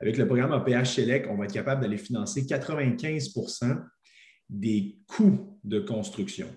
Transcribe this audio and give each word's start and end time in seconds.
avec 0.00 0.16
le 0.16 0.26
programme 0.26 0.52
APH 0.52 0.84
Select, 0.86 1.28
on 1.30 1.36
va 1.36 1.44
être 1.44 1.52
capable 1.52 1.82
d'aller 1.82 1.98
financer 1.98 2.42
95% 2.42 3.82
des 4.48 4.98
coûts 5.06 5.58
de 5.64 5.80
construction 5.80 6.48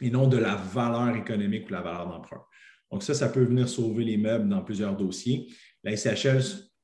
et 0.00 0.10
non 0.10 0.28
de 0.28 0.36
la 0.36 0.54
valeur 0.54 1.16
économique 1.16 1.68
ou 1.68 1.72
la 1.72 1.80
valeur 1.80 2.08
d'emprunt. 2.08 2.44
Donc, 2.92 3.02
ça, 3.02 3.14
ça 3.14 3.28
peut 3.28 3.44
venir 3.44 3.68
sauver 3.68 4.04
les 4.04 4.16
meubles 4.16 4.48
dans 4.48 4.62
plusieurs 4.62 4.96
dossiers. 4.96 5.48
La 5.82 5.96
SHL 5.96 6.40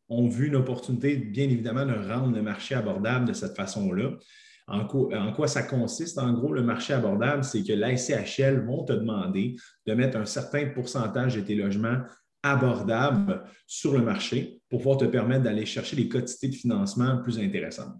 ont 0.09 0.29
vu 0.29 0.49
une 0.49 0.57
opportunité, 0.57 1.17
bien 1.17 1.45
évidemment, 1.45 1.87
de 1.87 1.93
rendre 1.93 2.35
le 2.35 2.43
marché 2.43 2.75
abordable 2.75 3.27
de 3.27 3.33
cette 3.33 3.55
façon-là. 3.55 4.11
En 4.69 4.87
quoi, 4.87 5.49
ça 5.49 5.63
consiste? 5.63 6.19
En 6.19 6.33
gros, 6.33 6.53
le 6.53 6.63
marché 6.63 6.95
abordable, 6.95 7.45
c'est 7.45 7.63
que 7.63 7.73
la 7.73 7.97
SCHL 7.97 8.65
vont 8.65 8.85
te 8.85 8.93
demander 8.93 9.57
de 9.87 9.95
mettre 9.95 10.17
un 10.17 10.25
certain 10.25 10.67
pourcentage 10.71 11.37
de 11.37 11.41
tes 11.41 11.55
logements 11.55 11.99
abordables 12.43 13.45
sur 13.67 13.93
le 13.93 14.03
marché 14.03 14.61
pour 14.69 14.81
pouvoir 14.81 14.99
te 14.99 15.05
permettre 15.05 15.45
d'aller 15.45 15.67
chercher 15.67 15.97
des 15.97 16.09
quantités 16.09 16.49
de 16.49 16.55
financement 16.55 17.19
plus 17.23 17.39
intéressantes. 17.39 17.95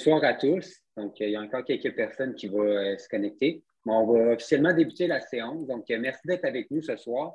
Bonsoir 0.00 0.24
à 0.24 0.32
tous. 0.32 0.80
Donc, 0.96 1.20
il 1.20 1.28
y 1.28 1.36
a 1.36 1.42
encore 1.42 1.62
quelques 1.62 1.94
personnes 1.94 2.34
qui 2.34 2.48
vont 2.48 2.62
euh, 2.62 2.96
se 2.96 3.06
connecter. 3.06 3.62
on 3.84 4.06
va 4.06 4.32
officiellement 4.32 4.72
débuter 4.72 5.06
la 5.06 5.20
séance. 5.20 5.66
Donc, 5.66 5.90
euh, 5.90 5.98
merci 6.00 6.22
d'être 6.24 6.46
avec 6.46 6.70
nous 6.70 6.80
ce 6.80 6.96
soir 6.96 7.34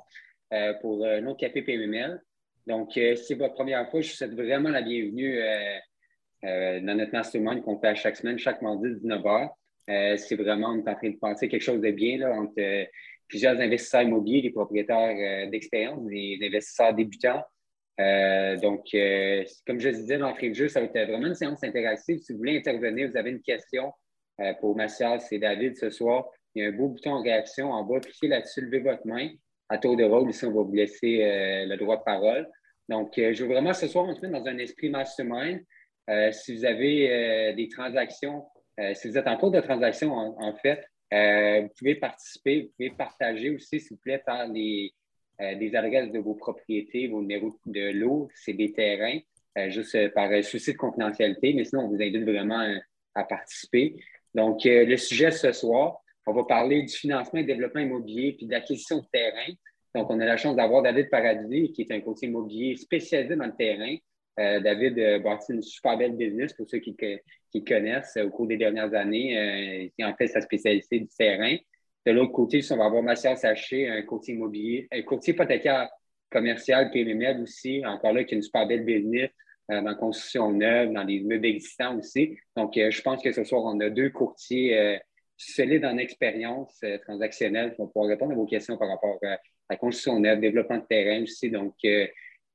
euh, 0.52 0.74
pour 0.80 0.98
notre 0.98 1.36
café 1.36 1.62
PML. 1.62 2.20
Donc, 2.66 2.90
si 2.94 3.16
c'est 3.18 3.36
votre 3.36 3.54
première 3.54 3.88
fois, 3.88 4.00
je 4.00 4.10
vous 4.10 4.16
souhaite 4.16 4.34
vraiment 4.34 4.70
la 4.70 4.82
bienvenue 4.82 5.40
dans 6.42 6.96
notre 6.96 7.12
mastermind 7.12 7.62
qu'on 7.62 7.78
fait 7.78 7.94
chaque 7.94 8.16
semaine, 8.16 8.36
chaque 8.36 8.60
mardi, 8.62 8.88
19h. 8.88 10.18
c'est 10.18 10.34
vraiment, 10.34 10.70
on 10.70 10.84
est 10.84 10.90
en 10.90 10.94
train 10.96 11.10
de 11.10 11.18
penser 11.18 11.48
quelque 11.48 11.62
chose 11.62 11.80
de 11.80 11.92
bien 11.92 12.18
là, 12.18 12.32
entre 12.32 12.88
plusieurs 13.28 13.60
investisseurs 13.60 14.02
immobiliers, 14.02 14.42
des 14.42 14.50
propriétaires 14.50 15.48
d'expérience, 15.48 16.04
des 16.06 16.40
investisseurs 16.42 16.94
débutants. 16.94 17.44
Euh, 18.00 18.56
donc, 18.56 18.86
euh, 18.94 19.44
comme 19.66 19.80
je 19.80 19.88
disais 19.88 20.18
l'entrée 20.18 20.50
de 20.50 20.54
jeu, 20.54 20.68
ça 20.68 20.80
va 20.80 20.86
être 20.86 21.10
vraiment 21.10 21.28
une 21.28 21.34
séance 21.34 21.62
interactive. 21.64 22.18
Si 22.18 22.32
vous 22.32 22.38
voulez 22.38 22.58
intervenir, 22.58 23.08
vous 23.08 23.16
avez 23.16 23.30
une 23.30 23.42
question 23.42 23.92
euh, 24.40 24.52
pour 24.60 24.76
Mathias 24.76 25.32
et 25.32 25.38
David 25.38 25.76
ce 25.76 25.90
soir. 25.90 26.26
Il 26.54 26.62
y 26.62 26.66
a 26.66 26.68
un 26.68 26.72
beau 26.72 26.88
bouton 26.88 27.22
réaction 27.22 27.72
en 27.72 27.84
bas. 27.84 28.00
Cliquez 28.00 28.28
là-dessus, 28.28 28.62
levez 28.62 28.80
votre 28.80 29.06
main. 29.06 29.30
À 29.68 29.78
tour 29.78 29.96
de 29.96 30.04
rôle, 30.04 30.30
ici, 30.30 30.44
on 30.44 30.52
va 30.52 30.62
vous 30.62 30.72
laisser 30.72 31.18
le 31.66 31.76
droit 31.76 31.96
de 31.96 32.04
parole. 32.04 32.48
Donc, 32.88 33.14
je 33.16 33.42
veux 33.42 33.50
vraiment 33.50 33.74
ce 33.74 33.88
soir, 33.88 34.04
on 34.04 34.14
se 34.14 34.20
met 34.20 34.28
dans 34.28 34.46
un 34.46 34.56
esprit 34.58 34.90
mastermind. 34.90 35.60
si 36.30 36.56
vous 36.56 36.64
avez 36.64 37.52
des 37.56 37.68
transactions, 37.68 38.44
si 38.94 39.08
vous 39.08 39.18
êtes 39.18 39.26
en 39.26 39.36
cours 39.36 39.50
de 39.50 39.60
transaction, 39.60 40.14
en, 40.14 40.54
fait, 40.54 40.84
vous 41.10 41.68
pouvez 41.76 41.96
participer, 41.96 42.62
vous 42.62 42.68
pouvez 42.76 42.90
partager 42.90 43.50
aussi, 43.50 43.80
s'il 43.80 43.96
vous 43.96 44.02
plaît, 44.02 44.22
par 44.24 44.46
les, 44.46 44.94
des 45.38 45.76
adresses 45.76 46.10
de 46.12 46.18
vos 46.18 46.34
propriétés, 46.34 47.08
vos 47.08 47.20
numéros 47.20 47.58
de 47.66 47.92
l'eau, 47.92 48.28
c'est 48.34 48.54
des 48.54 48.72
terrains, 48.72 49.18
euh, 49.58 49.70
juste 49.70 49.94
euh, 49.94 50.10
par 50.10 50.30
souci 50.44 50.72
de 50.72 50.76
confidentialité, 50.76 51.54
mais 51.54 51.64
sinon, 51.64 51.84
on 51.84 51.88
vous 51.88 52.02
invite 52.02 52.24
vraiment 52.24 52.66
à 53.14 53.24
participer. 53.24 53.96
Donc, 54.34 54.60
le 54.64 54.96
sujet 54.96 55.30
ce 55.30 55.52
soir, 55.52 56.02
on 56.26 56.32
va 56.34 56.44
parler 56.44 56.82
du 56.82 56.92
financement 56.92 57.40
et 57.40 57.44
développement 57.44 57.80
immobilier 57.80 58.34
puis 58.36 58.46
d'acquisition 58.46 58.98
de 58.98 59.06
terrain. 59.10 59.52
Donc, 59.94 60.10
on 60.10 60.20
a 60.20 60.26
la 60.26 60.36
chance 60.36 60.56
d'avoir 60.56 60.82
David 60.82 61.08
Paradis, 61.08 61.72
qui 61.72 61.82
est 61.82 61.92
un 61.92 62.00
conseiller 62.00 62.30
immobilier 62.30 62.76
spécialisé 62.76 63.34
dans 63.34 63.46
le 63.46 63.56
terrain. 63.56 63.96
David 64.36 64.98
a 64.98 65.18
bâti 65.20 65.54
une 65.54 65.62
super 65.62 65.96
belle 65.96 66.14
business 66.14 66.52
pour 66.52 66.68
ceux 66.68 66.80
qui, 66.80 66.94
qui 67.50 67.64
connaissent 67.64 68.18
au 68.22 68.28
cours 68.28 68.46
des 68.46 68.58
dernières 68.58 68.92
années. 68.92 69.90
il 69.96 70.04
en 70.04 70.14
fait 70.14 70.26
sa 70.26 70.42
spécialité 70.42 71.00
du 71.00 71.08
terrain. 71.08 71.56
De 72.06 72.12
l'autre 72.12 72.32
côté, 72.32 72.60
on 72.70 72.76
va 72.76 72.84
avoir 72.84 73.02
Mathias 73.02 73.40
Saché, 73.40 73.88
un 73.88 74.02
courtier 74.02 74.34
immobilier, 74.34 74.86
un 74.92 75.02
courtier 75.02 75.34
hypothécaire 75.34 75.88
commercial, 76.30 76.90
PMML 76.92 77.40
aussi, 77.42 77.84
encore 77.84 78.12
là, 78.12 78.22
qui 78.22 78.34
a 78.34 78.36
une 78.36 78.42
super 78.42 78.64
belle 78.68 78.84
business 78.84 79.28
euh, 79.72 79.80
dans 79.80 79.88
la 79.88 79.94
construction 79.96 80.52
neuve, 80.52 80.92
dans 80.92 81.02
les 81.02 81.20
meubles 81.20 81.46
existants 81.46 81.98
aussi. 81.98 82.38
Donc, 82.56 82.76
euh, 82.76 82.92
je 82.92 83.02
pense 83.02 83.20
que 83.20 83.32
ce 83.32 83.42
soir, 83.42 83.62
on 83.64 83.80
a 83.80 83.90
deux 83.90 84.10
courtiers 84.10 84.78
euh, 84.78 84.96
solides 85.36 85.84
en 85.84 85.98
expérience 85.98 86.80
transactionnelle 87.02 87.72
qui 87.72 87.78
vont 87.78 87.88
pouvoir 87.88 88.08
répondre 88.08 88.32
à 88.32 88.36
vos 88.36 88.46
questions 88.46 88.78
par 88.78 88.88
rapport 88.88 89.18
à 89.24 89.38
la 89.68 89.76
construction 89.76 90.20
neuve, 90.20 90.38
développement 90.38 90.78
de 90.78 90.86
terrain 90.88 91.22
aussi. 91.24 91.50
Donc, 91.50 91.74
je 91.82 92.08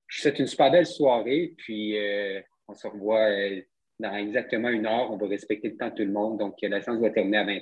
souhaite 0.07 0.39
une 0.39 0.47
super 0.47 0.71
belle 0.71 0.87
soirée, 0.87 1.53
puis 1.57 1.95
on 2.67 2.73
se 2.73 2.87
revoit 2.87 3.29
dans 3.99 4.15
exactement 4.15 4.69
une 4.69 4.87
heure. 4.87 5.11
On 5.11 5.17
va 5.17 5.27
respecter 5.27 5.69
le 5.69 5.77
temps 5.77 5.89
de 5.89 5.93
tout 5.93 6.05
le 6.05 6.11
monde. 6.11 6.39
Donc, 6.39 6.55
la 6.63 6.81
séance 6.81 6.99
va 6.99 7.11
terminer 7.11 7.37
à 7.37 7.43
20 7.43 7.59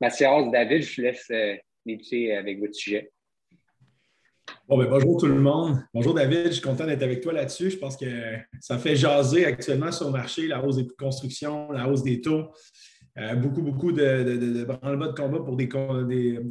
h. 0.00 0.04
Mathias, 0.04 0.50
David, 0.52 0.82
je 0.82 0.96
vous 0.96 1.02
laisse 1.02 1.26
euh, 1.30 1.54
débuter 1.84 2.36
avec 2.36 2.60
votre 2.60 2.74
sujet. 2.74 3.10
Ben, 4.68 4.86
bonjour 4.88 5.18
tout 5.18 5.26
le 5.26 5.40
monde. 5.40 5.82
Bonjour 5.92 6.14
David, 6.14 6.46
je 6.46 6.52
suis 6.52 6.62
content 6.62 6.86
d'être 6.86 7.02
avec 7.02 7.20
toi 7.20 7.32
là-dessus. 7.32 7.70
Je 7.70 7.78
pense 7.78 7.96
que 7.96 8.06
ça 8.60 8.78
fait 8.78 8.94
jaser 8.94 9.44
actuellement 9.44 9.90
sur 9.90 10.06
le 10.06 10.12
marché, 10.12 10.46
la 10.46 10.64
hausse 10.64 10.76
des 10.76 10.82
coûts 10.82 10.94
de 10.98 11.04
construction, 11.04 11.72
la 11.72 11.88
hausse 11.88 12.02
des 12.02 12.20
taux. 12.20 12.50
Euh, 13.18 13.34
beaucoup, 13.34 13.62
beaucoup 13.62 13.92
de, 13.92 14.22
de, 14.22 14.36
de, 14.36 14.64
de 14.64 14.64
combat 15.14 15.38
pour 15.38 15.56
des, 15.56 15.66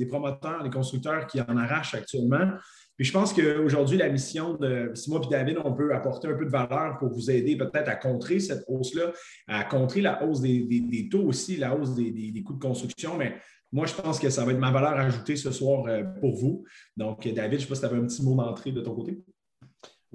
promoteurs, 0.07 0.63
des 0.63 0.69
constructeurs 0.69 1.27
qui 1.27 1.39
en 1.39 1.57
arrachent 1.57 1.93
actuellement. 1.93 2.51
Puis 2.97 3.05
je 3.05 3.11
pense 3.11 3.33
qu'aujourd'hui, 3.33 3.97
la 3.97 4.09
mission 4.09 4.53
de 4.53 4.91
si 4.93 5.09
moi 5.09 5.21
et 5.23 5.29
David, 5.29 5.57
on 5.63 5.73
peut 5.73 5.93
apporter 5.93 6.27
un 6.27 6.35
peu 6.35 6.45
de 6.45 6.49
valeur 6.49 6.97
pour 6.97 7.09
vous 7.09 7.29
aider 7.29 7.57
peut-être 7.57 7.89
à 7.89 7.95
contrer 7.95 8.39
cette 8.39 8.63
hausse-là, 8.67 9.11
à 9.47 9.63
contrer 9.65 10.01
la 10.01 10.23
hausse 10.23 10.41
des, 10.41 11.09
taux 11.11 11.23
aussi, 11.23 11.57
la 11.57 11.75
hausse 11.75 11.93
des, 11.95 12.43
coûts 12.45 12.53
de 12.53 12.63
construction. 12.63 13.17
Mais 13.17 13.35
moi, 13.71 13.85
je 13.85 13.93
pense 13.93 14.19
que 14.19 14.29
ça 14.29 14.45
va 14.45 14.53
être 14.53 14.59
ma 14.59 14.71
valeur 14.71 14.93
ajoutée 14.93 15.35
ce 15.35 15.51
soir 15.51 15.85
euh, 15.87 16.03
pour 16.21 16.35
vous. 16.35 16.63
Donc, 16.95 17.27
David, 17.27 17.51
je 17.51 17.55
ne 17.55 17.61
sais 17.61 17.67
pas 17.67 17.75
si 17.75 17.81
tu 17.81 17.87
avais 17.87 17.97
un 17.97 18.05
petit 18.05 18.23
mot 18.23 18.35
d'entrée 18.35 18.71
de 18.71 18.79
ton 18.79 18.95
côté. 18.95 19.21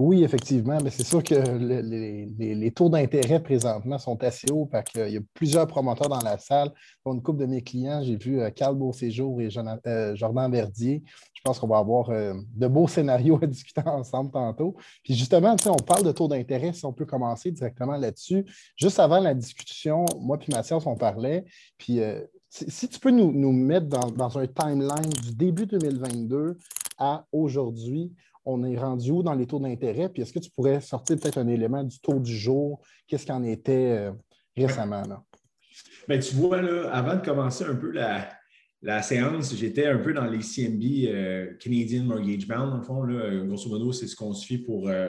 Oui, 0.00 0.24
effectivement. 0.24 0.78
Mais 0.82 0.88
c'est 0.88 1.04
sûr 1.04 1.22
que 1.22 1.34
les, 1.34 2.70
taux 2.70 2.88
d'intérêt 2.88 3.42
présentement 3.42 3.98
sont 3.98 4.24
assez 4.24 4.50
hauts 4.50 4.64
parce 4.64 4.90
qu'il 4.90 5.10
y 5.10 5.18
a 5.18 5.20
plusieurs 5.34 5.66
promoteurs 5.66 6.08
dans 6.08 6.22
la 6.22 6.38
salle. 6.38 6.72
Pour 7.04 7.12
une 7.12 7.20
couple 7.20 7.40
de 7.40 7.44
mes 7.44 7.60
clients, 7.60 8.02
j'ai 8.02 8.16
vu 8.16 8.40
euh, 8.40 8.48
Carl 8.48 8.74
Beauséjour 8.74 9.42
et 9.42 9.50
euh, 9.86 10.16
Jordan 10.16 10.50
Verdier. 10.50 11.02
Je 11.34 11.42
pense 11.44 11.58
qu'on 11.58 11.66
va 11.66 11.76
avoir 11.76 12.08
euh, 12.08 12.32
de 12.56 12.66
beaux 12.66 12.88
scénarios 12.88 13.38
à 13.42 13.46
discuter 13.46 13.82
ensemble 13.84 14.30
tantôt. 14.30 14.74
Puis 15.04 15.12
justement, 15.12 15.54
on 15.66 15.76
parle 15.76 16.04
de 16.04 16.12
taux 16.12 16.28
d'intérêt, 16.28 16.72
si 16.72 16.86
on 16.86 16.94
peut 16.94 17.04
commencer 17.04 17.50
directement 17.50 17.98
là-dessus. 17.98 18.46
Juste 18.76 19.00
avant 19.00 19.20
la 19.20 19.34
discussion, 19.34 20.06
moi 20.18 20.38
et 20.40 20.50
Mathias, 20.50 20.86
on 20.86 20.96
parlait. 20.96 21.44
Puis 21.76 22.00
si, 22.48 22.88
tu 22.88 22.98
peux 22.98 23.10
nous, 23.10 23.52
mettre 23.52 23.86
dans, 23.86 24.10
dans 24.10 24.38
un 24.38 24.46
timeline 24.46 25.10
du 25.24 25.34
début 25.34 25.66
2022 25.66 26.56
à 26.96 27.26
aujourd'hui, 27.32 28.14
on 28.44 28.64
est 28.64 28.76
rendu 28.76 29.10
où 29.10 29.22
dans 29.22 29.34
les 29.34 29.46
taux 29.46 29.58
d'intérêt? 29.58 30.08
Puis 30.08 30.22
est-ce 30.22 30.32
que 30.32 30.38
tu 30.38 30.50
pourrais 30.50 30.80
sortir 30.80 31.18
peut-être 31.18 31.38
un 31.38 31.48
élément 31.48 31.84
du 31.84 31.98
taux 32.00 32.18
du 32.18 32.36
jour? 32.36 32.80
Qu'est-ce 33.06 33.24
qu'il 33.24 33.34
en 33.34 33.44
était 33.44 33.98
euh, 33.98 34.12
récemment? 34.56 35.02
Là? 35.02 35.22
Bien, 36.08 36.18
tu 36.18 36.34
vois, 36.34 36.58
avant 36.90 37.16
de 37.16 37.24
commencer 37.24 37.64
un 37.64 37.74
peu 37.74 37.90
la, 37.92 39.02
séance, 39.02 39.54
j'étais 39.54 39.86
un 39.86 39.98
peu 39.98 40.12
dans 40.12 40.26
les 40.26 40.40
CMB 40.40 40.82
euh, 41.06 41.54
Canadian 41.58 42.04
Mortgage 42.04 42.48
Bound, 42.48 42.78
le 42.78 42.82
fond. 42.82 43.04
Grosso 43.46 43.68
modo, 43.68 43.92
c'est 43.92 44.06
ce 44.06 44.16
qu'on 44.16 44.32
suit 44.32 44.58
pour 44.58 44.88
euh, 44.88 45.08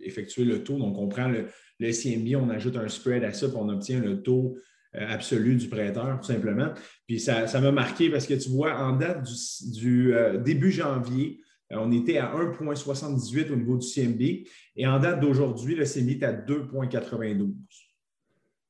effectuer 0.00 0.44
le 0.44 0.64
taux. 0.64 0.78
Donc, 0.78 0.98
on 0.98 1.08
prend 1.08 1.28
le, 1.28 1.46
CMB, 1.92 2.34
on 2.36 2.50
ajoute 2.50 2.76
un 2.76 2.88
spread 2.88 3.22
à 3.22 3.32
ça, 3.32 3.48
puis 3.48 3.56
on 3.58 3.68
obtient 3.68 4.00
le 4.00 4.22
taux 4.22 4.56
absolu 4.92 5.56
du 5.56 5.68
prêteur, 5.68 6.18
tout 6.20 6.26
simplement. 6.26 6.72
Puis 7.06 7.20
ça 7.20 7.60
m'a 7.60 7.70
marqué 7.70 8.08
parce 8.08 8.26
que 8.26 8.32
tu 8.32 8.48
vois, 8.48 8.78
en 8.78 8.96
date 8.96 9.28
du 9.62 10.14
début 10.42 10.72
janvier, 10.72 11.40
on 11.70 11.90
était 11.92 12.18
à 12.18 12.32
1,78 12.34 13.52
au 13.52 13.56
niveau 13.56 13.76
du 13.76 13.86
CMB 13.86 14.46
et 14.76 14.86
en 14.86 14.98
date 14.98 15.20
d'aujourd'hui, 15.20 15.74
le 15.74 15.84
CMB 15.84 16.10
est 16.10 16.22
à 16.22 16.32
2,92. 16.32 17.52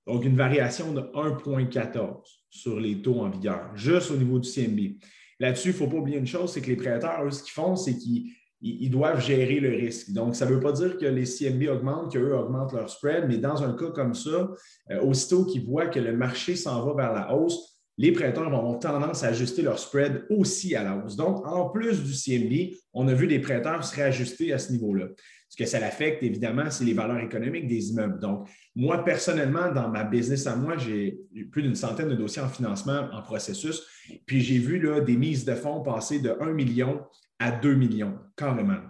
Donc, 0.06 0.24
une 0.24 0.36
variation 0.36 0.92
de 0.92 1.00
1,14 1.00 2.22
sur 2.48 2.78
les 2.78 3.02
taux 3.02 3.20
en 3.20 3.28
vigueur, 3.28 3.70
juste 3.74 4.10
au 4.10 4.16
niveau 4.16 4.38
du 4.38 4.48
CMB. 4.48 4.98
Là-dessus, 5.40 5.70
il 5.70 5.72
ne 5.72 5.76
faut 5.76 5.88
pas 5.88 5.96
oublier 5.96 6.18
une 6.18 6.26
chose, 6.26 6.52
c'est 6.52 6.60
que 6.60 6.68
les 6.68 6.76
prêteurs, 6.76 7.24
eux, 7.24 7.30
ce 7.30 7.42
qu'ils 7.42 7.52
font, 7.52 7.76
c'est 7.76 7.98
qu'ils 7.98 8.90
doivent 8.90 9.20
gérer 9.20 9.60
le 9.60 9.70
risque. 9.70 10.12
Donc, 10.12 10.36
ça 10.36 10.46
ne 10.46 10.54
veut 10.54 10.60
pas 10.60 10.72
dire 10.72 10.96
que 10.96 11.04
les 11.04 11.26
CMB 11.26 11.68
augmentent, 11.68 12.12
qu'eux 12.12 12.34
augmentent 12.34 12.72
leur 12.72 12.88
spread, 12.88 13.24
mais 13.28 13.38
dans 13.38 13.62
un 13.62 13.76
cas 13.76 13.90
comme 13.90 14.14
ça, 14.14 14.48
euh, 14.90 15.02
aussitôt 15.02 15.44
qu'ils 15.44 15.66
voient 15.66 15.88
que 15.88 16.00
le 16.00 16.16
marché 16.16 16.56
s'en 16.56 16.86
va 16.86 16.94
vers 16.94 17.12
la 17.12 17.34
hausse, 17.34 17.75
les 17.98 18.12
prêteurs 18.12 18.50
vont 18.50 18.58
avoir 18.58 18.78
tendance 18.78 19.24
à 19.24 19.28
ajuster 19.28 19.62
leur 19.62 19.78
spread 19.78 20.26
aussi 20.28 20.74
à 20.74 20.82
la 20.82 20.96
hausse. 20.96 21.16
Donc, 21.16 21.46
en 21.46 21.70
plus 21.70 22.02
du 22.02 22.12
CMB, 22.12 22.76
on 22.92 23.08
a 23.08 23.14
vu 23.14 23.26
des 23.26 23.38
prêteurs 23.38 23.84
se 23.84 23.94
réajuster 23.94 24.52
à 24.52 24.58
ce 24.58 24.72
niveau-là. 24.72 25.06
Ce 25.48 25.56
que 25.56 25.64
ça 25.64 25.80
l'affecte, 25.80 26.22
évidemment, 26.22 26.70
c'est 26.70 26.84
les 26.84 26.92
valeurs 26.92 27.20
économiques 27.20 27.68
des 27.68 27.90
immeubles. 27.90 28.18
Donc, 28.18 28.48
moi, 28.74 29.04
personnellement, 29.04 29.72
dans 29.72 29.88
ma 29.88 30.04
business 30.04 30.46
à 30.46 30.56
moi, 30.56 30.76
j'ai 30.76 31.18
plus 31.50 31.62
d'une 31.62 31.76
centaine 31.76 32.08
de 32.08 32.14
dossiers 32.14 32.42
en 32.42 32.48
financement 32.48 33.08
en 33.12 33.22
processus. 33.22 33.82
Puis 34.26 34.40
j'ai 34.40 34.58
vu 34.58 34.78
là, 34.80 35.00
des 35.00 35.16
mises 35.16 35.44
de 35.44 35.54
fonds 35.54 35.82
passer 35.82 36.18
de 36.18 36.36
1 36.40 36.52
million 36.52 37.00
à 37.38 37.50
2 37.52 37.74
millions, 37.74 38.18
carrément. 38.36 38.80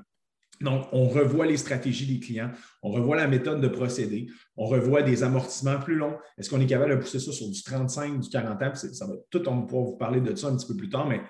Donc, 0.60 0.86
on 0.92 1.08
revoit 1.08 1.46
les 1.46 1.56
stratégies 1.56 2.06
des 2.06 2.20
clients, 2.20 2.50
on 2.82 2.90
revoit 2.90 3.16
la 3.16 3.28
méthode 3.28 3.60
de 3.60 3.68
procéder, 3.68 4.26
on 4.56 4.66
revoit 4.66 5.02
des 5.02 5.22
amortissements 5.22 5.78
plus 5.78 5.96
longs. 5.96 6.16
Est-ce 6.38 6.48
qu'on 6.48 6.60
est 6.60 6.66
capable 6.66 6.92
de 6.92 6.96
pousser 6.96 7.18
ça 7.18 7.32
sur 7.32 7.48
du 7.48 7.62
35, 7.62 8.20
du 8.20 8.28
40 8.28 8.62
ans? 8.62 8.74
Ça 8.74 9.06
va 9.06 9.14
tout, 9.30 9.46
on 9.48 9.62
pourra 9.62 9.84
vous 9.84 9.96
parler 9.96 10.20
de 10.20 10.34
ça 10.34 10.48
un 10.48 10.56
petit 10.56 10.66
peu 10.66 10.76
plus 10.76 10.88
tard, 10.88 11.06
mais 11.06 11.20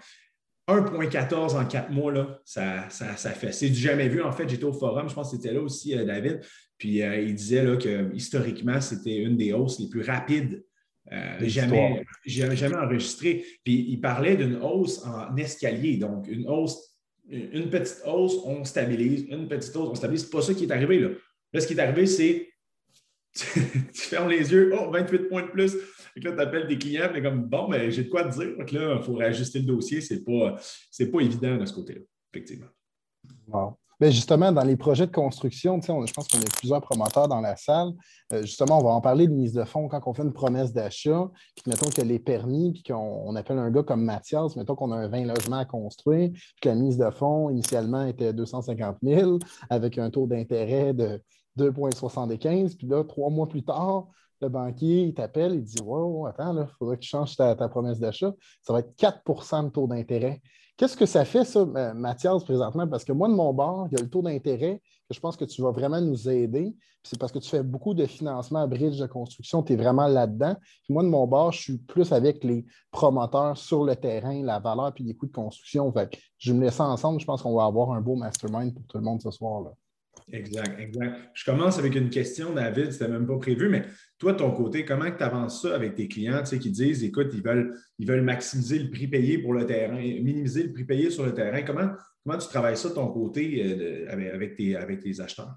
1,14 0.68 1.56
en 1.56 1.64
quatre 1.66 1.90
mois, 1.90 2.12
là, 2.12 2.40
ça, 2.44 2.88
ça, 2.90 3.30
fait. 3.30 3.52
C'est 3.52 3.68
du 3.68 3.78
jamais 3.78 4.08
vu. 4.08 4.22
En 4.22 4.32
fait, 4.32 4.48
j'étais 4.48 4.64
au 4.64 4.72
forum, 4.72 5.08
je 5.08 5.14
pense 5.14 5.30
que 5.30 5.36
c'était 5.36 5.54
là 5.54 5.60
aussi, 5.60 5.96
euh, 5.96 6.04
David, 6.04 6.40
puis 6.76 7.02
euh, 7.02 7.20
il 7.20 7.34
disait 7.34 7.62
là, 7.62 7.76
que 7.76 8.12
historiquement, 8.14 8.80
c'était 8.80 9.16
une 9.16 9.36
des 9.36 9.52
hausses 9.52 9.78
les 9.78 9.88
plus 9.88 10.02
rapides 10.02 10.64
euh, 11.12 11.38
jamais, 11.42 12.04
jamais 12.24 12.76
enregistrées. 12.76 13.44
Puis 13.64 13.86
il 13.88 14.00
parlait 14.00 14.36
d'une 14.36 14.56
hausse 14.56 15.04
en 15.04 15.36
escalier, 15.36 15.98
donc 15.98 16.26
une 16.28 16.48
hausse 16.48 16.95
une 17.28 17.70
petite 17.70 18.02
hausse, 18.06 18.36
on 18.44 18.64
stabilise, 18.64 19.26
une 19.28 19.48
petite 19.48 19.74
hausse, 19.74 19.88
on 19.90 19.94
stabilise. 19.94 20.22
Ce 20.22 20.26
n'est 20.26 20.32
pas 20.32 20.42
ça 20.42 20.54
qui 20.54 20.64
est 20.64 20.72
arrivé. 20.72 20.98
Là, 21.00 21.08
là 21.52 21.60
ce 21.60 21.66
qui 21.66 21.74
est 21.74 21.80
arrivé, 21.80 22.06
c'est 22.06 22.48
tu 23.36 24.00
fermes 24.00 24.30
les 24.30 24.50
yeux, 24.50 24.72
oh, 24.78 24.90
28 24.90 25.28
points 25.28 25.42
de 25.42 25.48
plus. 25.48 25.76
Et 26.16 26.20
là, 26.20 26.32
tu 26.32 26.40
appelles 26.40 26.66
des 26.66 26.78
clients, 26.78 27.10
mais 27.12 27.22
comme 27.22 27.42
bon, 27.42 27.68
mais 27.68 27.80
ben, 27.80 27.90
j'ai 27.90 28.04
de 28.04 28.08
quoi 28.08 28.24
te 28.24 28.34
dire. 28.38 28.56
Donc 28.56 28.72
là, 28.72 28.96
il 28.98 29.04
faut 29.04 29.14
réajuster 29.14 29.58
le 29.58 29.66
dossier. 29.66 30.00
Ce 30.00 30.14
n'est 30.14 30.20
pas, 30.20 30.56
pas 30.56 31.20
évident 31.20 31.56
de 31.56 31.66
ce 31.66 31.74
côté-là, 31.74 32.00
effectivement. 32.32 32.68
Wow. 33.48 33.76
Ben, 33.98 34.12
justement, 34.12 34.52
dans 34.52 34.62
les 34.62 34.76
projets 34.76 35.06
de 35.06 35.12
construction, 35.12 35.80
je 35.80 36.12
pense 36.12 36.28
qu'on 36.28 36.38
a 36.38 36.56
plusieurs 36.58 36.82
promoteurs 36.82 37.28
dans 37.28 37.40
la 37.40 37.56
salle. 37.56 37.92
Euh, 38.32 38.42
justement, 38.42 38.78
on 38.78 38.84
va 38.84 38.90
en 38.90 39.00
parler 39.00 39.26
de 39.26 39.32
mise 39.32 39.54
de 39.54 39.64
fonds 39.64 39.88
quand 39.88 40.02
on 40.04 40.12
fait 40.12 40.22
une 40.22 40.34
promesse 40.34 40.70
d'achat, 40.74 41.30
puis 41.54 41.64
mettons 41.66 41.88
que 41.88 42.02
les 42.02 42.18
permis, 42.18 42.72
puis 42.72 42.82
qu'on 42.82 43.34
appelle 43.36 43.58
un 43.58 43.70
gars 43.70 43.82
comme 43.82 44.04
Mathias, 44.04 44.54
mettons 44.54 44.74
qu'on 44.74 44.92
a 44.92 44.96
un 44.96 45.08
20 45.08 45.24
logements 45.24 45.60
à 45.60 45.64
construire, 45.64 46.30
puis 46.30 46.54
que 46.60 46.68
la 46.68 46.74
mise 46.74 46.98
de 46.98 47.08
fonds 47.08 47.48
initialement 47.48 48.04
était 48.04 48.34
250 48.34 48.98
000 49.02 49.38
avec 49.70 49.96
un 49.96 50.10
taux 50.10 50.26
d'intérêt 50.26 50.92
de 50.92 51.22
2,75, 51.58 52.76
puis 52.76 52.86
là, 52.86 53.02
trois 53.02 53.30
mois 53.30 53.48
plus 53.48 53.64
tard, 53.64 54.08
le 54.42 54.48
banquier, 54.50 55.04
il 55.04 55.14
t'appelle, 55.14 55.54
il 55.54 55.64
dit 55.64 55.80
Wow, 55.82 56.26
attends, 56.26 56.54
il 56.54 56.66
faudrait 56.78 56.96
que 56.96 57.02
tu 57.02 57.08
changes 57.08 57.36
ta 57.36 57.54
promesse 57.68 57.98
d'achat. 57.98 58.32
Ça 58.60 58.72
va 58.72 58.80
être 58.80 58.94
4% 58.98 59.64
de 59.64 59.68
taux 59.70 59.86
d'intérêt. 59.86 60.42
Qu'est-ce 60.76 60.96
que 60.96 61.06
ça 61.06 61.24
fait, 61.24 61.44
ça, 61.44 61.64
Mathias, 61.94 62.44
présentement? 62.44 62.86
Parce 62.86 63.04
que 63.04 63.12
moi, 63.12 63.28
de 63.28 63.32
mon 63.32 63.54
bord, 63.54 63.88
il 63.90 63.96
y 63.96 64.00
a 64.00 64.02
le 64.02 64.10
taux 64.10 64.20
d'intérêt 64.20 64.82
que 65.08 65.14
je 65.14 65.20
pense 65.20 65.36
que 65.36 65.46
tu 65.46 65.62
vas 65.62 65.70
vraiment 65.70 66.00
nous 66.02 66.28
aider. 66.28 66.76
C'est 67.02 67.18
parce 67.18 67.32
que 67.32 67.38
tu 67.38 67.48
fais 67.48 67.62
beaucoup 67.62 67.94
de 67.94 68.04
financement 68.04 68.60
à 68.60 68.66
bridge 68.66 68.98
de 68.98 69.06
construction, 69.06 69.62
tu 69.62 69.72
es 69.72 69.76
vraiment 69.76 70.06
là-dedans. 70.06 70.56
moi, 70.90 71.02
de 71.02 71.08
mon 71.08 71.26
bord, 71.26 71.52
je 71.52 71.62
suis 71.62 71.78
plus 71.78 72.12
avec 72.12 72.44
les 72.44 72.66
promoteurs 72.90 73.56
sur 73.56 73.84
le 73.84 73.96
terrain, 73.96 74.42
la 74.42 74.58
valeur 74.58 74.92
puis 74.92 75.04
les 75.04 75.14
coûts 75.14 75.26
de 75.26 75.32
construction. 75.32 75.90
Fait 75.92 76.10
je 76.36 76.52
me 76.52 76.64
laisse 76.64 76.80
ensemble, 76.80 77.20
je 77.20 77.26
pense 77.26 77.42
qu'on 77.42 77.54
va 77.54 77.64
avoir 77.64 77.92
un 77.92 78.00
beau 78.00 78.16
mastermind 78.16 78.74
pour 78.74 78.84
tout 78.86 78.98
le 78.98 79.04
monde 79.04 79.22
ce 79.22 79.30
soir. 79.30 79.62
Là. 79.62 79.70
Exact, 80.32 80.80
exact. 80.80 81.30
Je 81.34 81.44
commence 81.44 81.78
avec 81.78 81.94
une 81.94 82.10
question, 82.10 82.52
David, 82.52 82.90
c'était 82.90 83.06
même 83.06 83.26
pas 83.26 83.38
prévu, 83.38 83.68
mais 83.68 83.84
toi, 84.18 84.32
de 84.32 84.38
ton 84.38 84.50
côté, 84.50 84.84
comment 84.84 85.08
tu 85.08 85.22
avances 85.22 85.62
ça 85.62 85.74
avec 85.74 85.94
tes 85.94 86.08
clients 86.08 86.40
tu 86.40 86.46
sais, 86.46 86.58
qui 86.58 86.70
disent, 86.70 87.04
écoute, 87.04 87.28
ils 87.32 87.42
veulent, 87.42 87.78
ils 88.00 88.08
veulent 88.08 88.22
maximiser 88.22 88.80
le 88.80 88.90
prix 88.90 89.06
payé 89.06 89.38
pour 89.38 89.54
le 89.54 89.64
terrain, 89.66 89.96
minimiser 89.96 90.64
le 90.64 90.72
prix 90.72 90.84
payé 90.84 91.10
sur 91.10 91.24
le 91.24 91.32
terrain. 91.32 91.62
Comment, 91.62 91.92
comment 92.24 92.38
tu 92.38 92.48
travailles 92.48 92.76
ça 92.76 92.88
de 92.88 92.94
ton 92.94 93.06
côté 93.08 93.62
euh, 93.64 94.10
avec, 94.10 94.56
tes, 94.56 94.74
avec 94.74 95.00
tes 95.00 95.20
acheteurs? 95.20 95.54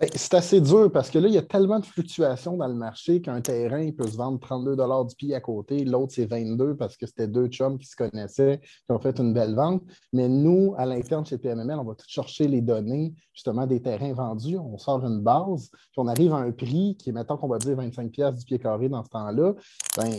Ben, 0.00 0.08
c'est 0.12 0.34
assez 0.34 0.60
dur 0.60 0.90
parce 0.90 1.08
que 1.08 1.20
là, 1.20 1.28
il 1.28 1.34
y 1.34 1.38
a 1.38 1.42
tellement 1.42 1.78
de 1.78 1.86
fluctuations 1.86 2.56
dans 2.56 2.66
le 2.66 2.74
marché 2.74 3.22
qu'un 3.22 3.40
terrain 3.40 3.92
peut 3.92 4.08
se 4.08 4.16
vendre 4.16 4.40
32 4.40 4.74
du 4.74 5.14
pied 5.14 5.36
à 5.36 5.40
côté, 5.40 5.84
l'autre 5.84 6.12
c'est 6.16 6.26
22 6.26 6.74
parce 6.74 6.96
que 6.96 7.06
c'était 7.06 7.28
deux 7.28 7.46
chums 7.46 7.78
qui 7.78 7.86
se 7.86 7.94
connaissaient, 7.94 8.60
qui 8.60 8.90
ont 8.92 8.98
fait 8.98 9.16
une 9.20 9.32
belle 9.32 9.54
vente. 9.54 9.84
Mais 10.12 10.28
nous, 10.28 10.74
à 10.78 10.84
l'interne 10.84 11.24
chez 11.24 11.38
PMML, 11.38 11.78
on 11.78 11.84
va 11.84 11.94
tout 11.94 12.06
chercher 12.08 12.48
les 12.48 12.60
données 12.60 13.14
justement 13.32 13.68
des 13.68 13.80
terrains 13.80 14.12
vendus. 14.12 14.58
On 14.58 14.78
sort 14.78 15.04
une 15.04 15.20
base, 15.20 15.70
puis 15.70 15.98
on 15.98 16.08
arrive 16.08 16.32
à 16.32 16.38
un 16.38 16.50
prix 16.50 16.96
qui 16.98 17.10
est, 17.10 17.12
mettons 17.12 17.36
qu'on 17.36 17.48
va 17.48 17.58
dire 17.58 17.76
25 17.76 18.10
du 18.10 18.44
pied 18.44 18.58
carré 18.58 18.88
dans 18.88 19.04
ce 19.04 19.10
temps-là. 19.10 19.54
Ben, 19.96 20.10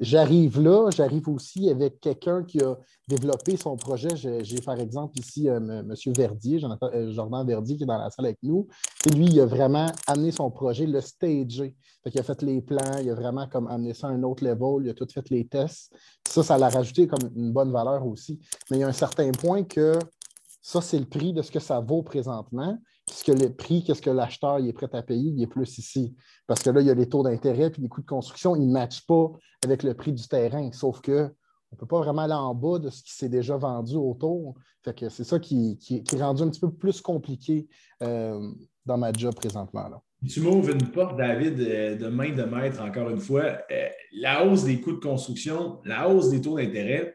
j'arrive 0.00 0.58
là, 0.58 0.88
j'arrive 0.90 1.28
aussi 1.28 1.68
avec 1.68 2.00
quelqu'un 2.00 2.44
qui 2.44 2.62
a 2.62 2.78
développé 3.08 3.58
son 3.58 3.76
projet. 3.76 4.16
J'ai 4.16 4.60
par 4.62 4.80
exemple 4.80 5.18
ici 5.18 5.50
euh, 5.50 5.58
M. 5.58 5.94
Verdier, 6.16 6.60
euh, 6.64 7.12
Jordan 7.12 7.46
Verdier 7.46 7.76
qui 7.76 7.82
est 7.82 7.86
dans 7.86 7.98
la 7.98 8.10
salle 8.10 8.26
avec 8.26 8.38
nous 8.42 8.68
lui, 9.10 9.26
il 9.26 9.40
a 9.40 9.46
vraiment 9.46 9.86
amené 10.06 10.30
son 10.30 10.50
projet, 10.50 10.86
le 10.86 11.00
stagé. 11.00 11.76
il 12.06 12.20
a 12.20 12.22
fait 12.22 12.42
les 12.42 12.60
plans, 12.60 12.98
il 13.00 13.10
a 13.10 13.14
vraiment 13.14 13.48
comme 13.48 13.66
amené 13.66 13.94
ça 13.94 14.08
à 14.08 14.10
un 14.10 14.22
autre 14.22 14.44
level, 14.44 14.86
il 14.86 14.90
a 14.90 14.94
tout 14.94 15.06
fait 15.12 15.28
les 15.30 15.46
tests. 15.46 15.92
Ça, 16.28 16.42
ça 16.42 16.58
l'a 16.58 16.68
rajouté 16.68 17.06
comme 17.06 17.30
une 17.34 17.52
bonne 17.52 17.72
valeur 17.72 18.06
aussi. 18.06 18.40
Mais 18.70 18.78
il 18.78 18.80
y 18.80 18.84
a 18.84 18.88
un 18.88 18.92
certain 18.92 19.30
point 19.32 19.64
que 19.64 19.98
ça, 20.60 20.80
c'est 20.80 20.98
le 20.98 21.06
prix 21.06 21.32
de 21.32 21.42
ce 21.42 21.50
que 21.50 21.60
ça 21.60 21.80
vaut 21.80 22.02
présentement. 22.02 22.78
Puisque 23.06 23.40
le 23.40 23.52
prix, 23.52 23.82
qu'est-ce 23.82 24.00
que 24.00 24.10
l'acheteur 24.10 24.58
est 24.58 24.72
prêt 24.72 24.88
à 24.92 25.02
payer, 25.02 25.32
il 25.34 25.42
est 25.42 25.48
plus 25.48 25.78
ici. 25.78 26.14
Parce 26.46 26.62
que 26.62 26.70
là, 26.70 26.80
il 26.80 26.86
y 26.86 26.90
a 26.90 26.94
les 26.94 27.08
taux 27.08 27.24
d'intérêt 27.24 27.70
puis 27.70 27.82
les 27.82 27.88
coûts 27.88 28.00
de 28.00 28.06
construction, 28.06 28.54
ils 28.54 28.66
ne 28.66 28.72
matchent 28.72 29.04
pas 29.06 29.32
avec 29.64 29.82
le 29.82 29.94
prix 29.94 30.12
du 30.12 30.26
terrain. 30.28 30.70
Sauf 30.72 31.00
que 31.00 31.34
on 31.72 31.76
ne 31.76 31.78
peut 31.80 31.86
pas 31.86 32.00
vraiment 32.00 32.22
aller 32.22 32.34
en 32.34 32.54
bas 32.54 32.78
de 32.78 32.90
ce 32.90 33.02
qui 33.02 33.12
s'est 33.12 33.30
déjà 33.30 33.56
vendu 33.56 33.96
autour. 33.96 34.54
C'est 34.84 35.24
ça 35.24 35.38
qui, 35.38 35.78
est 35.90 36.22
rendu 36.22 36.42
un 36.42 36.48
petit 36.48 36.60
peu 36.60 36.70
plus 36.70 37.00
compliqué 37.00 37.66
euh, 38.02 38.52
dans 38.84 38.98
ma 38.98 39.12
job 39.12 39.34
présentement. 39.34 40.02
Tu 40.28 40.40
m'ouvres 40.40 40.70
une 40.70 40.90
porte, 40.90 41.16
David, 41.16 41.60
euh, 41.60 41.96
de 41.96 42.06
main 42.08 42.30
de 42.30 42.42
maître, 42.42 42.80
encore 42.80 43.10
une 43.10 43.20
fois. 43.20 43.58
Euh, 43.70 43.88
la 44.12 44.44
hausse 44.44 44.64
des 44.64 44.80
coûts 44.80 44.92
de 44.92 45.00
construction, 45.00 45.80
la 45.84 46.08
hausse 46.08 46.30
des 46.30 46.40
taux 46.40 46.56
d'intérêt, 46.56 47.14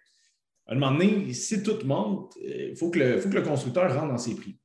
à 0.68 0.74
un 0.74 0.76
moment 0.76 0.98
donné, 0.98 1.34
si 1.34 1.64
tout 1.64 1.80
monte, 1.86 2.34
il 2.42 2.76
faut, 2.76 2.90
que 2.90 3.00
le, 3.00 3.20
faut 3.20 3.30
que 3.30 3.36
le 3.36 3.42
constructeur 3.42 3.94
rentre 3.94 4.10
dans 4.10 4.18
ses 4.18 4.36
prix. 4.36 4.58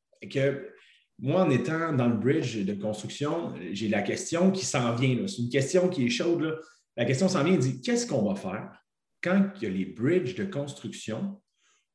Moi, 1.21 1.41
en 1.41 1.51
étant 1.51 1.93
dans 1.93 2.09
le 2.09 2.17
bridge 2.17 2.65
de 2.65 2.75
construction, 2.75 3.55
j'ai 3.73 3.89
la 3.89 4.03
question 4.03 4.51
qui 4.51 4.65
s'en 4.65 4.95
vient. 4.97 5.25
C'est 5.29 5.43
une 5.43 5.51
question 5.51 5.89
qui 5.89 6.07
est 6.07 6.11
chaude. 6.11 6.59
La 6.97 7.05
question 7.05 7.29
s'en 7.29 7.45
vient 7.45 7.55
et 7.55 7.59
dit 7.59 7.81
qu'est-ce 7.81 8.07
qu'on 8.09 8.23
va 8.23 8.35
faire 8.35 8.83
quand 9.23 9.61
les 9.61 9.85
bridges 9.85 10.35
de 10.35 10.45
construction 10.45 11.41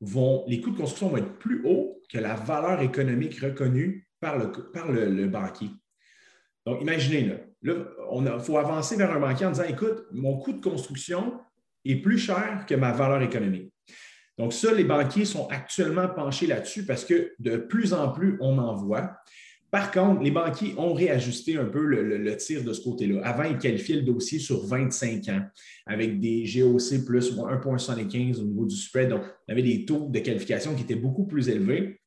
vont, 0.00 0.44
les 0.46 0.60
coûts 0.60 0.70
de 0.70 0.78
construction 0.78 1.08
vont 1.08 1.18
être 1.18 1.38
plus 1.38 1.62
hauts 1.66 2.00
que 2.08 2.18
la 2.18 2.34
valeur 2.34 2.80
économique 2.80 3.38
reconnue 3.40 4.07
par 4.20 4.38
le, 4.38 5.10
le, 5.10 5.26
banquier. 5.26 5.70
Donc, 6.66 6.82
imaginez, 6.82 7.32
là, 7.62 7.74
il 8.12 8.40
faut 8.40 8.58
avancer 8.58 8.96
vers 8.96 9.12
un 9.12 9.20
banquier 9.20 9.46
en 9.46 9.52
disant, 9.52 9.64
écoute, 9.68 10.06
mon 10.12 10.38
coût 10.38 10.52
de 10.52 10.60
construction 10.60 11.40
est 11.84 11.96
plus 11.96 12.18
cher 12.18 12.64
que 12.66 12.74
ma 12.74 12.92
valeur 12.92 13.22
économique. 13.22 13.72
Donc, 14.36 14.52
ça, 14.52 14.72
les 14.72 14.84
banquiers 14.84 15.24
sont 15.24 15.48
actuellement 15.48 16.08
penchés 16.08 16.46
là-dessus 16.46 16.84
parce 16.84 17.04
que 17.04 17.32
de 17.38 17.56
plus 17.56 17.92
en 17.92 18.10
plus, 18.10 18.36
on 18.40 18.58
en 18.58 18.74
voit. 18.74 19.16
Par 19.70 19.90
contre, 19.90 20.22
les 20.22 20.30
banquiers 20.30 20.74
ont 20.78 20.94
réajusté 20.94 21.58
un 21.58 21.66
peu 21.66 21.84
le, 21.84 22.36
tir 22.36 22.64
de 22.64 22.72
ce 22.72 22.82
côté-là. 22.82 23.20
Avant, 23.22 23.42
ils 23.42 23.58
qualifiaient 23.58 23.96
le 23.96 24.02
dossier 24.02 24.38
sur 24.38 24.64
25 24.64 25.28
ans 25.28 25.42
avec 25.86 26.20
des 26.20 26.44
GOC 26.44 27.04
plus 27.04 27.36
1,75 27.36 28.40
au 28.40 28.44
niveau 28.44 28.64
du 28.64 28.76
spread. 28.76 29.10
Donc, 29.10 29.22
on 29.46 29.52
avait 29.52 29.62
des 29.62 29.84
taux 29.84 30.08
de 30.08 30.18
qualification 30.20 30.74
qui 30.74 30.84
étaient 30.84 30.94
beaucoup 30.94 31.26
plus 31.26 31.50
élevés. 31.50 31.97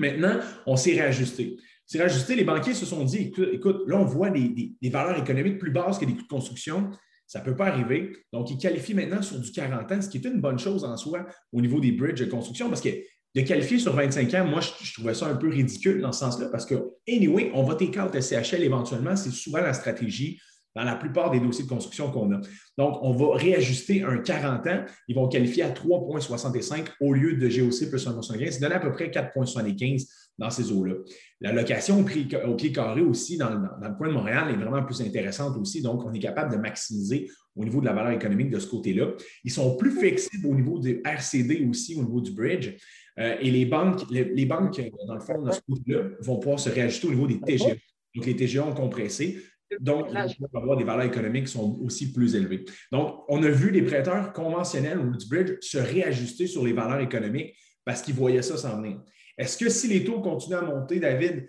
Maintenant, 0.00 0.40
on 0.66 0.76
s'est 0.76 0.92
réajusté. 0.92 1.56
C'est 1.86 1.98
réajusté, 1.98 2.34
les 2.34 2.44
banquiers 2.44 2.74
se 2.74 2.86
sont 2.86 3.04
dit, 3.04 3.32
écoute, 3.52 3.82
là, 3.86 3.98
on 3.98 4.04
voit 4.04 4.30
des, 4.30 4.74
valeurs 4.90 5.18
économiques 5.18 5.58
plus 5.58 5.70
basses 5.70 5.98
que 5.98 6.04
les 6.04 6.14
coûts 6.14 6.22
de 6.22 6.28
construction. 6.28 6.90
Ça 7.26 7.40
ne 7.40 7.44
peut 7.44 7.54
pas 7.54 7.66
arriver. 7.66 8.12
Donc, 8.32 8.50
ils 8.50 8.58
qualifient 8.58 8.94
maintenant 8.94 9.22
sur 9.22 9.38
du 9.38 9.52
40 9.52 9.92
ans, 9.92 10.02
ce 10.02 10.08
qui 10.08 10.18
est 10.18 10.24
une 10.24 10.40
bonne 10.40 10.58
chose 10.58 10.84
en 10.84 10.96
soi 10.96 11.26
au 11.52 11.60
niveau 11.60 11.78
des 11.78 11.92
bridges 11.92 12.20
de 12.20 12.24
construction, 12.24 12.68
parce 12.68 12.80
que 12.80 12.88
de 13.34 13.40
qualifier 13.42 13.78
sur 13.78 13.94
25 13.94 14.34
ans, 14.34 14.46
moi, 14.46 14.60
je, 14.60 14.92
trouvais 14.92 15.14
ça 15.14 15.26
un 15.26 15.36
peu 15.36 15.48
ridicule 15.48 16.00
dans 16.00 16.12
ce 16.12 16.20
sens-là, 16.20 16.48
parce 16.48 16.66
que, 16.66 16.74
anyway, 17.08 17.50
on 17.54 17.62
va 17.62 17.74
take 17.74 18.00
out 18.00 18.18
SCHL 18.18 18.62
éventuellement, 18.62 19.14
c'est 19.14 19.30
souvent 19.30 19.60
la 19.60 19.74
stratégie 19.74 20.40
dans 20.76 20.84
la 20.84 20.94
plupart 20.94 21.30
des 21.30 21.40
dossiers 21.40 21.64
de 21.64 21.68
construction 21.68 22.10
qu'on 22.10 22.32
a. 22.32 22.40
Donc, 22.78 22.98
on 23.02 23.12
va 23.12 23.36
réajuster 23.36 24.02
un 24.02 24.18
40 24.18 24.66
ans. 24.68 24.84
Ils 25.08 25.16
vont 25.16 25.28
qualifier 25.28 25.64
à 25.64 25.70
3,65 25.70 26.86
au 27.00 27.12
lieu 27.12 27.34
de 27.34 27.48
GOC 27.48 27.90
plus 27.90 28.06
1,75. 28.06 28.50
C'est 28.50 28.60
donné 28.60 28.74
à 28.74 28.80
peu 28.80 28.92
près 28.92 29.08
4,75 29.08 30.06
dans 30.38 30.50
ces 30.50 30.72
eaux-là. 30.72 30.94
La 31.40 31.52
location 31.52 32.00
au, 32.00 32.54
pied 32.54 32.72
carré 32.72 33.02
aussi, 33.02 33.36
dans, 33.36 33.50
le 33.50 33.96
coin 33.96 34.08
de 34.08 34.14
Montréal, 34.14 34.50
est 34.50 34.56
vraiment 34.56 34.82
plus 34.82 35.00
intéressante 35.02 35.56
aussi. 35.58 35.82
Donc, 35.82 36.04
on 36.04 36.12
est 36.12 36.18
capable 36.18 36.52
de 36.52 36.56
maximiser 36.56 37.28
au 37.56 37.64
niveau 37.64 37.80
de 37.80 37.86
la 37.86 37.92
valeur 37.92 38.12
économique 38.12 38.50
de 38.50 38.58
ce 38.58 38.66
côté-là. 38.66 39.12
Ils 39.44 39.50
sont 39.50 39.76
plus 39.76 39.90
flexibles 39.90 40.46
au 40.46 40.54
niveau 40.54 40.78
du 40.78 41.02
RCD 41.04 41.66
aussi, 41.68 41.96
au 41.96 42.02
niveau 42.02 42.20
du 42.20 42.32
bridge. 42.32 42.74
Euh, 43.18 43.36
et 43.40 43.50
les 43.50 43.66
banques, 43.66 44.04
banques, 44.46 44.80
dans 45.06 45.14
le 45.14 45.20
fond, 45.20 45.42
de 45.42 45.50
ce 45.50 45.60
côté-là, 45.60 46.04
vont 46.20 46.38
pouvoir 46.38 46.58
se 46.58 46.70
réajuster 46.70 47.08
au 47.08 47.10
niveau 47.10 47.26
des 47.26 47.40
TGA. 47.40 47.74
Donc, 48.14 48.26
les 48.26 48.36
TGA 48.36 48.64
ont 48.64 48.74
compressé. 48.74 49.38
Donc, 49.78 50.08
vont 50.08 50.60
avoir 50.60 50.76
des 50.76 50.84
valeurs 50.84 51.06
économiques 51.06 51.46
qui 51.46 51.52
sont 51.52 51.78
aussi 51.82 52.12
plus 52.12 52.34
élevées. 52.34 52.64
Donc, 52.90 53.24
on 53.28 53.42
a 53.42 53.48
vu 53.48 53.70
les 53.70 53.82
prêteurs 53.82 54.32
conventionnels 54.32 54.98
ou 54.98 55.16
du 55.16 55.26
bridge 55.26 55.58
se 55.60 55.78
réajuster 55.78 56.46
sur 56.46 56.64
les 56.64 56.72
valeurs 56.72 57.00
économiques 57.00 57.54
parce 57.84 58.02
qu'ils 58.02 58.14
voyaient 58.14 58.42
ça 58.42 58.56
s'en 58.56 58.80
venir. 58.80 59.00
Est-ce 59.38 59.56
que 59.56 59.70
si 59.70 59.88
les 59.88 60.04
taux 60.04 60.20
continuent 60.20 60.56
à 60.56 60.62
monter, 60.62 60.98
David, 60.98 61.48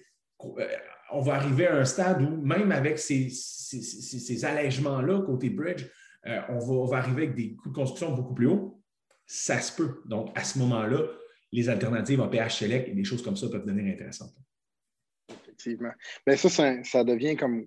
on 1.11 1.21
va 1.21 1.33
arriver 1.33 1.67
à 1.67 1.75
un 1.75 1.85
stade 1.85 2.21
où, 2.21 2.37
même 2.37 2.71
avec 2.71 2.99
ces, 2.99 3.29
ces, 3.29 4.45
allègements-là 4.45 5.21
côté 5.21 5.49
bridge, 5.49 5.85
on, 6.49 6.85
va, 6.85 6.97
arriver 6.97 7.23
avec 7.23 7.35
des 7.35 7.55
coûts 7.55 7.69
de 7.69 7.75
construction 7.75 8.13
beaucoup 8.15 8.33
plus 8.33 8.47
hauts? 8.47 8.81
Ça 9.25 9.59
se 9.59 9.75
peut. 9.75 10.01
Donc, 10.05 10.29
à 10.35 10.43
ce 10.43 10.59
moment-là, 10.59 11.07
les 11.51 11.69
alternatives 11.69 12.21
en 12.21 12.29
PH 12.29 12.59
Select 12.59 12.89
et 12.89 12.93
des 12.93 13.03
choses 13.03 13.23
comme 13.23 13.35
ça 13.35 13.49
peuvent 13.49 13.65
devenir 13.65 13.93
intéressantes. 13.93 14.33
Effectivement. 15.61 15.93
Ça, 16.37 16.83
ça, 16.83 17.03
devient 17.03 17.35
comme 17.35 17.65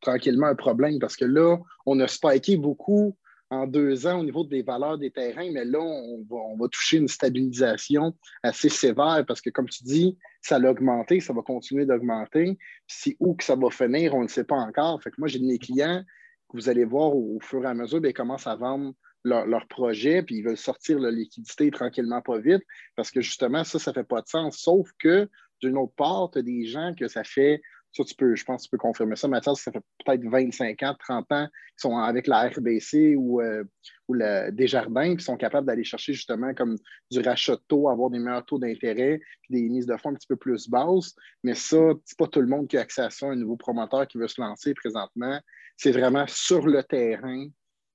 tranquillement 0.00 0.46
un 0.46 0.54
problème 0.54 0.98
parce 0.98 1.16
que 1.16 1.24
là, 1.24 1.56
on 1.86 1.98
a 2.00 2.08
spiké 2.08 2.56
beaucoup 2.56 3.16
en 3.50 3.66
deux 3.66 4.06
ans 4.06 4.20
au 4.20 4.24
niveau 4.24 4.44
des 4.44 4.62
valeurs 4.62 4.98
des 4.98 5.10
terrains, 5.10 5.50
mais 5.52 5.64
là, 5.64 5.78
on 5.78 6.56
va, 6.56 6.68
toucher 6.68 6.96
une 6.96 7.08
stabilisation 7.08 8.16
assez 8.42 8.68
sévère 8.68 9.24
parce 9.26 9.40
que, 9.40 9.50
comme 9.50 9.68
tu 9.68 9.84
dis, 9.84 10.18
ça 10.40 10.56
a 10.56 10.70
augmenté, 10.70 11.20
ça 11.20 11.32
va 11.32 11.42
continuer 11.42 11.86
d'augmenter. 11.86 12.58
Si 12.88 13.16
où 13.20 13.34
que 13.34 13.44
ça 13.44 13.54
va 13.54 13.70
finir, 13.70 14.14
on 14.14 14.22
ne 14.22 14.28
sait 14.28 14.44
pas 14.44 14.56
encore. 14.56 15.00
Fait 15.02 15.10
moi, 15.18 15.28
j'ai 15.28 15.38
de 15.38 15.46
mes 15.46 15.58
clients 15.58 16.02
que 16.48 16.56
vous 16.56 16.68
allez 16.68 16.84
voir 16.84 17.14
au, 17.14 17.38
fur 17.40 17.64
et 17.64 17.68
à 17.68 17.74
mesure, 17.74 18.00
ils 18.04 18.12
commencent 18.12 18.46
à 18.46 18.56
vendre 18.56 18.94
leur, 19.24 19.66
projet, 19.68 20.22
puis 20.22 20.36
ils 20.36 20.42
veulent 20.42 20.56
sortir 20.56 20.98
la 20.98 21.10
liquidité 21.10 21.70
tranquillement, 21.70 22.22
pas 22.22 22.38
vite, 22.38 22.62
parce 22.94 23.10
que 23.10 23.20
justement, 23.20 23.64
ça, 23.64 23.78
ça 23.78 23.90
ne 23.90 23.94
fait 23.94 24.04
pas 24.04 24.22
de 24.22 24.28
sens. 24.28 24.58
Sauf 24.58 24.90
que, 24.98 25.28
d'une 25.62 25.76
autre 25.76 25.94
part, 25.96 26.30
tu 26.32 26.38
as 26.38 26.42
des 26.42 26.66
gens 26.66 26.92
que 26.94 27.08
ça 27.08 27.24
fait 27.24 27.60
ça, 27.96 28.04
tu 28.04 28.14
peux, 28.14 28.36
je 28.36 28.44
pense 28.44 28.62
que 28.62 28.64
tu 28.64 28.70
peux 28.70 28.78
confirmer 28.78 29.16
ça, 29.16 29.26
Mathias, 29.26 29.60
ça 29.60 29.72
fait 29.72 29.82
peut-être 30.04 30.24
25 30.24 30.82
ans, 30.82 30.94
30 30.98 31.32
ans 31.32 31.46
qu'ils 31.46 31.80
sont 31.80 31.96
avec 31.96 32.26
la 32.26 32.48
RBC 32.48 33.16
ou, 33.16 33.40
euh, 33.40 33.64
ou 34.08 34.14
le 34.14 34.50
Desjardins, 34.52 35.16
qui 35.16 35.24
sont 35.24 35.36
capables 35.36 35.66
d'aller 35.66 35.84
chercher 35.84 36.12
justement 36.12 36.52
comme 36.52 36.76
du 37.10 37.20
rachat 37.20 37.56
de 37.56 37.62
taux, 37.68 37.88
avoir 37.88 38.10
des 38.10 38.18
meilleurs 38.18 38.44
taux 38.44 38.58
d'intérêt, 38.58 39.20
puis 39.42 39.62
des 39.62 39.68
mises 39.68 39.86
de 39.86 39.96
fonds 39.96 40.10
un 40.10 40.14
petit 40.14 40.26
peu 40.26 40.36
plus 40.36 40.68
basses. 40.68 41.14
Mais 41.42 41.54
ça, 41.54 41.78
c'est 42.04 42.18
pas 42.18 42.26
tout 42.26 42.40
le 42.40 42.48
monde 42.48 42.68
qui 42.68 42.76
a 42.76 42.80
accès 42.80 43.02
à 43.02 43.10
ça, 43.10 43.26
un 43.26 43.36
nouveau 43.36 43.56
promoteur 43.56 44.06
qui 44.06 44.18
veut 44.18 44.28
se 44.28 44.40
lancer 44.40 44.74
présentement. 44.74 45.40
C'est 45.76 45.92
vraiment 45.92 46.26
sur 46.26 46.66
le 46.66 46.82
terrain 46.82 47.46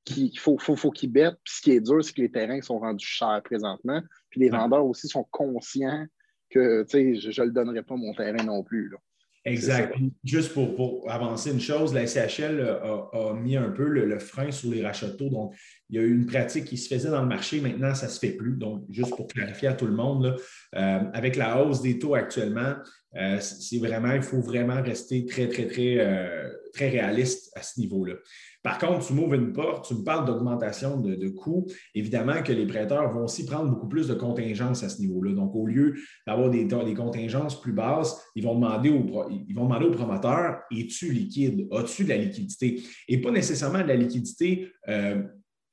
qu'il 0.04 0.38
faut, 0.40 0.58
faut, 0.58 0.76
faut 0.76 0.92
qu'ils 0.92 1.12
bêtent. 1.12 1.38
Puis 1.44 1.56
ce 1.58 1.62
qui 1.62 1.72
est 1.72 1.82
dur, 1.82 2.04
c'est 2.04 2.14
que 2.14 2.22
les 2.22 2.32
terrains 2.32 2.62
sont 2.62 2.80
rendus 2.80 3.06
chers 3.06 3.42
présentement. 3.44 4.02
Puis 4.32 4.42
les 4.42 4.50
vendeurs 4.50 4.86
aussi 4.86 5.08
sont 5.08 5.28
conscients 5.30 6.08
que 6.52 6.86
je 6.92 7.42
ne 7.42 7.46
le 7.46 7.52
donnerai 7.52 7.84
pas 7.84 7.96
mon 7.96 8.14
terrain 8.14 8.44
non 8.44 8.64
plus. 8.64 8.90
Là. 8.90 8.98
Exact. 9.46 9.96
Juste 10.24 10.54
pour, 10.54 11.10
avancer 11.10 11.52
une 11.52 11.60
chose, 11.60 11.94
la 11.94 12.06
SHL 12.06 12.62
a, 12.62 13.34
mis 13.34 13.58
un 13.58 13.72
peu 13.72 13.88
le, 13.88 14.20
frein 14.20 14.52
sur 14.52 14.70
les 14.70 14.86
rachats 14.86 15.08
de 15.08 15.14
taux. 15.14 15.30
Donc, 15.30 15.56
il 15.92 15.98
y 15.98 16.00
a 16.00 16.04
eu 16.04 16.14
une 16.14 16.26
pratique 16.26 16.66
qui 16.66 16.78
se 16.78 16.88
faisait 16.94 17.10
dans 17.10 17.22
le 17.22 17.28
marché. 17.28 17.60
Maintenant, 17.60 17.94
ça 17.94 18.08
ne 18.08 18.12
se 18.12 18.20
fait 18.20 18.32
plus. 18.32 18.56
Donc, 18.56 18.86
juste 18.90 19.14
pour 19.16 19.28
clarifier 19.28 19.68
à 19.68 19.74
tout 19.74 19.86
le 19.86 19.94
monde, 19.94 20.38
euh, 20.76 21.00
avec 21.14 21.36
la 21.36 21.62
hausse 21.62 21.82
des 21.82 22.00
taux 22.00 22.16
actuellement, 22.16 22.76
euh, 23.18 23.40
c'est 23.42 23.78
vraiment, 23.78 24.14
il 24.14 24.22
faut 24.22 24.40
vraiment 24.40 24.82
rester 24.82 25.26
très, 25.26 25.50
très, 25.50 25.68
très, 25.68 25.98
euh, 26.00 26.50
très 26.74 26.88
réaliste 26.88 27.52
à 27.58 27.62
ce 27.62 27.78
niveau-là. 27.82 28.14
Par 28.64 28.78
contre, 28.78 29.06
tu 29.06 29.14
m'ouvres 29.14 29.34
une 29.34 29.52
porte, 29.52 29.86
tu 29.86 29.96
me 29.96 30.04
parles 30.04 30.26
d'augmentation 30.26 30.98
de, 30.98 31.28
coûts. 31.30 31.66
Évidemment 31.94 32.42
que 32.42 32.54
les 32.54 32.66
prêteurs 32.66 33.12
vont 33.12 33.24
aussi 33.24 33.46
prendre 33.46 33.70
beaucoup 33.70 33.90
plus 33.90 34.08
de 34.08 34.14
contingences 34.14 34.84
à 34.84 34.90
ce 34.90 35.02
niveau-là. 35.02 35.34
Donc, 35.34 35.54
au 35.56 35.66
lieu 35.66 35.96
d'avoir 36.26 36.50
des, 36.50 36.64
des, 36.64 36.94
contingences 36.94 37.60
plus 37.60 37.74
basses, 37.74 38.16
ils 38.36 38.44
vont 38.44 38.56
demander 38.56 38.92
au, 38.92 39.30
ils 39.30 39.54
vont 39.56 39.64
demander 39.66 39.90
promoteur 39.92 40.60
es-tu 40.72 41.12
liquide? 41.12 41.68
As-tu 41.72 42.06
de 42.06 42.10
la 42.10 42.18
liquidité? 42.18 42.82
Et 43.10 43.20
pas 43.20 43.32
nécessairement 43.32 43.82
de 43.82 43.88
la 43.88 43.96
liquidité. 43.96 44.72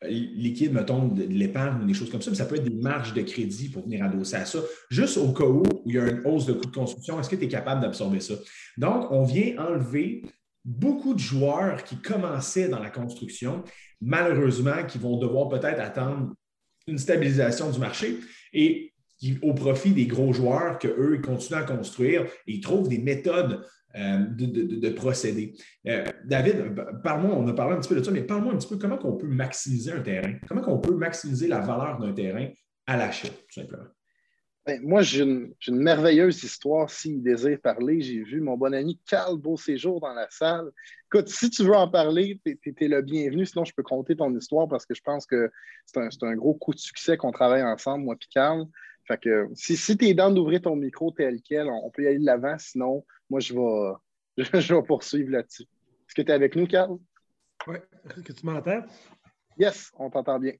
Liquide, 0.02 0.72
mettons, 0.72 1.08
de 1.08 1.24
l'épargne 1.24 1.82
ou 1.82 1.86
des 1.86 1.94
choses 1.94 2.10
comme 2.10 2.22
ça, 2.22 2.30
mais 2.30 2.36
ça 2.36 2.44
peut 2.44 2.56
être 2.56 2.64
des 2.64 2.82
marges 2.82 3.14
de 3.14 3.22
crédit 3.22 3.68
pour 3.68 3.82
venir 3.82 4.04
adosser 4.04 4.36
à 4.36 4.44
ça. 4.44 4.60
Juste 4.90 5.16
au 5.16 5.32
cas 5.32 5.44
où, 5.44 5.62
où 5.62 5.90
il 5.90 5.94
y 5.96 5.98
a 5.98 6.08
une 6.08 6.22
hausse 6.24 6.46
de 6.46 6.52
coûts 6.52 6.66
de 6.66 6.74
construction, 6.74 7.18
est-ce 7.18 7.28
que 7.28 7.36
tu 7.36 7.44
es 7.44 7.48
capable 7.48 7.80
d'absorber 7.80 8.20
ça? 8.20 8.34
Donc, 8.76 9.10
on 9.10 9.24
vient 9.24 9.56
enlever 9.58 10.22
beaucoup 10.64 11.14
de 11.14 11.18
joueurs 11.18 11.82
qui 11.82 11.96
commençaient 11.96 12.68
dans 12.68 12.78
la 12.78 12.90
construction, 12.90 13.64
malheureusement, 14.00 14.84
qui 14.86 14.98
vont 14.98 15.16
devoir 15.16 15.48
peut-être 15.48 15.80
attendre 15.80 16.34
une 16.86 16.98
stabilisation 16.98 17.70
du 17.70 17.78
marché 17.78 18.18
et 18.52 18.92
au 19.42 19.52
profit 19.52 19.90
des 19.90 20.06
gros 20.06 20.32
joueurs 20.32 20.78
qu'eux, 20.78 21.16
ils 21.16 21.20
continuent 21.20 21.58
à 21.58 21.62
construire 21.62 22.22
et 22.46 22.52
ils 22.54 22.60
trouvent 22.60 22.88
des 22.88 22.98
méthodes 22.98 23.64
euh, 23.98 24.18
de, 24.30 24.88
procéder. 24.90 25.54
Euh, 25.86 26.04
David, 26.24 26.74
parle-moi, 27.02 27.34
on 27.34 27.48
a 27.48 27.52
parlé 27.52 27.74
un 27.74 27.80
petit 27.80 27.88
peu 27.88 27.96
de 27.96 28.02
ça, 28.04 28.10
mais 28.10 28.22
parle-moi 28.22 28.52
un 28.52 28.56
petit 28.56 28.68
peu 28.68 28.76
comment 28.76 28.98
on 29.02 29.16
peut 29.16 29.26
maximiser 29.26 29.92
un 29.92 30.00
terrain, 30.00 30.34
comment 30.46 30.62
on 30.68 30.78
peut 30.78 30.94
maximiser 30.94 31.48
la 31.48 31.58
valeur 31.58 31.98
d'un 31.98 32.12
terrain 32.12 32.48
à 32.86 32.96
l'achat, 32.96 33.28
tout 33.28 33.60
simplement? 33.60 33.88
Ben, 34.68 34.82
moi, 34.82 35.00
j'ai 35.00 35.22
une, 35.22 35.54
merveilleuse 35.68 36.44
histoire. 36.44 36.90
S'il 36.90 37.22
désire 37.22 37.58
parler, 37.60 38.02
j'ai 38.02 38.22
vu 38.22 38.40
mon 38.42 38.56
bon 38.58 38.74
ami 38.74 39.00
Carl 39.08 39.38
Beauséjour 39.38 39.98
dans 39.98 40.12
la 40.12 40.28
salle. 40.28 40.70
Écoute, 41.06 41.28
si 41.28 41.48
tu 41.48 41.62
veux 41.64 41.74
en 41.74 41.88
parler, 41.88 42.38
tu 42.44 42.74
es, 42.78 42.88
le 42.88 43.00
bienvenu. 43.00 43.46
Sinon, 43.46 43.64
je 43.64 43.72
peux 43.74 43.82
compter 43.82 44.14
ton 44.14 44.30
histoire 44.36 44.68
parce 44.68 44.84
que 44.84 44.94
je 44.94 45.00
pense 45.00 45.24
que 45.24 45.50
c'est 45.86 46.22
un, 46.22 46.34
gros 46.36 46.52
coup 46.52 46.74
de 46.74 46.78
succès 46.78 47.16
qu'on 47.16 47.32
travaille 47.32 47.62
ensemble, 47.62 48.04
moi 48.04 48.14
et 48.14 48.26
Carl. 48.30 48.66
Fait 49.08 49.18
que 49.18 49.48
si, 49.54 49.76
si 49.76 49.96
tu 49.96 50.06
es 50.06 50.14
dans 50.14 50.30
d'ouvrir 50.30 50.60
ton 50.60 50.76
micro 50.76 51.10
tel 51.10 51.40
quel, 51.42 51.66
on, 51.66 51.90
peut 51.90 52.04
y 52.04 52.06
aller 52.06 52.18
de 52.18 52.26
l'avant. 52.26 52.56
Sinon, 52.58 53.04
moi, 53.28 53.40
je 53.40 53.54
vais, 53.54 53.94
je, 54.60 54.74
vais 54.74 54.82
poursuivre 54.82 55.30
là-dessus. 55.30 55.62
Est-ce 55.62 56.14
que 56.14 56.22
tu 56.22 56.30
es 56.30 56.34
avec 56.34 56.54
nous, 56.54 56.66
Carl? 56.66 56.98
Oui. 57.66 57.76
Est-ce 58.10 58.20
que 58.20 58.32
tu 58.32 58.46
m'entends? 58.46 58.82
Yes, 59.58 59.90
on 59.98 60.10
t'entend 60.10 60.38
bien. 60.38 60.52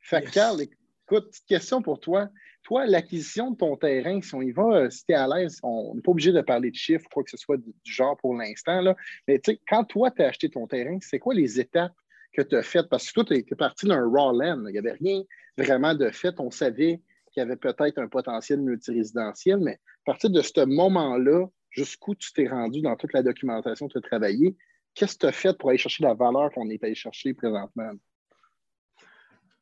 Fait 0.00 0.22
que, 0.22 0.30
Carl, 0.30 0.60
écoute, 0.60 1.30
petite 1.30 1.46
question 1.46 1.80
pour 1.80 2.00
toi 2.00 2.28
toi, 2.68 2.84
l'acquisition 2.84 3.52
de 3.52 3.56
ton 3.56 3.76
terrain, 3.78 4.20
si 4.20 4.34
on 4.34 4.42
y 4.42 4.52
va, 4.52 4.62
euh, 4.62 4.90
si 4.90 5.06
tu 5.06 5.12
es 5.12 5.14
à 5.14 5.26
l'aise, 5.26 5.58
on 5.62 5.94
n'est 5.94 6.02
pas 6.02 6.10
obligé 6.10 6.32
de 6.32 6.40
parler 6.42 6.70
de 6.70 6.76
chiffres, 6.76 7.08
quoi 7.10 7.24
que 7.24 7.30
ce 7.30 7.38
soit 7.38 7.56
du, 7.56 7.72
genre 7.84 8.14
pour 8.18 8.34
l'instant. 8.34 8.94
Mais 9.26 9.40
quand 9.66 9.84
toi, 9.84 10.10
tu 10.10 10.22
as 10.22 10.26
acheté 10.26 10.50
ton 10.50 10.66
terrain, 10.66 10.98
c'est 11.00 11.18
quoi 11.18 11.32
les 11.32 11.58
étapes 11.58 11.94
que 12.34 12.42
tu 12.42 12.54
as 12.56 12.62
faites? 12.62 12.90
Parce 12.90 13.08
que 13.08 13.14
toi, 13.14 13.24
tu 13.24 13.36
es 13.36 13.56
parti 13.56 13.86
d'un 13.86 14.04
raw 14.04 14.38
land. 14.38 14.66
Il 14.66 14.72
n'y 14.72 14.78
avait 14.78 14.92
rien 14.92 15.22
vraiment 15.56 15.94
de 15.94 16.10
fait. 16.10 16.38
On 16.40 16.50
savait 16.50 17.00
qu'il 17.30 17.40
y 17.40 17.46
avait 17.46 17.56
peut-être 17.56 17.98
un 17.98 18.08
potentiel 18.08 18.60
multirésidentiel, 18.60 19.58
mais 19.58 19.74
à 19.74 20.04
partir 20.06 20.30
de 20.30 20.40
ce 20.40 20.64
moment-là, 20.64 21.46
jusqu'où 21.70 22.14
tu 22.14 22.32
t'es 22.32 22.48
rendu 22.48 22.80
dans 22.80 22.96
toute 22.96 23.12
la 23.12 23.22
documentation 23.22 23.88
que 23.88 23.92
tu 23.92 23.98
as 23.98 24.02
travaillé, 24.02 24.56
qu'est-ce 24.94 25.14
que 25.14 25.20
tu 25.20 25.26
as 25.26 25.32
fait 25.32 25.56
pour 25.56 25.70
aller 25.70 25.78
chercher 25.78 26.04
la 26.04 26.14
valeur 26.14 26.50
qu'on 26.52 26.68
est 26.70 26.82
allé 26.82 26.94
chercher 26.94 27.34
présentement? 27.34 27.90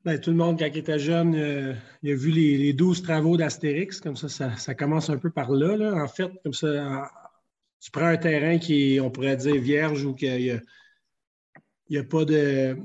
Ben, 0.04 0.20
tout 0.20 0.30
le 0.30 0.37
monde, 0.37 0.56
quand 0.56 0.66
il 0.66 0.78
était 0.78 1.00
jeune, 1.00 1.35
euh, 1.35 1.75
il 2.02 2.12
a 2.12 2.14
vu 2.14 2.30
les, 2.30 2.73
douze 2.73 2.99
12 2.99 3.02
travaux 3.02 3.37
d'Astérix. 3.37 4.00
Comme 4.00 4.14
ça, 4.14 4.28
ça, 4.56 4.75
commence 4.76 5.11
un 5.11 5.18
peu 5.18 5.30
par 5.30 5.50
là, 5.50 6.00
En 6.00 6.06
fait, 6.06 6.30
comme 6.44 6.52
ça, 6.52 7.11
tu 7.80 7.90
prends 7.90 8.06
un 8.06 8.16
terrain 8.16 8.58
qui 8.58 8.94
est, 8.94 9.00
on 9.00 9.11
pourrait 9.11 9.37
dire, 9.37 9.61
vierge 9.61 10.04
ou 10.04 10.14
qu'il 10.14 10.62
n'y 11.90 11.99
a, 11.99 12.04
pas 12.04 12.25
de, 12.25 12.76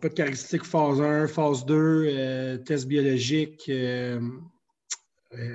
pas 0.00 0.08
de 0.08 0.14
caractéristiques 0.14 0.64
phase 0.64 1.00
1, 1.00 1.28
phase 1.28 1.64
2, 1.64 1.74
euh, 1.74 2.56
tests 2.58 2.86
biologiques, 2.86 3.68
euh, 3.68 4.20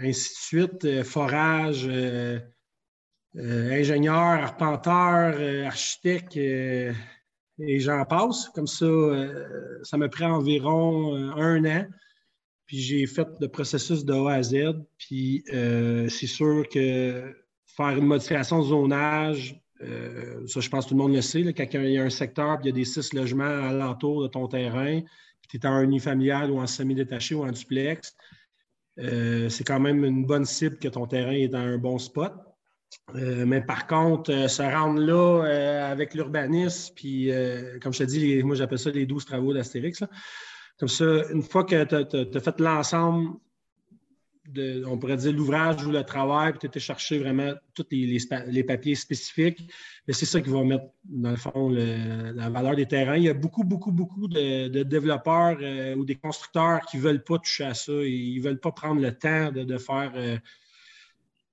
ainsi 0.03 0.29
de 0.29 0.69
suite, 0.69 1.03
forage, 1.03 1.89
ingénieur, 3.35 4.15
arpenteur, 4.15 5.65
architecte 5.65 6.37
et 7.67 7.79
j'en 7.79 8.05
passe. 8.05 8.49
Comme 8.49 8.67
ça, 8.67 8.85
euh, 8.85 9.79
ça 9.83 9.97
me 9.97 10.09
prend 10.09 10.31
environ 10.31 11.15
euh, 11.15 11.31
un 11.35 11.65
an. 11.65 11.85
Puis 12.65 12.79
j'ai 12.79 13.05
fait 13.05 13.27
le 13.39 13.47
processus 13.47 14.05
de 14.05 14.13
A 14.13 14.33
à 14.33 14.43
Z. 14.43 14.73
Puis 14.97 15.43
euh, 15.53 16.07
c'est 16.09 16.27
sûr 16.27 16.67
que 16.69 17.33
faire 17.67 17.97
une 17.97 18.05
modification 18.05 18.59
de 18.59 18.67
zonage, 18.67 19.61
ça, 20.47 20.59
je 20.59 20.69
pense 20.69 20.85
que 20.85 20.89
tout 20.89 20.95
le 20.95 21.01
monde 21.01 21.13
le 21.13 21.21
sait. 21.21 21.53
quand 21.53 21.65
il 21.73 21.91
y 21.91 21.97
a 21.97 22.03
un 22.03 22.09
secteur, 22.09 22.57
puis 22.59 22.65
il 22.65 22.69
y 22.69 22.71
a 22.71 22.75
des 22.75 22.85
six 22.85 23.13
logements 23.13 23.43
alentour 23.43 24.23
de 24.23 24.27
ton 24.27 24.47
terrain, 24.47 25.01
puis 25.41 25.49
tu 25.49 25.57
es 25.57 25.65
en 25.65 25.81
unifamilial 25.81 26.51
ou 26.51 26.59
en 26.59 26.67
semi-détaché 26.67 27.35
ou 27.35 27.43
en 27.43 27.51
duplex, 27.51 28.15
c'est 28.97 29.63
quand 29.65 29.79
même 29.79 30.05
une 30.05 30.25
bonne 30.25 30.45
cible 30.45 30.77
que 30.77 30.87
ton 30.87 31.07
terrain 31.07 31.31
est 31.31 31.47
dans 31.47 31.59
un 31.59 31.77
bon 31.77 31.97
spot. 31.97 32.33
Euh, 33.15 33.45
mais 33.45 33.61
par 33.61 33.87
contre, 33.87 34.31
euh, 34.31 34.47
se 34.47 34.61
rendre 34.61 34.99
là 34.99 35.45
euh, 35.45 35.91
avec 35.91 36.13
l'urbanisme, 36.13 36.93
puis 36.95 37.31
comme 37.81 37.93
je 37.93 37.99
te 37.99 38.03
dis, 38.03 38.43
moi 38.43 38.55
j'appelle 38.55 38.79
ça 38.79 38.89
les 38.91 39.05
12 39.05 39.25
travaux 39.25 39.53
d'Astérix. 39.53 40.03
Comme 40.79 40.89
ça, 40.89 41.05
une 41.31 41.43
fois 41.43 41.63
que 41.63 41.83
tu 41.83 42.37
as, 42.37 42.41
fait 42.41 42.59
l'ensemble, 42.59 43.37
on 44.85 44.97
pourrait 44.97 45.17
dire 45.17 45.33
l'ouvrage 45.33 45.85
ou 45.85 45.91
le 45.91 46.03
travail, 46.03 46.53
étais 46.61 46.79
chercher 46.79 47.19
vraiment 47.19 47.53
tous 47.73 47.85
les, 47.91 48.63
papiers 48.63 48.95
spécifiques, 48.95 49.71
c'est 50.09 50.25
ça 50.25 50.41
qui 50.41 50.49
va 50.49 50.63
mettre, 50.63 50.85
dans 51.05 51.31
le 51.31 51.37
fond, 51.37 51.69
la 51.69 52.49
valeur 52.49 52.75
des 52.75 52.85
terrains. 52.85 53.17
Il 53.17 53.23
y 53.23 53.29
a 53.29 53.33
beaucoup, 53.33 53.63
beaucoup, 53.63 53.91
beaucoup 53.91 54.27
de, 54.27 54.83
développeurs 54.83 55.57
ou 55.97 56.05
des 56.05 56.15
constructeurs 56.15 56.81
qui 56.81 56.97
ne 56.97 57.01
veulent 57.01 57.23
pas 57.23 57.39
toucher 57.39 57.65
à 57.65 57.73
ça. 57.73 57.93
Ils 57.93 58.39
ne 58.39 58.43
veulent 58.43 58.59
pas 58.59 58.71
prendre 58.71 59.01
le 59.01 59.11
temps 59.11 59.51
de, 59.51 59.77
faire 59.77 60.11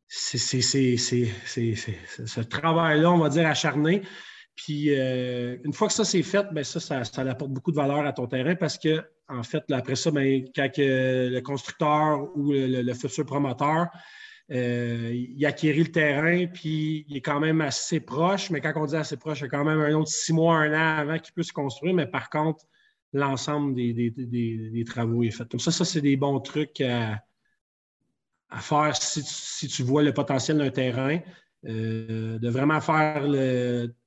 c'est 0.08 0.38
ce 0.38 2.40
travail-là, 2.40 3.10
on 3.10 3.18
va 3.18 3.28
dire, 3.28 3.46
acharné. 3.46 4.02
Puis 4.58 4.90
euh, 4.90 5.56
une 5.64 5.72
fois 5.72 5.86
que 5.86 5.94
ça 5.94 6.04
c'est 6.04 6.22
fait, 6.22 6.52
bien, 6.52 6.64
ça, 6.64 6.80
ça, 6.80 7.22
apporte 7.22 7.52
beaucoup 7.52 7.70
de 7.70 7.76
valeur 7.76 8.04
à 8.04 8.12
ton 8.12 8.26
terrain 8.26 8.56
parce 8.56 8.76
que, 8.76 9.04
en 9.28 9.42
fait, 9.42 9.64
après 9.70 9.96
ça, 9.96 10.10
bien, 10.10 10.42
quand 10.54 10.70
le 10.78 11.40
constructeur 11.40 12.36
ou 12.36 12.52
le, 12.52 12.94
futur 12.94 13.26
promoteur 13.26 13.88
euh, 14.50 15.12
il 15.12 15.44
acquérit 15.44 15.84
le 15.84 15.92
terrain, 15.92 16.46
puis 16.46 17.04
il 17.08 17.18
est 17.18 17.20
quand 17.20 17.38
même 17.38 17.60
assez 17.60 18.00
proche, 18.00 18.48
mais 18.50 18.62
quand 18.62 18.72
on 18.76 18.86
dit 18.86 18.96
assez 18.96 19.18
proche, 19.18 19.40
il 19.40 19.42
y 19.42 19.46
a 19.46 19.48
quand 19.50 19.64
même 19.64 19.80
un 19.80 19.92
autre 19.92 20.10
six 20.10 20.32
mois, 20.32 20.56
un 20.56 20.72
an 20.72 20.98
avant 21.00 21.18
qu'il 21.18 21.34
puisse 21.34 21.48
se 21.48 21.52
construire, 21.52 21.92
mais 21.94 22.06
par 22.06 22.30
contre, 22.30 22.64
l'ensemble 23.12 23.74
des, 23.74 24.84
travaux 24.86 25.22
est 25.22 25.30
fait. 25.30 25.46
Comme 25.50 25.60
ça, 25.60 25.70
ça, 25.70 25.84
c'est 25.84 26.00
des 26.00 26.16
bons 26.16 26.40
trucs 26.40 26.80
à, 26.80 27.22
faire 28.58 28.96
si 28.96 29.68
tu, 29.68 29.82
vois 29.82 30.02
le 30.02 30.14
potentiel 30.14 30.56
d'un 30.56 30.70
terrain. 30.70 31.20
Euh, 31.66 32.38
de 32.38 32.48
vraiment 32.48 32.80
faire 32.80 33.24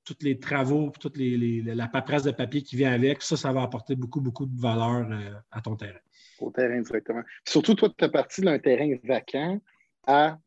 tous 0.05 0.17
les 0.21 0.39
travaux, 0.39 0.91
toute 0.99 1.17
la 1.17 1.87
paperasse 1.89 2.23
de 2.23 2.31
papier 2.31 2.61
qui 2.61 2.77
vient 2.77 2.93
avec, 2.93 3.21
ça, 3.21 3.35
ça 3.35 3.51
va 3.51 3.63
apporter 3.63 3.95
beaucoup, 3.95 4.21
beaucoup 4.21 4.45
de 4.45 4.59
valeur 4.59 5.05
euh, 5.11 5.33
à 5.51 5.61
ton 5.61 5.75
terrain. 5.75 5.99
Au 6.39 6.49
terrain, 6.49 6.79
directement. 6.81 7.23
Surtout, 7.45 7.75
toi, 7.75 7.89
tu 7.95 8.05
es 8.05 8.09
parti 8.09 8.41
d'un 8.41 8.57
terrain 8.57 8.95
vacant 9.03 9.59
à 10.07 10.37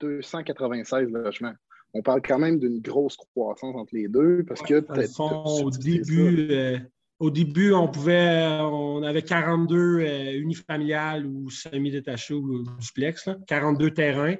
296 0.00 1.10
logements. 1.10 1.54
On 1.94 2.02
parle 2.02 2.22
quand 2.22 2.38
même 2.38 2.58
d'une 2.58 2.80
grosse 2.80 3.16
croissance 3.16 3.74
entre 3.76 3.94
les 3.94 4.08
deux 4.08 4.44
parce 4.44 4.60
que 4.60 4.84
au 5.62 5.70
début, 5.70 6.48
euh, 6.50 6.78
au 7.18 7.30
début, 7.30 7.72
on 7.72 7.88
pouvait, 7.88 8.46
on 8.60 9.02
avait 9.02 9.22
42 9.22 9.76
euh, 9.76 10.38
unifamiliales 10.38 11.24
ou 11.24 11.50
semi-détachés 11.50 12.34
ou 12.34 12.64
duplex, 12.78 13.30
42 13.46 13.92
terrains. 13.92 14.36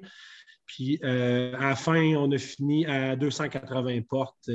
Puis 0.68 1.00
euh, 1.02 1.52
à 1.58 1.70
la 1.70 1.74
fin, 1.74 2.14
on 2.14 2.30
a 2.30 2.38
fini 2.38 2.86
à 2.86 3.16
280 3.16 4.02
portes 4.08 4.48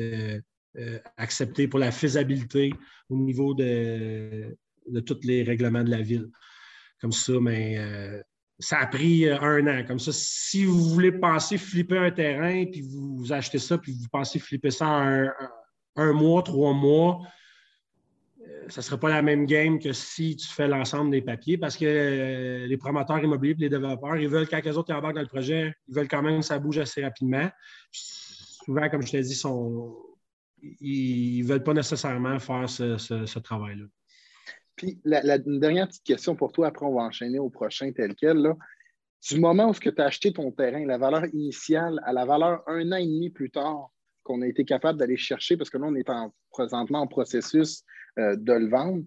acceptées 1.18 1.68
pour 1.68 1.80
la 1.80 1.92
faisabilité 1.92 2.74
au 3.10 3.18
niveau 3.18 3.54
de, 3.54 4.58
de 4.88 5.00
tous 5.02 5.20
les 5.24 5.44
règlements 5.44 5.84
de 5.84 5.92
la 5.92 6.02
ville. 6.02 6.30
Comme 7.02 7.12
ça, 7.12 7.34
mais 7.42 7.78
ça 8.60 8.80
a 8.80 8.88
pris 8.88 9.28
euh, 9.28 9.40
un 9.42 9.68
an. 9.68 9.84
Comme 9.86 10.00
ça, 10.00 10.12
si 10.14 10.66
vous 10.66 10.90
voulez 10.90 11.12
passer 11.12 11.58
flipper 11.58 11.98
un 11.98 12.12
terrain, 12.12 12.66
puis 12.66 12.82
vous, 12.82 13.32
achetez 13.32 13.60
ça, 13.60 13.78
puis 13.78 13.94
vous 13.94 14.08
pensez 14.12 14.40
flipper 14.40 14.72
ça 14.72 14.88
en 14.88 15.28
un, 15.96 16.14
mois, 16.14 16.44
trois 16.44 16.74
mois, 16.74 17.20
euh, 17.22 17.28
ça 18.70 18.82
ne 18.82 18.84
sera 18.84 18.98
pas 18.98 19.10
la 19.10 19.22
même 19.22 19.46
game 19.46 19.80
que 19.80 19.94
si 19.94 20.36
tu 20.36 20.48
fais 20.48 20.68
l'ensemble 20.68 21.12
des 21.12 21.22
papiers 21.22 21.58
parce 21.58 21.78
que 21.78 21.86
euh, 21.86 22.68
les 22.68 22.78
promoteurs 22.78 23.24
immobiliers 23.24 23.54
et 23.54 23.62
les 23.64 23.70
développeurs, 23.70 24.18
ils 24.18 24.28
veulent, 24.28 24.48
quand 24.48 24.64
les 24.64 24.78
autres 24.78 24.94
embarquent 24.94 25.16
dans 25.16 25.22
le 25.22 25.28
projet, 25.28 25.74
ils 25.88 25.96
veulent 25.96 26.08
quand 26.08 26.22
même 26.22 26.40
que 26.40 26.46
ça 26.46 26.60
bouge 26.60 26.78
assez 26.78 27.04
rapidement. 27.04 27.50
souvent, 27.92 28.90
comme 28.90 29.02
je 29.02 29.12
t'ai 29.12 29.22
dit, 29.22 29.42
ils 30.82 31.44
ne 31.44 31.48
veulent 31.48 31.64
pas 31.64 31.74
nécessairement 31.74 32.40
faire 32.40 32.70
ce 32.70 33.40
travail-là. 33.40 33.86
Puis 34.76 35.00
la, 35.04 35.36
une 35.38 35.60
dernière 35.60 35.88
petite 35.88 36.04
question 36.04 36.36
pour 36.36 36.52
toi, 36.52 36.68
après 36.68 36.86
on 36.86 36.96
va 36.96 37.02
enchaîner 37.04 37.40
au 37.40 37.50
prochain 37.50 37.92
tel 37.92 38.16
quel. 38.16 38.38
Là. 38.38 38.56
Du 39.30 39.40
moment 39.40 39.70
où 39.70 39.74
tu 39.74 39.94
as 39.98 40.04
acheté 40.04 40.34
ton 40.34 40.52
terrain, 40.52 40.86
la 40.86 40.98
valeur 40.98 41.26
initiale 41.34 42.02
à 42.04 42.14
la 42.14 42.26
valeur 42.26 42.64
un 42.68 42.92
an 42.92 42.98
et 42.98 43.06
demi 43.06 43.30
plus 43.30 43.52
tard 43.52 43.90
qu'on 44.24 44.42
a 44.42 44.48
été 44.48 44.66
capable 44.66 45.00
d'aller 45.00 45.18
chercher, 45.18 45.58
parce 45.58 45.70
que 45.70 45.78
là, 45.78 45.88
on 45.88 45.96
est 45.96 46.08
présentement 46.50 47.02
en 47.02 47.08
processus 47.08 47.84
euh, 48.20 48.36
de 48.36 48.54
le 48.54 48.70
vendre, 48.70 49.04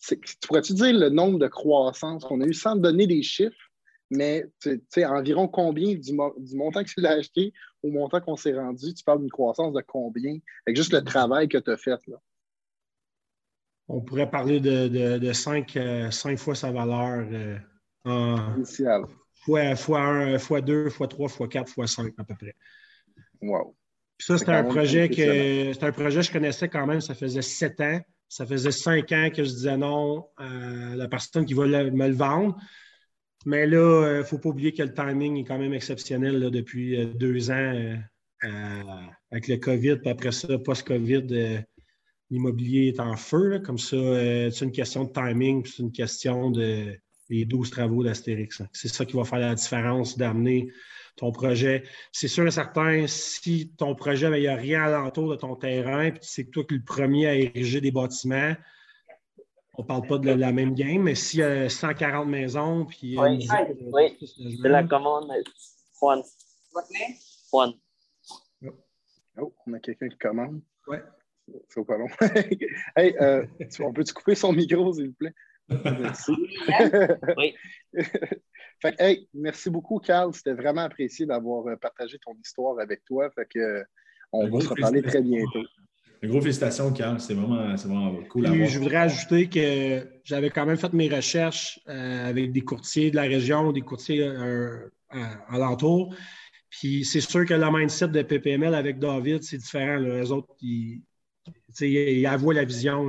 tu, 0.00 0.16
pourrais-tu 0.46 0.74
dire 0.74 0.92
le 0.92 1.10
nombre 1.10 1.38
de 1.38 1.48
croissances 1.48 2.24
qu'on 2.24 2.40
a 2.40 2.46
eu 2.46 2.54
sans 2.54 2.76
donner 2.76 3.06
des 3.06 3.22
chiffres, 3.22 3.70
mais 4.10 4.46
tu 4.60 4.80
sais, 4.88 5.04
environ 5.04 5.48
combien 5.48 5.94
du, 5.94 6.12
montant 6.12 6.82
que 6.82 6.88
tu 6.88 7.00
l'as 7.00 7.12
acheté 7.12 7.52
au 7.82 7.90
montant 7.90 8.20
qu'on 8.20 8.36
s'est 8.36 8.54
rendu, 8.54 8.94
tu 8.94 9.04
parles 9.04 9.20
d'une 9.20 9.30
croissance 9.30 9.74
de 9.74 9.82
combien, 9.86 10.38
avec 10.66 10.76
juste 10.76 10.92
le 10.92 11.02
travail 11.02 11.48
que 11.48 11.58
tu 11.58 11.70
as 11.70 11.76
fait 11.76 11.98
là? 12.06 12.18
on 13.88 14.00
pourrait 14.00 14.30
parler 14.30 14.60
de, 14.60 14.88
de, 14.88 15.18
de 15.18 15.32
cinq, 15.32 15.76
euh, 15.76 16.10
fois 16.36 16.54
sa 16.54 16.72
valeur 16.72 17.26
euh, 17.30 17.58
en 18.04 18.54
fois, 19.34 19.76
fois 19.76 20.00
1, 20.00 20.38
fois 20.38 20.60
2, 20.60 20.90
fois 20.90 21.08
3, 21.08 21.28
fois 21.28 21.48
4, 21.48 21.68
fois 21.68 21.86
5 21.86 22.12
à 22.18 22.24
peu 22.24 22.34
près. 22.34 22.54
Wow. 23.40 23.76
ça, 24.18 24.38
c'était 24.38 24.52
un 24.52 24.64
projet 24.64 25.08
que 25.08 25.72
c'est 25.72 25.84
un 25.84 25.92
projet 25.92 26.20
que 26.20 26.26
je 26.26 26.32
connaissais 26.32 26.68
quand 26.68 26.86
même, 26.86 27.00
ça 27.00 27.14
faisait 27.14 27.42
sept 27.42 27.80
ans. 27.80 28.00
Ça 28.28 28.44
faisait 28.46 28.72
cinq 28.72 29.12
ans 29.12 29.30
que 29.34 29.44
je 29.44 29.50
disais 29.50 29.76
non 29.76 30.26
à 30.36 30.96
la 30.96 31.08
personne 31.08 31.44
qui 31.46 31.54
va 31.54 31.66
me 31.66 32.08
le 32.08 32.14
vendre. 32.14 32.56
Mais 33.44 33.66
là, 33.66 34.14
il 34.14 34.18
ne 34.18 34.22
faut 34.24 34.38
pas 34.38 34.48
oublier 34.48 34.72
que 34.72 34.82
le 34.82 34.92
timing 34.92 35.36
est 35.36 35.44
quand 35.44 35.58
même 35.58 35.74
exceptionnel 35.74 36.50
depuis 36.50 37.00
euh, 37.00 37.06
deux 37.06 37.50
ans 37.50 37.96
avec 39.30 39.48
le 39.48 39.56
COVID, 39.56 39.96
puis 39.96 40.10
après 40.10 40.32
ça, 40.32 40.58
post-COVID 40.58 41.64
l'immobilier 42.30 42.88
est 42.88 43.00
en 43.00 43.16
feu. 43.16 43.60
Comme 43.64 43.78
ça, 43.78 43.96
euh, 43.96 44.50
c'est 44.50 44.64
une 44.64 44.72
question 44.72 45.04
de 45.04 45.12
timing, 45.12 45.64
c'est 45.64 45.82
une 45.82 45.92
question 45.92 46.50
de 46.50 46.96
les 47.28 47.44
12 47.44 47.70
travaux 47.70 48.04
d'Astérix. 48.04 48.62
C'est 48.72 48.88
ça 48.88 49.04
qui 49.04 49.16
va 49.16 49.24
faire 49.24 49.40
la 49.40 49.54
différence 49.54 50.16
d'amener 50.16 50.70
ton 51.16 51.32
projet. 51.32 51.82
C'est 52.12 52.28
sûr 52.28 52.46
et 52.46 52.50
certain, 52.50 53.06
si 53.06 53.72
ton 53.76 53.94
projet, 53.94 54.30
ben, 54.30 54.36
il 54.36 54.42
n'y 54.42 54.48
a 54.48 54.56
rien 54.56 54.82
alentour 54.82 55.30
de 55.30 55.36
ton 55.36 55.56
terrain, 55.56 56.10
puis 56.10 56.20
c'est 56.22 56.44
toi 56.50 56.64
qui 56.64 56.74
es 56.74 56.76
le 56.78 56.84
premier 56.84 57.26
à 57.26 57.34
ériger 57.34 57.80
des 57.80 57.90
bâtiments, 57.90 58.54
on 59.78 59.82
ne 59.82 59.86
parle 59.86 60.06
pas 60.06 60.18
de 60.18 60.30
la, 60.30 60.52
même 60.52 60.74
game, 60.74 61.02
mais 61.02 61.14
s'il 61.14 61.40
y 61.40 61.42
a 61.42 61.68
140 61.68 62.28
maisons, 62.28 62.86
puis... 62.86 63.18
Oui, 63.18 63.46
oui, 63.92 64.16
c'est 64.62 64.68
la 64.68 64.84
commande. 64.84 65.30
Juan. 66.00 66.22
Juan. 67.50 67.74
Oh, 69.38 69.54
on 69.66 69.72
a 69.74 69.78
quelqu'un 69.80 70.08
qui 70.08 70.16
commande. 70.16 70.62
Oui. 70.86 70.96
C'est 71.68 71.84
pas 71.86 71.98
long. 71.98 72.08
hey, 72.96 73.14
euh, 73.20 73.46
on 73.80 73.92
peut-tu 73.92 74.14
couper 74.14 74.34
son 74.34 74.52
micro, 74.52 74.92
s'il 74.94 75.08
vous 75.08 75.14
plaît? 75.14 75.34
Merci. 75.68 76.32
oui. 77.36 77.54
fait 78.80 78.94
hey, 78.98 79.28
merci 79.34 79.70
beaucoup, 79.70 79.98
Carl. 79.98 80.32
C'était 80.32 80.52
vraiment 80.52 80.82
apprécié 80.82 81.26
d'avoir 81.26 81.66
euh, 81.66 81.76
partagé 81.76 82.18
ton 82.24 82.34
histoire 82.42 82.78
avec 82.78 83.04
toi. 83.04 83.30
Fait 83.30 83.46
que, 83.48 83.84
on 84.32 84.48
va 84.48 84.60
se 84.60 84.68
reparler 84.68 85.02
très 85.02 85.22
bientôt. 85.22 85.62
Un 86.22 86.28
gros 86.28 86.40
félicitations, 86.40 86.92
Carl. 86.92 87.20
C'est 87.20 87.34
vraiment, 87.34 87.74
vraiment, 87.74 88.22
cool 88.28 88.46
à. 88.46 88.64
Je 88.64 88.78
voudrais 88.78 88.96
ajouter 88.96 89.48
que 89.48 90.06
j'avais 90.24 90.50
quand 90.50 90.66
même 90.66 90.76
fait 90.76 90.92
mes 90.92 91.08
recherches 91.08 91.80
euh, 91.88 92.28
avec 92.28 92.52
des 92.52 92.62
courtiers 92.62 93.10
de 93.10 93.16
la 93.16 93.22
région, 93.22 93.72
des 93.72 93.82
courtiers 93.82 94.22
euh, 94.22 94.88
alentours. 95.48 96.14
Puis 96.70 97.04
c'est 97.04 97.20
sûr 97.20 97.44
que 97.46 97.54
le 97.54 97.66
mindset 97.70 98.08
de 98.08 98.22
PPML 98.22 98.74
avec 98.74 98.98
David, 98.98 99.42
c'est 99.42 99.58
différent. 99.58 99.96
Les 99.96 100.30
autres, 100.30 100.54
ils, 100.60 101.02
il 101.80 102.26
avoue 102.26 102.52
la 102.52 102.64
vision. 102.64 103.08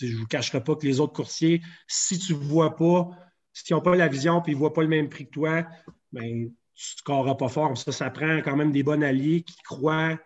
Je 0.00 0.06
ne 0.06 0.16
vous 0.20 0.26
cacherai 0.26 0.62
pas 0.62 0.74
que 0.74 0.86
les 0.86 1.00
autres 1.00 1.12
courtiers, 1.12 1.62
si 1.86 2.18
tu 2.18 2.34
ne 2.34 2.38
vois 2.38 2.76
pas, 2.76 3.10
si 3.52 3.72
n'ont 3.72 3.80
pas 3.80 3.94
la 3.94 4.08
vision 4.08 4.40
et 4.40 4.50
ils 4.50 4.54
ne 4.54 4.58
voient 4.58 4.72
pas 4.72 4.82
le 4.82 4.88
même 4.88 5.08
prix 5.08 5.26
que 5.26 5.30
toi, 5.30 5.66
ben, 6.12 6.50
tu 6.74 6.94
ne 6.94 6.98
scoreras 6.98 7.36
pas 7.36 7.48
fort. 7.48 7.76
Ça, 7.78 7.92
ça 7.92 8.10
prend 8.10 8.38
quand 8.38 8.56
même 8.56 8.72
des 8.72 8.82
bons 8.82 9.02
alliés 9.02 9.42
qui 9.42 9.56
croient 9.62 10.18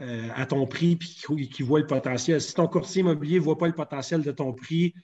euh, 0.00 0.28
à 0.34 0.46
ton 0.46 0.66
prix 0.66 0.98
et 1.36 1.48
qui, 1.48 1.62
voient 1.62 1.80
le 1.80 1.86
potentiel. 1.86 2.40
Si 2.40 2.54
ton 2.54 2.68
courtier 2.68 3.00
immobilier 3.00 3.38
ne 3.38 3.44
voit 3.44 3.58
pas 3.58 3.66
le 3.66 3.74
potentiel 3.74 4.22
de 4.22 4.30
ton 4.30 4.52
prix, 4.52 4.94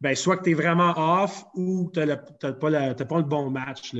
ben, 0.00 0.14
soit 0.16 0.38
que 0.38 0.44
tu 0.44 0.50
es 0.50 0.54
vraiment 0.54 0.94
off 0.96 1.44
ou 1.54 1.90
tu 1.92 2.00
n'as 2.00 2.16
pas, 2.16 2.70
le 2.70 3.22
bon 3.22 3.50
match. 3.50 3.94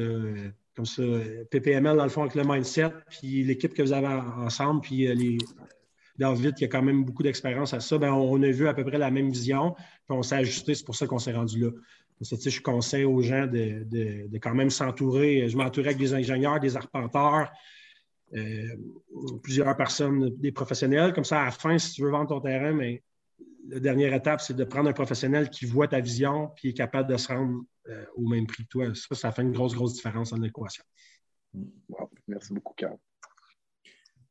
Comme 0.75 0.87
ça, 0.87 1.03
PPML, 1.51 1.97
dans 1.97 2.05
le 2.05 2.11
fond, 2.11 2.23
avec 2.23 2.35
le 2.35 2.45
mindset, 2.45 2.91
puis 3.11 3.45
l'équipe 3.45 3.75
que 3.75 3.83
vous 3.83 3.93
avez 3.93 4.07
ensemble, 4.07 4.81
puis 4.81 5.07
euh, 5.07 5.15
les, 5.15 5.37
David, 6.21 6.55
qui 6.55 6.65
a 6.65 6.69
quand 6.69 6.83
même 6.83 7.05
beaucoup 7.05 7.23
d'expérience 7.23 7.73
à 7.73 7.81
ça, 7.81 7.97
ben, 7.97 8.13
on 8.13 8.43
a 8.43 8.51
vu 8.51 8.69
à 8.69 8.75
peu 8.75 8.85
près 8.85 8.99
la 8.99 9.11
même 9.11 9.31
vision, 9.31 9.75
puis 9.75 10.11
on 10.11 10.23
s'est 10.23 10.37
ajusté, 10.37 10.75
c'est 10.75 10.85
pour 10.85 10.95
ça 10.95 11.07
qu'on 11.07 11.19
s'est 11.19 11.33
rendu 11.33 11.59
là. 11.59 11.71
je 12.21 12.61
conseille 12.61 13.05
aux 13.05 13.23
gens 13.23 13.47
de, 13.47 14.29
quand 14.39 14.55
même 14.55 14.69
s'entourer. 14.69 15.49
Je 15.49 15.57
m'entourais 15.57 15.89
avec 15.89 15.99
des 15.99 16.13
ingénieurs, 16.13 16.61
des 16.61 16.77
arpenteurs, 16.77 17.51
euh, 18.35 18.77
plusieurs 19.43 19.75
personnes, 19.77 20.29
des 20.37 20.53
professionnels. 20.53 21.15
Comme 21.15 21.25
ça, 21.25 21.41
à 21.41 21.45
la 21.47 21.51
fin, 21.51 21.79
si 21.79 21.93
tu 21.93 22.03
veux 22.03 22.11
vendre 22.11 22.29
ton 22.29 22.41
terrain, 22.41 22.73
mais 22.73 23.03
la 23.69 23.81
dernière 23.81 24.13
étape, 24.13 24.43
c'est 24.43 24.55
de 24.55 24.65
prendre 24.65 24.91
un 24.91 24.93
professionnel 24.93 25.49
qui 25.49 25.65
voit 25.65 25.89
ta 25.89 26.01
vision 26.01 26.51
puis 26.55 26.69
est 26.69 26.75
capable 26.75 27.11
de 27.11 27.17
se 27.17 27.29
rendre 27.29 27.63
euh, 27.89 28.05
au 28.17 28.29
même 28.29 28.47
prix 28.47 28.65
que 28.65 28.69
toi. 28.69 28.95
Ça, 28.95 29.15
ça 29.15 29.33
fait 29.33 29.43
une 29.43 29.53
grosse, 29.53 29.75
grosse 29.75 29.95
différence 29.95 30.31
dans 30.31 30.37
l'équation. 30.37 30.85
Merci 32.29 32.53
beaucoup, 32.53 32.75
Carl. 32.75 32.99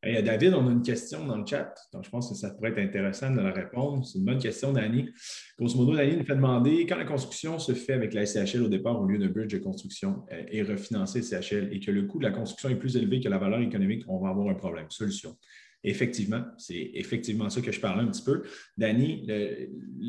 Hey, 0.01 0.23
David, 0.23 0.53
on 0.53 0.65
a 0.65 0.71
une 0.71 0.81
question 0.81 1.25
dans 1.25 1.35
le 1.35 1.45
chat, 1.45 1.75
donc 1.91 2.05
je 2.05 2.09
pense 2.09 2.29
que 2.29 2.35
ça 2.35 2.51
pourrait 2.51 2.69
être 2.69 2.79
intéressant 2.79 3.31
de 3.31 3.41
la 3.41 3.51
répondre. 3.51 4.05
C'est 4.05 4.17
une 4.17 4.23
bonne 4.23 4.39
question, 4.39 4.71
Dani. 4.71 5.09
Grosso 5.57 5.75
modo, 5.75 5.93
Dani 5.93 6.15
nous 6.15 6.23
fait 6.23 6.37
demander 6.37 6.85
quand 6.85 6.95
la 6.95 7.03
construction 7.03 7.59
se 7.59 7.73
fait 7.73 7.91
avec 7.91 8.13
la 8.13 8.25
SCHL 8.25 8.61
au 8.61 8.69
départ 8.69 9.01
au 9.01 9.05
lieu 9.05 9.17
de 9.17 9.27
bridge 9.27 9.51
de 9.51 9.57
construction 9.57 10.23
euh, 10.31 10.41
et 10.47 10.63
refinancer 10.63 11.21
SCHL 11.21 11.73
et 11.73 11.81
que 11.81 11.91
le 11.91 12.03
coût 12.03 12.17
de 12.17 12.23
la 12.23 12.31
construction 12.31 12.69
est 12.69 12.79
plus 12.79 12.95
élevé 12.95 13.19
que 13.19 13.27
la 13.27 13.39
valeur 13.39 13.59
économique, 13.59 14.05
on 14.07 14.19
va 14.19 14.29
avoir 14.29 14.47
un 14.47 14.55
problème. 14.55 14.85
Solution. 14.87 15.35
Effectivement, 15.83 16.45
c'est 16.57 16.91
effectivement 16.93 17.49
ça 17.49 17.59
que 17.59 17.73
je 17.73 17.81
parlais 17.81 18.03
un 18.03 18.07
petit 18.07 18.23
peu. 18.23 18.43
Dani, 18.77 19.27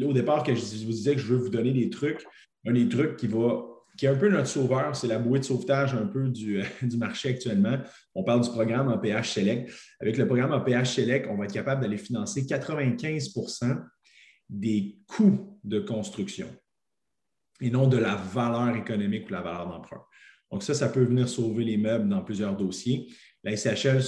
au 0.04 0.12
départ, 0.12 0.44
que 0.44 0.54
je 0.54 0.60
vous 0.60 0.92
disais 0.92 1.16
que 1.16 1.20
je 1.20 1.34
veux 1.34 1.40
vous 1.40 1.50
donner 1.50 1.72
des 1.72 1.90
trucs, 1.90 2.24
un 2.64 2.72
des 2.72 2.88
trucs 2.88 3.16
qui 3.16 3.26
va 3.26 3.69
qui 4.00 4.06
est 4.06 4.08
un 4.08 4.16
peu 4.16 4.30
notre 4.30 4.48
sauveur, 4.48 4.96
c'est 4.96 5.08
la 5.08 5.18
bouée 5.18 5.40
de 5.40 5.44
sauvetage 5.44 5.92
un 5.92 6.06
peu 6.06 6.30
du, 6.30 6.62
du, 6.82 6.96
marché 6.96 7.28
actuellement. 7.28 7.76
On 8.14 8.24
parle 8.24 8.40
du 8.40 8.48
programme 8.48 8.88
en 8.88 8.96
PH 8.96 9.34
Select. 9.34 9.70
Avec 10.00 10.16
le 10.16 10.26
programme 10.26 10.52
en 10.52 10.62
PH 10.62 10.94
Select, 10.94 11.28
on 11.28 11.36
va 11.36 11.44
être 11.44 11.52
capable 11.52 11.82
d'aller 11.82 11.98
financer 11.98 12.44
95% 12.46 13.78
des 14.48 14.96
coûts 15.06 15.60
de 15.64 15.80
construction 15.80 16.46
et 17.60 17.68
non 17.68 17.88
de 17.88 17.98
la 17.98 18.14
valeur 18.14 18.74
économique 18.74 19.28
ou 19.28 19.32
la 19.34 19.42
valeur 19.42 19.68
d'emprunt. 19.68 20.02
Donc, 20.50 20.62
ça, 20.62 20.72
ça 20.72 20.88
peut 20.88 21.04
venir 21.04 21.28
sauver 21.28 21.64
les 21.64 21.76
meubles 21.76 22.08
dans 22.08 22.22
plusieurs 22.22 22.56
dossiers. 22.56 23.12
La 23.44 23.54
SHL 23.54 24.00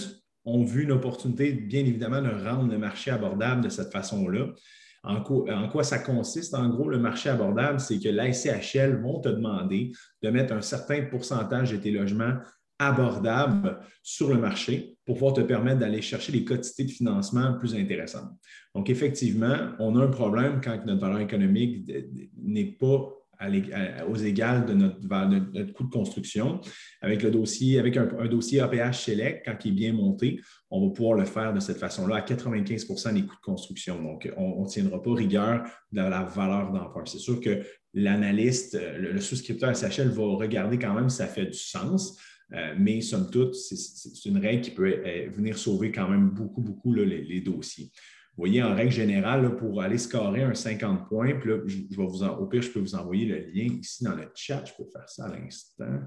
ont 0.46 0.64
vu 0.64 0.85
une 0.85 0.92
opportunité, 0.92 1.52
bien 1.52 1.81
évidemment, 1.81 2.22
de 2.22 2.31
rendre 2.31 2.72
le 2.72 2.78
marché 2.78 3.11
abordable 3.11 3.62
de 3.62 3.68
cette 3.68 3.92
façon-là. 3.92 4.55
En 5.04 5.20
quoi, 5.22 5.82
ça 5.82 5.98
consiste? 5.98 6.54
En 6.54 6.68
gros, 6.68 6.88
le 6.88 6.98
marché 6.98 7.28
abordable, 7.28 7.80
c'est 7.80 7.98
que 7.98 8.08
la 8.08 8.32
SCHL 8.32 9.00
vont 9.02 9.20
te 9.20 9.28
demander 9.28 9.90
de 10.22 10.30
mettre 10.30 10.52
un 10.52 10.60
certain 10.60 11.02
pourcentage 11.02 11.72
de 11.72 11.76
tes 11.76 11.90
logements 11.90 12.34
abordables 12.78 13.80
sur 14.02 14.28
le 14.28 14.38
marché 14.38 14.96
pour 15.04 15.16
pouvoir 15.16 15.34
te 15.34 15.40
permettre 15.40 15.80
d'aller 15.80 16.02
chercher 16.02 16.32
des 16.32 16.44
quantités 16.44 16.84
de 16.84 16.90
financement 16.90 17.54
plus 17.58 17.74
intéressantes. 17.74 18.30
Donc, 18.74 18.90
effectivement, 18.90 19.72
on 19.78 19.96
a 19.96 20.04
un 20.04 20.08
problème 20.08 20.60
quand 20.62 20.84
notre 20.86 21.00
valeur 21.00 21.20
économique 21.20 21.90
n'est 22.40 22.76
pas 22.78 23.08
aux 24.09 24.16
égales 24.16 24.66
de 24.66 24.74
notre, 24.74 25.72
coût 25.72 25.85
de 25.85 25.90
construction. 25.90 26.61
Avec 27.00 27.22
le 27.22 27.31
dossier, 27.31 27.78
avec 27.78 27.96
un, 27.96 28.07
dossier 28.26 28.61
APH 28.61 28.94
Select, 28.94 29.44
quand 29.44 29.57
il 29.64 29.72
est 29.72 29.74
bien 29.74 29.92
monté, 29.92 30.40
on 30.70 30.87
va 30.87 30.92
pouvoir 30.92 31.14
le 31.14 31.24
faire 31.24 31.52
de 31.52 31.61
cette 31.61 31.78
façon-là 31.78 32.16
à 32.16 32.20
95% 32.20 33.14
des 33.14 33.22
coûts 33.22 33.37
de 33.37 33.40
construction. 33.40 34.02
Donc, 34.02 34.33
on 34.37 34.62
ne 34.62 34.68
tiendra 34.68 35.02
pas 35.02 35.14
rigueur 35.14 35.64
de 35.92 36.00
la 36.00 36.24
valeur 36.24 36.72
d'emprunt. 36.72 37.05
C'est 37.07 37.18
sûr 37.18 37.40
que 37.40 37.62
l'analyste, 37.94 38.78
le, 38.98 39.20
souscripteur 39.20 39.74
SHL 39.76 40.09
va 40.09 40.22
regarder 40.37 40.78
quand 40.78 40.94
même 40.94 41.09
si 41.09 41.18
ça 41.18 41.26
fait 41.26 41.46
du 41.46 41.59
sens. 41.59 42.18
Euh, 42.55 42.74
mais 42.78 43.00
somme 43.00 43.31
toute, 43.31 43.55
c'est 43.55 44.28
une 44.28 44.38
règle 44.38 44.61
qui 44.61 44.70
peut 44.72 44.87
euh, 44.87 45.28
venir 45.31 45.57
sauver 45.57 45.90
quand 45.90 46.09
même 46.09 46.31
beaucoup, 46.31 46.61
beaucoup 46.61 46.92
les, 46.92 47.40
dossiers. 47.40 47.90
Voyez, 48.42 48.61
en 48.61 48.74
règle 48.74 48.90
générale, 48.90 49.55
pour 49.55 49.81
aller 49.83 49.98
scorer 49.98 50.42
un 50.42 50.52
50 50.52 51.09
points, 51.09 51.33
puis 51.38 51.50
là, 51.50 51.59
je, 51.64 51.76
vais 51.96 52.05
vous 52.05 52.24
au 52.24 52.46
pire, 52.46 52.61
je 52.61 52.70
peux 52.70 52.81
vous 52.81 52.96
envoyer 52.96 53.24
le 53.24 53.37
lien 53.37 53.72
ici 53.81 54.02
dans 54.02 54.16
le 54.16 54.24
chat. 54.35 54.64
Je 54.64 54.72
peux 54.72 54.90
faire 54.90 55.09
ça 55.09 55.26
à 55.26 55.28
l'instant. 55.28 56.00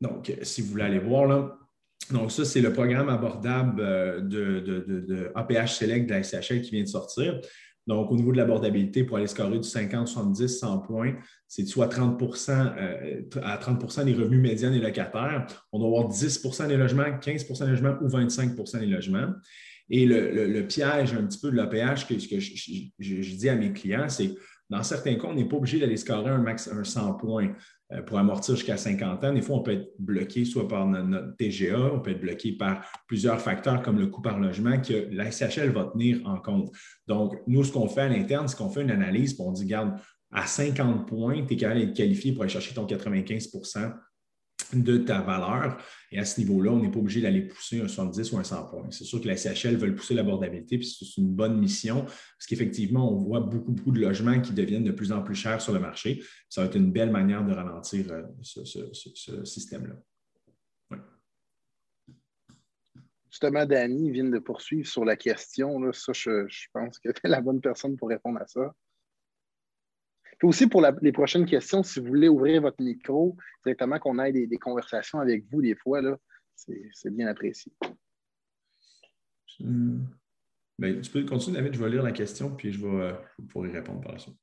Donc, 0.00 0.32
si 0.42 0.60
vous 0.60 0.70
voulez 0.70 0.82
aller 0.82 0.98
voir, 0.98 1.26
là, 1.26 1.56
donc, 2.10 2.32
ça, 2.32 2.44
c'est 2.44 2.60
le 2.60 2.72
programme 2.72 3.08
abordable 3.08 3.80
euh, 3.80 4.20
de, 4.22 4.58
de, 4.58 5.30
APH 5.36 5.68
Select 5.68 6.08
de 6.08 6.14
la 6.14 6.22
SHL 6.24 6.62
qui 6.62 6.72
vient 6.72 6.82
de 6.82 6.88
sortir. 6.88 7.40
Donc, 7.86 8.10
au 8.10 8.16
niveau 8.16 8.32
de 8.32 8.38
l'abordabilité, 8.38 9.04
pour 9.04 9.18
aller 9.18 9.28
scorer 9.28 9.60
du 9.60 9.68
50, 9.68 10.08
70, 10.08 10.48
100 10.48 10.78
points, 10.80 11.14
c'est 11.46 11.64
soit 11.64 11.86
30 11.86 12.20
euh, 12.48 13.22
à 13.40 13.56
30% 13.56 14.04
des 14.04 14.14
revenus 14.14 14.40
médians 14.40 14.72
des 14.72 14.80
locataires. 14.80 15.46
On 15.70 15.78
doit 15.78 15.86
avoir 15.86 16.08
10% 16.08 16.66
des 16.66 16.76
logements, 16.76 17.04
15% 17.04 17.64
des 17.64 17.70
logements 17.70 17.96
ou 18.00 18.08
25% 18.08 18.80
des 18.80 18.86
logements. 18.86 19.32
Et 19.90 20.06
le, 20.06 20.66
piège 20.66 21.14
un 21.14 21.24
petit 21.26 21.38
peu 21.38 21.50
de 21.50 21.56
l'APH 21.56 22.06
que, 22.06 22.14
que 22.14 22.40
je, 22.40 23.36
dis 23.36 23.48
à 23.48 23.54
mes 23.54 23.72
clients, 23.72 24.08
c'est 24.08 24.34
dans 24.68 24.82
certains 24.82 25.14
cas, 25.14 25.28
on 25.28 25.34
n'est 25.34 25.44
pas 25.44 25.56
obligé 25.56 25.78
d'aller 25.78 25.96
scorer 25.96 26.30
un 26.30 26.38
max 26.38 26.68
un 26.68 26.82
100 26.82 27.14
points 27.14 27.52
euh, 27.92 28.02
pour 28.02 28.18
amortir 28.18 28.56
jusqu'à 28.56 28.76
50 28.76 29.22
ans. 29.22 29.32
Des 29.32 29.40
fois, 29.40 29.56
on 29.56 29.62
peut 29.62 29.72
être 29.72 29.92
bloqué 30.00 30.44
soit 30.44 30.66
par 30.66 30.86
notre 30.86 31.36
TGA, 31.36 31.92
on 31.94 32.00
peut 32.00 32.10
être 32.10 32.20
bloqué 32.20 32.52
par 32.52 32.84
plusieurs 33.06 33.40
facteurs 33.40 33.80
comme 33.82 34.00
le 34.00 34.08
coût 34.08 34.22
par 34.22 34.40
logement 34.40 34.80
que 34.80 35.08
la 35.12 35.30
SHL 35.30 35.70
va 35.70 35.84
tenir 35.92 36.20
en 36.26 36.38
compte. 36.38 36.74
Donc, 37.06 37.36
nous, 37.46 37.62
ce 37.62 37.70
qu'on 37.70 37.86
fait 37.86 38.02
à 38.02 38.08
l'interne, 38.08 38.48
c'est 38.48 38.56
qu'on 38.56 38.70
fait 38.70 38.82
une 38.82 38.90
analyse, 38.90 39.34
et 39.34 39.36
on 39.38 39.52
dit, 39.52 39.66
garde, 39.66 39.92
à 40.32 40.46
50 40.46 41.06
points, 41.06 41.46
tu 41.46 41.54
es 41.54 41.56
capable 41.56 41.80
d'être 41.80 41.94
qualifié 41.94 42.32
pour 42.32 42.42
aller 42.42 42.52
chercher 42.52 42.74
ton 42.74 42.86
95 42.86 43.52
de 44.74 44.98
ta 44.98 45.20
valeur. 45.20 45.76
Et 46.10 46.18
à 46.18 46.24
ce 46.24 46.40
niveau-là, 46.40 46.70
on 46.70 46.80
n'est 46.80 46.90
pas 46.90 46.98
obligé 46.98 47.20
d'aller 47.20 47.42
pousser 47.42 47.80
un 47.80 47.88
70 47.88 48.32
ou 48.32 48.38
un 48.38 48.44
100 48.44 48.66
points. 48.66 48.90
C'est 48.90 49.04
sûr 49.04 49.20
que 49.20 49.26
la 49.26 49.36
CHL 49.36 49.76
veut 49.76 49.94
pousser 49.94 50.14
l'abordabilité, 50.14 50.78
puis 50.78 50.86
c'est 50.86 51.20
une 51.20 51.28
bonne 51.28 51.58
mission, 51.58 52.02
parce 52.04 52.46
qu'effectivement, 52.48 53.12
on 53.12 53.16
voit 53.16 53.40
beaucoup, 53.40 53.72
beaucoup 53.72 53.92
de 53.92 54.00
logements 54.00 54.40
qui 54.40 54.52
deviennent 54.52 54.84
de 54.84 54.92
plus 54.92 55.12
en 55.12 55.22
plus 55.22 55.34
chers 55.34 55.60
sur 55.60 55.72
le 55.72 55.80
marché. 55.80 56.22
Ça 56.48 56.62
va 56.62 56.68
être 56.68 56.76
une 56.76 56.92
belle 56.92 57.10
manière 57.10 57.44
de 57.44 57.52
ralentir 57.52 58.10
euh, 58.12 58.22
ce, 58.42 59.44
système-là. 59.44 59.94
Justement, 63.30 63.66
Danny 63.66 64.10
vient 64.10 64.24
de 64.24 64.38
poursuivre 64.38 64.88
sur 64.88 65.04
la 65.04 65.14
question. 65.14 65.78
Là. 65.78 65.92
Ça, 65.92 66.14
je, 66.14 66.46
je 66.48 66.68
pense 66.72 66.98
que 66.98 67.10
tu 67.10 67.20
es 67.24 67.28
la 67.28 67.42
bonne 67.42 67.60
personne 67.60 67.96
pour 67.96 68.08
répondre 68.08 68.40
à 68.40 68.46
ça. 68.46 68.72
Puis 70.38 70.48
aussi 70.48 70.66
pour 70.66 70.86
les 71.00 71.12
prochaines 71.12 71.46
questions, 71.46 71.82
si 71.82 72.00
vous 72.00 72.06
voulez 72.06 72.28
ouvrir 72.28 72.60
votre 72.62 72.82
micro, 72.82 73.36
directement 73.64 73.98
qu'on 73.98 74.18
ait 74.18 74.32
des, 74.32 74.58
conversations 74.58 75.18
avec 75.18 75.44
vous 75.50 75.62
des 75.62 75.74
fois, 75.74 76.00
c'est 76.54 77.14
bien 77.14 77.26
apprécié. 77.26 77.72
Hmm. 79.60 80.04
Ben, 80.78 81.00
tu 81.00 81.10
peux 81.10 81.24
continuer, 81.24 81.56
David, 81.56 81.74
je 81.74 81.82
vais 81.82 81.90
lire 81.90 82.02
la 82.02 82.12
question, 82.12 82.54
puis 82.54 82.70
je 82.70 82.86
vais, 82.86 82.86
euh, 82.88 83.66
y 83.66 83.70
répondre 83.70 84.02
par 84.02 84.12
la 84.12 84.18
suite. 84.18 84.36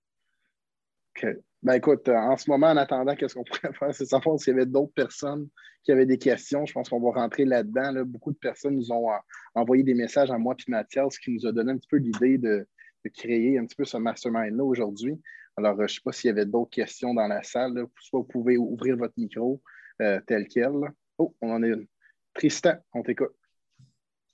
OK. 1.16 1.28
Ben 1.62 1.74
écoute, 1.74 2.10
euh, 2.10 2.16
en 2.16 2.36
ce 2.36 2.50
moment, 2.50 2.68
en 2.68 2.78
attendant, 2.78 3.16
qu'est-ce 3.16 3.36
qu'on 3.36 3.44
pourrait 3.44 3.72
faire? 3.80 3.94
C'est 3.94 4.06
savoir 4.06 4.40
s'il 4.40 4.54
y 4.54 4.56
avait 4.56 4.66
d'autres 4.66 4.94
personnes 4.94 5.48
qui 5.84 5.92
avaient 5.92 6.08
des 6.08 6.18
questions. 6.18 6.66
Je 6.66 6.74
pense 6.74 6.90
qu'on 6.90 7.00
va 7.00 7.22
rentrer 7.22 7.46
là-dedans. 7.46 8.04
Beaucoup 8.06 8.32
de 8.32 8.38
personnes 8.38 8.76
nous 8.76 8.92
ont 8.92 9.12
euh, 9.12 9.18
envoyé 9.54 9.84
des 9.84 9.94
messages 9.94 10.32
à 10.32 10.38
moi 10.40 10.56
et 10.58 10.72
Mathias, 10.72 11.14
ce 11.14 11.20
qui 11.20 11.32
nous 11.32 11.46
a 11.46 11.52
donné 11.52 11.72
un 11.72 11.78
petit 11.78 11.88
peu 11.88 11.98
l'idée 11.98 12.40
de, 12.40 12.68
de, 13.06 13.10
créer 13.10 13.60
un 13.60 13.66
petit 13.66 13.76
peu 13.76 13.86
ce 13.86 13.98
mastermind-là 13.98 14.64
aujourd'hui. 14.64 15.22
Alors, 15.58 15.74
euh, 15.74 15.78
je 15.80 15.84
ne 15.84 15.88
sais 15.88 16.02
pas 16.04 16.12
s'il 16.12 16.28
y 16.30 16.32
avait 16.32 16.46
d'autres 16.46 16.72
questions 16.72 17.14
dans 17.14 17.28
la 17.28 17.44
salle. 17.44 17.86
Soit 18.00 18.20
vous 18.20 18.26
pouvez 18.26 18.58
ouvrir 18.58 18.98
votre 18.98 19.14
micro 19.18 19.62
euh, 20.02 20.20
tel 20.28 20.48
quel. 20.48 20.72
Oh, 21.18 21.36
on 21.42 21.52
en 21.52 21.64
a 21.64 21.68
une. 21.68 21.86
Tristan, 22.34 22.74
on 22.94 23.04
t'écoute. 23.04 23.34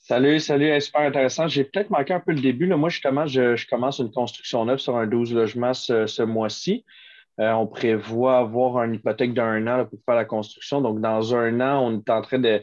Salut, 0.02 0.40
salut, 0.40 0.80
super 0.80 1.02
intéressant. 1.02 1.48
J'ai 1.48 1.66
peut-être 1.66 1.90
manqué 1.90 2.14
un 2.14 2.22
peu 2.22 2.32
le 2.32 2.40
début. 2.40 2.68
Moi, 2.68 2.90
justement, 2.90 3.28
je, 3.28 3.68
commence 3.68 4.00
une 4.00 4.12
construction 4.12 4.64
neuve 4.64 4.80
sur 4.80 4.96
un 4.96 5.06
12 5.06 5.34
logements 5.34 5.74
ce, 5.74 6.24
mois-ci. 6.24 6.86
Euh, 7.40 7.52
on 7.52 7.68
prévoit 7.68 8.40
avoir 8.40 8.84
une 8.84 8.96
hypothèque 8.96 9.34
d'un 9.34 9.68
an 9.68 9.86
pour 9.86 10.00
faire 10.06 10.16
la 10.16 10.26
construction. 10.26 10.82
Donc, 10.82 11.02
dans 11.02 11.36
un 11.36 11.60
an, 11.60 11.86
on 11.86 12.00
est 12.00 12.10
en 12.10 12.22
train 12.22 12.40
de 12.40 12.62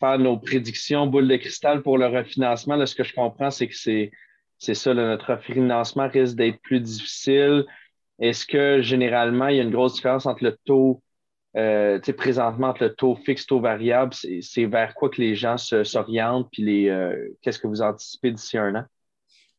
faire 0.00 0.18
nos 0.18 0.38
prédictions 0.38 1.06
boule 1.06 1.28
de 1.28 1.36
cristal 1.36 1.82
pour 1.82 1.98
le 1.98 2.06
refinancement. 2.06 2.84
ce 2.84 2.94
que 2.94 3.04
je 3.04 3.14
comprends, 3.14 3.50
c'est 3.50 3.68
que 3.68 3.76
c'est, 3.76 4.10
ça, 4.58 4.94
notre 4.94 5.34
refinancement 5.34 6.08
risque 6.08 6.36
d'être 6.36 6.60
plus 6.62 6.80
difficile. 6.80 7.66
Est-ce 8.18 8.46
que 8.46 8.82
généralement, 8.82 9.48
il 9.48 9.56
y 9.56 9.60
a 9.60 9.62
une 9.62 9.70
grosse 9.70 9.94
différence 9.94 10.26
entre 10.26 10.44
le 10.44 10.56
taux, 10.64 11.02
euh, 11.56 12.00
présentement, 12.16 12.68
entre 12.68 12.84
le 12.84 12.94
taux 12.94 13.14
fixe, 13.14 13.46
taux 13.46 13.60
variable? 13.60 14.12
C'est 14.40 14.66
vers 14.66 14.94
quoi 14.94 15.08
que 15.08 15.20
les 15.20 15.34
gens 15.34 15.56
s'orientent, 15.56 16.48
puis 16.50 16.88
euh, 16.88 17.28
qu'est-ce 17.42 17.58
que 17.58 17.68
vous 17.68 17.82
anticipez 17.82 18.32
d'ici 18.32 18.58
un 18.58 18.74
an? 18.74 18.84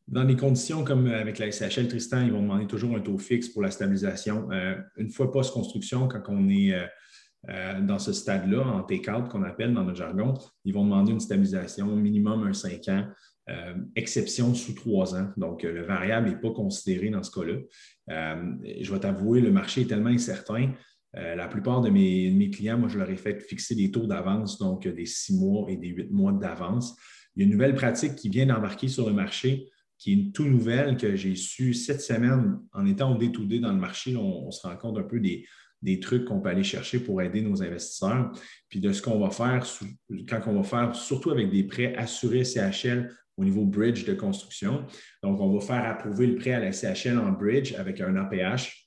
Dans 0.08 0.24
des 0.24 0.36
conditions 0.36 0.84
comme 0.84 1.06
avec 1.06 1.38
la 1.38 1.50
SHL, 1.50 1.88
Tristan, 1.88 2.22
ils 2.22 2.32
vont 2.32 2.42
demander 2.42 2.66
toujours 2.66 2.96
un 2.96 3.00
taux 3.00 3.18
fixe 3.18 3.48
pour 3.48 3.62
la 3.62 3.70
stabilisation. 3.70 4.50
Euh, 4.50 4.74
une 4.96 5.10
fois 5.10 5.30
post-construction, 5.30 6.08
quand 6.08 6.22
on 6.28 6.48
est 6.48 6.74
dans 7.80 7.98
ce 7.98 8.12
stade-là, 8.12 8.60
en 8.60 8.82
T4 8.82 9.28
qu'on 9.28 9.44
appelle 9.44 9.72
dans 9.72 9.82
notre 9.82 9.96
jargon, 9.96 10.34
ils 10.66 10.74
vont 10.74 10.84
demander 10.84 11.12
une 11.12 11.20
stabilisation 11.20 11.86
minimum 11.86 12.46
un 12.46 12.52
5 12.52 12.88
ans. 12.88 13.06
Euh, 13.50 13.74
exception 13.96 14.54
sous 14.54 14.74
trois 14.74 15.14
ans. 15.16 15.28
Donc, 15.36 15.64
euh, 15.64 15.72
le 15.72 15.82
variable 15.82 16.28
n'est 16.28 16.40
pas 16.40 16.50
considéré 16.50 17.10
dans 17.10 17.22
ce 17.22 17.32
cas-là. 17.32 17.58
Euh, 18.10 18.52
je 18.80 18.92
vais 18.92 19.00
t'avouer, 19.00 19.40
le 19.40 19.50
marché 19.50 19.82
est 19.82 19.86
tellement 19.86 20.10
incertain. 20.10 20.72
la 21.14 21.48
plupart 21.48 21.80
de 21.80 21.90
mes, 21.90 22.50
clients, 22.50 22.78
moi, 22.78 22.88
je 22.88 22.96
leur 22.96 23.10
ai 23.10 23.16
fait 23.16 23.40
fixer 23.40 23.74
des 23.74 23.90
taux 23.90 24.06
d'avance, 24.06 24.58
donc 24.58 24.86
des 24.86 25.06
six 25.06 25.36
mois 25.36 25.68
et 25.68 25.76
des 25.76 25.88
huit 25.88 26.10
mois 26.12 26.32
d'avance. 26.32 26.94
Il 27.34 27.40
y 27.40 27.42
a 27.42 27.46
une 27.46 27.52
nouvelle 27.52 27.74
pratique 27.74 28.14
qui 28.14 28.28
vient 28.28 28.46
d'embarquer 28.46 28.86
sur 28.86 29.08
le 29.08 29.12
marché, 29.12 29.68
qui 29.98 30.12
est 30.12 30.14
une 30.14 30.32
toute 30.32 30.46
nouvelle 30.46 30.96
que 30.96 31.16
j'ai 31.16 31.34
su 31.34 31.74
cette 31.74 32.00
semaine 32.00 32.60
en 32.72 32.86
étant 32.86 33.16
au 33.16 33.18
D2D 33.18 33.58
dans 33.60 33.72
le 33.72 33.80
marché. 33.80 34.16
On, 34.16 34.52
se 34.52 34.64
rend 34.64 34.76
compte 34.76 34.98
un 34.98 35.02
peu 35.02 35.18
des, 35.18 35.44
des 35.82 35.98
trucs 35.98 36.26
qu'on 36.26 36.40
peut 36.40 36.50
aller 36.50 36.62
chercher 36.62 37.00
pour 37.00 37.20
aider 37.22 37.40
nos 37.40 37.60
investisseurs, 37.60 38.30
puis 38.68 38.78
de 38.78 38.92
ce 38.92 39.02
qu'on 39.02 39.18
va 39.18 39.30
faire 39.30 39.66
quand 40.28 40.42
on 40.46 40.54
va 40.54 40.62
faire, 40.62 40.94
surtout 40.94 41.30
avec 41.30 41.50
des 41.50 41.64
prêts 41.64 41.96
assurés 41.96 42.44
CHL 42.44 43.10
au 43.40 43.44
niveau 43.44 43.64
bridge 43.64 44.04
de 44.04 44.12
construction. 44.12 44.84
Donc, 45.22 45.40
on 45.40 45.52
va 45.52 45.60
faire 45.60 45.84
approuver 45.88 46.26
le 46.26 46.36
prêt 46.36 46.52
à 46.52 46.60
la 46.60 46.72
CHL 46.72 47.18
en 47.18 47.32
bridge 47.32 47.74
avec 47.78 48.00
un 48.00 48.14
APH. 48.16 48.86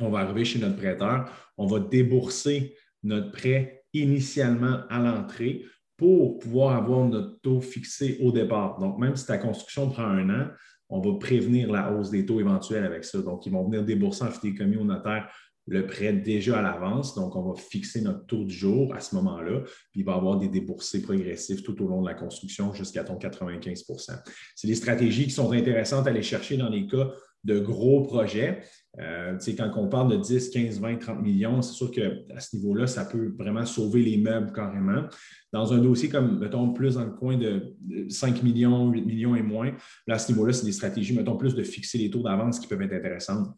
On 0.00 0.08
va 0.08 0.20
arriver 0.20 0.44
chez 0.44 0.58
notre 0.58 0.76
prêteur. 0.76 1.30
On 1.58 1.66
va 1.66 1.80
débourser 1.80 2.74
notre 3.02 3.30
prêt 3.30 3.84
initialement 3.92 4.80
à 4.88 4.98
l'entrée 4.98 5.64
pour 5.98 6.38
pouvoir 6.38 6.76
avoir 6.76 7.06
notre 7.06 7.40
taux 7.42 7.60
fixé 7.60 8.16
au 8.22 8.32
départ. 8.32 8.78
Donc, 8.78 8.98
même 8.98 9.16
si 9.16 9.26
ta 9.26 9.36
construction 9.36 9.90
prend 9.90 10.04
un 10.04 10.30
an, 10.30 10.46
on 10.88 11.00
va 11.00 11.18
prévenir 11.18 11.70
la 11.70 11.92
hausse 11.92 12.10
des 12.10 12.24
taux 12.24 12.40
éventuels 12.40 12.84
avec 12.84 13.04
ça. 13.04 13.20
Donc, 13.20 13.44
ils 13.44 13.52
vont 13.52 13.64
venir 13.64 13.84
débourser 13.84 14.24
en 14.24 14.30
commis 14.56 14.76
au 14.76 14.84
notaire 14.84 15.30
le 15.70 15.86
prêt 15.86 16.12
déjà 16.12 16.58
à 16.58 16.62
l'avance. 16.62 17.14
Donc, 17.14 17.36
on 17.36 17.42
va 17.42 17.54
fixer 17.54 18.02
notre 18.02 18.26
taux 18.26 18.44
du 18.44 18.54
jour 18.54 18.92
à 18.92 19.00
ce 19.00 19.14
moment-là, 19.14 19.60
puis 19.92 20.00
il 20.00 20.04
va 20.04 20.12
y 20.12 20.16
avoir 20.16 20.36
des 20.36 20.48
déboursés 20.48 21.00
progressifs 21.00 21.62
tout 21.62 21.80
au 21.82 21.88
long 21.88 22.02
de 22.02 22.08
la 22.08 22.14
construction 22.14 22.74
jusqu'à 22.74 23.04
ton 23.04 23.16
95% 23.16 24.18
C'est 24.56 24.66
des 24.66 24.74
stratégies 24.74 25.24
qui 25.24 25.30
sont 25.30 25.52
intéressantes 25.52 26.06
à 26.08 26.10
aller 26.10 26.22
chercher 26.22 26.56
dans 26.56 26.68
les 26.68 26.88
cas 26.88 27.08
de 27.44 27.58
gros 27.60 28.02
projets. 28.02 28.62
Euh, 28.98 29.38
quand 29.56 29.70
on 29.76 29.88
parle 29.88 30.10
de 30.10 30.16
10, 30.16 30.50
15, 30.50 30.80
20, 30.80 30.96
30 30.98 31.22
millions, 31.22 31.62
c'est 31.62 31.72
sûr 31.72 31.90
qu'à 31.92 32.40
ce 32.40 32.56
niveau-là, 32.56 32.88
ça 32.88 33.04
peut 33.04 33.32
vraiment 33.38 33.64
sauver 33.64 34.02
les 34.02 34.18
meubles 34.18 34.52
carrément. 34.52 35.04
Dans 35.52 35.72
un 35.72 35.78
dossier 35.78 36.08
comme, 36.08 36.40
mettons, 36.40 36.72
plus 36.72 36.96
dans 36.96 37.04
le 37.04 37.12
coin 37.12 37.38
de 37.38 37.76
5 38.08 38.42
millions, 38.42 38.90
8 38.90 39.02
millions 39.02 39.36
et 39.36 39.42
moins, 39.42 39.72
là, 40.08 40.16
à 40.16 40.18
ce 40.18 40.32
niveau-là, 40.32 40.52
c'est 40.52 40.66
des 40.66 40.72
stratégies, 40.72 41.14
mettons, 41.14 41.36
plus 41.36 41.54
de 41.54 41.62
fixer 41.62 41.96
les 41.98 42.10
taux 42.10 42.22
d'avance 42.22 42.58
qui 42.58 42.66
peuvent 42.66 42.82
être 42.82 42.92
intéressantes 42.92 43.48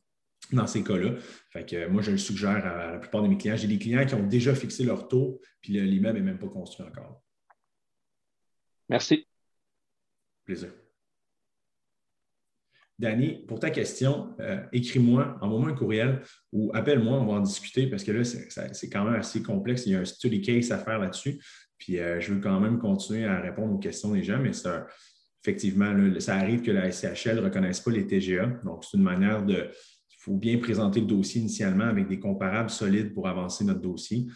dans 0.50 0.66
ces 0.66 0.83
cas-là. 0.83 1.14
Fait 1.50 1.64
que 1.64 1.87
moi, 1.88 2.02
je 2.02 2.11
le 2.11 2.18
suggère 2.18 2.66
à 2.66 2.92
la 2.92 2.98
plupart 2.98 3.22
de 3.22 3.28
mes 3.28 3.38
clients. 3.38 3.57
J'ai 3.57 3.68
des 3.68 3.78
clients 3.78 4.05
qui 4.05 4.14
ont 4.14 4.26
déjà 4.26 4.55
fixé 4.55 4.85
leur 4.85 5.09
taux, 5.09 5.40
puis 5.61 5.72
l'immeuble 5.72 6.18
n'est 6.18 6.24
même 6.24 6.38
pas 6.38 6.48
construit 6.48 6.87
encore. 6.87 7.22
Merci. 8.88 9.26
Plaisir. 10.44 10.72
Danny, 12.98 13.44
pour 13.48 13.59
ta 13.59 13.70
question, 13.70 14.37
euh, 14.38 14.62
écris-moi, 14.72 15.37
envoie-moi 15.40 15.70
un 15.70 15.74
courriel 15.74 16.22
ou 16.52 16.70
appelle-moi, 16.72 17.18
on 17.18 17.26
va 17.26 17.33
en 17.35 17.40
discuter 17.40 17.88
parce 17.88 18.05
que 18.05 18.12
là, 18.12 18.22
c'est 18.22 18.90
quand 18.90 19.05
même 19.05 19.14
assez 19.14 19.42
complexe. 19.42 19.87
Il 19.87 19.92
y 19.92 19.94
a 19.96 20.00
un 20.00 20.05
study 20.05 20.40
case 20.40 20.70
à 20.70 20.78
faire 20.78 20.98
là-dessus. 20.98 21.42
Puis 21.78 21.98
euh, 21.98 22.20
je 22.20 22.33
veux 22.33 22.40
quand 22.40 22.61
même 22.61 22.78
continuer 22.78 23.24
à 23.24 23.40
répondre 23.40 23.74
aux 23.74 23.78
questions 23.78 24.12
des 24.12 24.22
gens, 24.22 24.38
mais 24.38 24.52
effectivement, 25.42 25.92
ça 26.20 26.37
arrive 26.37 26.62
que 26.62 26.70
la 26.70 26.92
SCHL 26.92 27.37
ne 27.37 27.40
reconnaisse 27.40 27.81
pas 27.81 27.90
les 27.90 28.07
TGA. 28.07 28.46
Donc, 28.62 28.85
c'est 28.85 28.96
une 28.96 29.02
manière 29.02 29.44
de. 29.44 29.68
Il 30.22 30.30
faut 30.30 30.37
bien 30.37 30.58
présenter 30.58 31.00
le 31.00 31.06
dossier 31.06 31.40
initialement 31.40 31.85
avec 31.85 32.06
des 32.06 32.20
comparables 32.20 32.70
solides 32.70 33.12
pour 33.12 33.26
avancer 33.26 33.64
notre 33.64 33.80
dossier. 33.80 34.26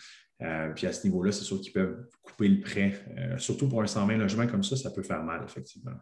Euh, 0.42 0.70
puis 0.74 0.86
à 0.86 0.92
ce 0.92 1.06
niveau-là, 1.06 1.30
c'est 1.32 1.44
sûr 1.44 1.60
qu'ils 1.60 1.72
peuvent 1.72 2.08
couper 2.22 2.48
le 2.48 2.60
prêt. 2.60 3.38
surtout 3.38 3.68
pour 3.68 3.82
un 3.82 3.86
120 3.86 4.16
logements 4.16 4.46
comme 4.46 4.64
ça, 4.64 4.76
ça 4.76 4.90
peut 4.90 5.02
faire 5.02 5.22
mal, 5.22 5.44
effectivement. 5.44 5.92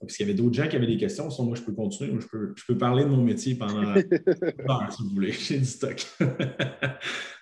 Parce 0.00 0.16
qu'il 0.16 0.26
y 0.26 0.30
avait 0.30 0.36
d'autres 0.36 0.54
gens 0.54 0.68
qui 0.68 0.76
avaient 0.76 0.86
des 0.86 0.96
questions. 0.96 1.30
Sinon, 1.30 1.48
moi, 1.48 1.56
je 1.56 1.62
peux 1.62 1.72
continuer. 1.72 2.18
je, 2.20 2.64
peux, 2.66 2.78
parler 2.78 3.04
de 3.04 3.08
mon 3.08 3.22
métier 3.22 3.54
pendant 3.54 3.82
heure, 3.86 4.92
si 4.92 5.02
vous 5.02 5.10
voulez. 5.10 5.32
J'ai 5.38 5.58
du 5.58 5.64
stock. 5.64 6.04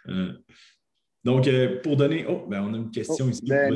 Euh, 0.07 0.35
donc, 1.25 1.49
euh, 1.49 1.81
pour 1.81 1.97
donner. 1.97 2.27
Oh, 2.29 2.45
ben, 2.47 2.61
on 2.61 2.75
a 2.75 2.77
une 2.77 2.91
question 2.91 3.25
oh, 3.27 3.31
ici. 3.31 3.41
Ben, 3.47 3.75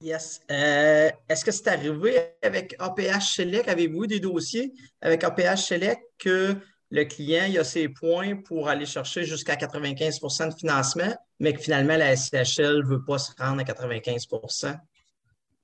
yes. 0.00 0.40
Euh, 0.50 1.10
est-ce 1.28 1.44
que 1.44 1.50
c'est 1.50 1.68
arrivé 1.68 2.18
avec 2.42 2.74
APH 2.78 3.34
Select? 3.34 3.68
Avez-vous 3.68 4.06
des 4.06 4.20
dossiers 4.20 4.72
avec 5.00 5.24
APH 5.24 5.56
Select 5.56 6.00
que 6.18 6.54
le 6.90 7.04
client 7.04 7.44
il 7.48 7.58
a 7.58 7.64
ses 7.64 7.88
points 7.88 8.36
pour 8.36 8.68
aller 8.68 8.86
chercher 8.86 9.24
jusqu'à 9.24 9.54
95% 9.54 10.50
de 10.50 10.54
financement, 10.54 11.14
mais 11.38 11.52
que 11.52 11.60
finalement 11.60 11.96
la 11.96 12.16
SCHL 12.16 12.78
ne 12.78 12.86
veut 12.86 13.04
pas 13.04 13.18
se 13.18 13.32
rendre 13.38 13.60
à 13.60 13.64
95% 13.64 14.76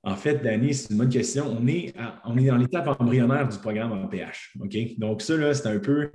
en 0.03 0.15
fait, 0.15 0.37
Danny, 0.41 0.73
c'est 0.73 0.91
une 0.91 0.99
bonne 0.99 1.09
question. 1.09 1.45
On 1.47 1.67
est, 1.67 1.93
on 2.23 2.37
est 2.37 2.45
dans 2.45 2.55
l'étape 2.55 2.87
embryonnaire 2.99 3.49
du 3.49 3.57
programme 3.57 3.91
en 3.91 4.07
PH. 4.07 4.53
Donc, 4.97 5.21
ça, 5.21 5.53
c'est 5.53 5.67
un 5.67 5.79
peu 5.79 6.09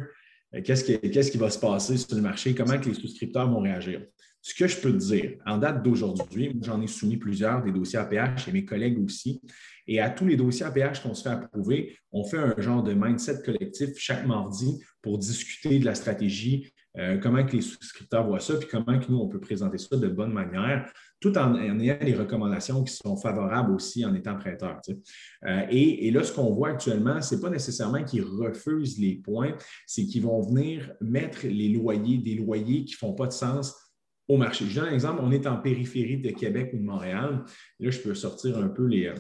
euh, 0.55 0.63
qu'est-ce 0.63 0.85
qui, 0.85 0.99
qui, 0.99 1.39
va 1.39 1.51
se 1.51 1.59
passer 1.59 1.99
sur 1.99 2.17
le 2.17 2.23
marché, 2.23 2.55
comment 2.55 2.79
que 2.79 2.89
les 2.89 2.95
souscripteurs 2.95 3.51
vont 3.51 3.61
réagir? 3.61 4.03
Ce 4.45 4.55
que 4.55 4.67
je 4.67 4.77
peux 4.77 4.93
te 4.93 4.99
dire, 4.99 5.37
en 5.47 5.57
date 5.57 5.85
d'aujourd'hui, 5.85 6.59
j'en 6.63 6.83
ai 6.83 6.89
soumis 6.89 7.17
plusieurs 7.17 7.63
des 7.63 7.71
dossiers 7.71 8.01
APH 8.01 8.49
et 8.49 8.53
mes 8.53 8.65
collègues 8.65 8.99
aussi. 8.99 9.41
Et 9.87 10.01
à 10.01 10.11
tous 10.11 10.27
les 10.27 10.37
dossiers 10.37 10.67
APH 10.67 11.01
qu'on 11.01 11.15
se 11.15 11.23
fait 11.23 11.29
approuver, 11.29 11.97
on 12.11 12.25
fait 12.25 12.39
un 12.39 12.55
genre 12.59 12.83
de 12.83 12.93
mindset 12.93 13.43
collectif 13.45 13.91
chaque 13.97 14.27
mardi 14.27 14.83
pour 15.01 15.19
discuter 15.19 15.79
de 15.79 15.85
la 15.85 15.95
stratégie, 15.95 16.73
euh, 16.99 17.19
comment 17.19 17.45
que 17.47 17.53
les 17.53 17.63
souscripteurs 17.63 18.27
voient 18.27 18.41
ça, 18.41 18.57
puis 18.57 18.69
comment 18.69 18.99
que 18.99 19.11
nous, 19.11 19.19
on 19.19 19.29
peut 19.29 19.41
présenter 19.41 19.79
ça 19.79 19.97
de 19.97 20.09
bonne 20.09 20.33
manière 20.33 20.93
tout 21.21 21.39
en, 21.39 21.55
ayant 21.55 21.97
des 22.05 22.15
recommandations 22.15 22.83
qui 22.83 22.93
sont 22.95 23.17
favorables 23.17 23.73
aussi 23.73 24.05
en 24.05 24.13
étant 24.13 24.37
prêteur. 24.37 24.81
Euh, 25.47 25.67
et, 25.71 26.11
là, 26.11 26.25
ce 26.25 26.33
qu'on 26.33 26.51
voit 26.53 26.71
actuellement, 26.71 27.23
ce 27.23 27.35
n'est 27.35 27.41
pas 27.41 27.49
nécessairement 27.49 28.03
qu'ils 28.03 28.25
refusent 28.25 28.99
les 28.99 29.15
points, 29.15 29.55
c'est 29.87 30.05
qu'ils 30.05 30.23
vont 30.23 30.43
venir 30.43 30.93
mettre 31.01 31.47
les 31.47 31.69
loyers, 31.69 32.19
des 32.19 32.35
loyers 32.35 32.85
qui 32.85 32.95
ne 32.95 32.99
font 32.99 33.15
pas 33.15 33.29
de 33.29 33.33
sens 33.33 33.92
au 34.29 34.37
marché. 34.37 34.65
Je 34.69 34.81
donne 34.81 34.89
un 34.89 34.95
exemple, 34.95 35.21
on 35.23 35.31
est 35.31 35.47
en 35.47 35.57
périphérie 35.57 36.19
de 36.19 36.31
Québec 36.31 36.71
ou 36.73 36.79
de 36.79 36.85
Montréal. 36.85 37.45
Là, 37.81 37.91
je 37.91 37.99
peux 37.99 38.15
sortir 38.15 38.59
un 38.59 38.69
peu 38.69 38.87
les, 38.87 39.07
euh, 39.07 39.15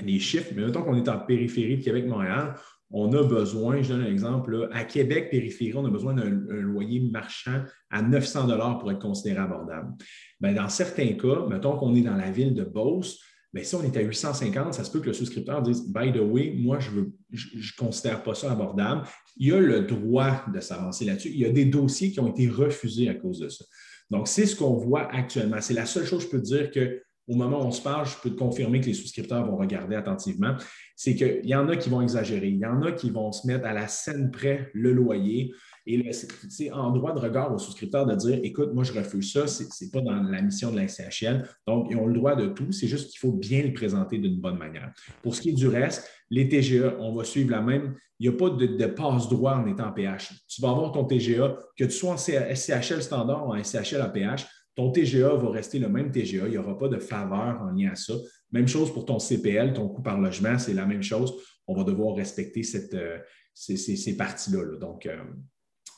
les 0.00 0.18
chiffres, 0.18 0.52
mais 0.54 0.64
mettons 0.64 0.82
qu'on 0.82 0.96
est 0.96 1.08
en 1.08 1.18
périphérie 1.18 1.78
de 1.78 1.84
Québec-Montréal, 1.84 2.54
on 2.92 3.10
a 3.14 3.22
besoin, 3.22 3.80
je 3.80 3.88
donne 3.88 4.02
un 4.02 4.10
exemple, 4.10 4.68
à 4.70 4.84
Québec, 4.84 5.30
périphérie, 5.30 5.74
on 5.76 5.86
a 5.86 5.90
besoin 5.90 6.12
d'un 6.12 6.28
loyer 6.28 7.00
marchand 7.10 7.62
à 7.90 8.02
900 8.02 8.78
pour 8.78 8.90
être 8.92 8.98
considéré 8.98 9.40
abordable. 9.40 9.92
Bien, 10.40 10.52
dans 10.52 10.68
certains 10.68 11.14
cas, 11.14 11.46
mettons 11.48 11.78
qu'on 11.78 11.94
est 11.94 12.02
dans 12.02 12.16
la 12.16 12.30
ville 12.30 12.54
de 12.54 12.64
Beauce, 12.64 13.18
bien, 13.54 13.64
si 13.64 13.74
on 13.74 13.82
est 13.82 13.96
à 13.96 14.02
850, 14.02 14.74
ça 14.74 14.84
se 14.84 14.90
peut 14.90 15.00
que 15.00 15.06
le 15.06 15.14
souscripteur 15.14 15.62
dise 15.62 15.90
By 15.90 16.12
the 16.12 16.20
way, 16.20 16.54
moi, 16.58 16.80
je 16.80 16.90
ne 16.90 17.04
je, 17.30 17.74
considère 17.76 18.22
pas 18.22 18.34
ça 18.34 18.52
abordable. 18.52 19.06
Il 19.38 19.54
a 19.54 19.60
le 19.60 19.80
droit 19.82 20.44
de 20.52 20.60
s'avancer 20.60 21.06
là-dessus. 21.06 21.30
Il 21.30 21.40
y 21.40 21.46
a 21.46 21.50
des 21.50 21.64
dossiers 21.64 22.10
qui 22.12 22.20
ont 22.20 22.28
été 22.28 22.46
refusés 22.46 23.08
à 23.08 23.14
cause 23.14 23.38
de 23.38 23.48
ça. 23.48 23.64
Donc, 24.12 24.28
c'est 24.28 24.44
ce 24.44 24.54
qu'on 24.54 24.74
voit 24.74 25.10
actuellement. 25.10 25.56
C'est 25.60 25.72
la 25.72 25.86
seule 25.86 26.04
chose 26.04 26.26
que 26.26 26.32
je 26.32 26.36
peux 26.36 26.42
dire 26.42 26.70
que 26.70 27.02
au 27.28 27.34
moment 27.34 27.62
où 27.62 27.66
on 27.66 27.70
se 27.70 27.80
parle, 27.80 28.06
je 28.06 28.14
peux 28.22 28.30
te 28.30 28.38
confirmer 28.38 28.80
que 28.80 28.86
les 28.86 28.94
souscripteurs 28.94 29.46
vont 29.46 29.56
regarder 29.56 29.96
attentivement, 29.96 30.54
c'est 30.96 31.14
qu'il 31.14 31.46
y 31.46 31.54
en 31.54 31.66
a 31.68 31.76
qui 31.76 31.88
vont 31.88 32.02
exagérer, 32.02 32.48
il 32.48 32.58
y 32.58 32.66
en 32.66 32.82
a 32.82 32.92
qui 32.92 33.10
vont 33.10 33.32
se 33.32 33.46
mettre 33.46 33.66
à 33.66 33.72
la 33.72 33.88
scène 33.88 34.30
près 34.30 34.70
le 34.74 34.92
loyer. 34.92 35.52
Et 35.86 36.12
c'est 36.12 36.70
en 36.70 36.90
droit 36.92 37.12
de 37.12 37.18
regard 37.18 37.52
aux 37.52 37.58
souscripteurs 37.58 38.06
de 38.06 38.14
dire 38.14 38.38
écoute, 38.42 38.72
moi, 38.72 38.84
je 38.84 38.92
refuse 38.92 39.32
ça, 39.32 39.46
ce 39.46 39.62
n'est 39.62 39.90
pas 39.90 40.00
dans 40.00 40.22
la 40.22 40.42
mission 40.42 40.70
de 40.70 40.76
la 40.76 40.86
SCHL. 40.86 41.48
Donc, 41.66 41.88
ils 41.90 41.96
ont 41.96 42.06
le 42.06 42.14
droit 42.14 42.36
de 42.36 42.46
tout, 42.46 42.70
c'est 42.70 42.86
juste 42.86 43.10
qu'il 43.10 43.18
faut 43.18 43.32
bien 43.32 43.62
le 43.62 43.72
présenter 43.72 44.18
d'une 44.18 44.40
bonne 44.40 44.58
manière. 44.58 44.92
Pour 45.22 45.34
ce 45.34 45.40
qui 45.40 45.50
est 45.50 45.54
du 45.54 45.66
reste, 45.66 46.08
les 46.30 46.48
TGA, 46.48 46.96
on 47.00 47.14
va 47.14 47.24
suivre 47.24 47.50
la 47.50 47.60
même. 47.60 47.94
Il 48.20 48.28
n'y 48.28 48.34
a 48.34 48.38
pas 48.38 48.50
de, 48.50 48.86
passe-droit 48.86 49.56
en 49.56 49.66
étant 49.66 49.90
PH. 49.92 50.32
Tu 50.46 50.62
vas 50.62 50.70
avoir 50.70 50.92
ton 50.92 51.04
TGA, 51.04 51.56
que 51.76 51.84
tu 51.84 51.90
sois 51.90 52.12
en 52.12 52.16
SCHL 52.16 53.02
standard 53.02 53.48
ou 53.48 53.54
en 53.54 53.62
SCHL 53.62 54.00
APH, 54.00 54.46
ton 54.74 54.90
TGA 54.90 55.34
va 55.34 55.50
rester 55.50 55.78
le 55.78 55.88
même 55.88 56.10
TGA. 56.10 56.46
Il 56.46 56.52
n'y 56.52 56.58
aura 56.58 56.78
pas 56.78 56.88
de 56.88 56.98
faveur 56.98 57.60
en 57.60 57.72
lien 57.72 57.90
à 57.92 57.96
ça. 57.96 58.14
Même 58.52 58.68
chose 58.68 58.92
pour 58.92 59.04
ton 59.04 59.18
CPL, 59.18 59.72
ton 59.72 59.88
coût 59.88 60.02
par 60.02 60.20
logement, 60.20 60.58
c'est 60.58 60.74
la 60.74 60.86
même 60.86 61.02
chose. 61.02 61.34
On 61.66 61.74
va 61.74 61.84
devoir 61.84 62.16
respecter 62.16 62.62
cette, 62.62 62.94
euh, 62.94 63.18
ces, 63.54 64.16
parties-là. 64.16 64.78
Donc, 64.78 65.06
euh, 65.06 65.16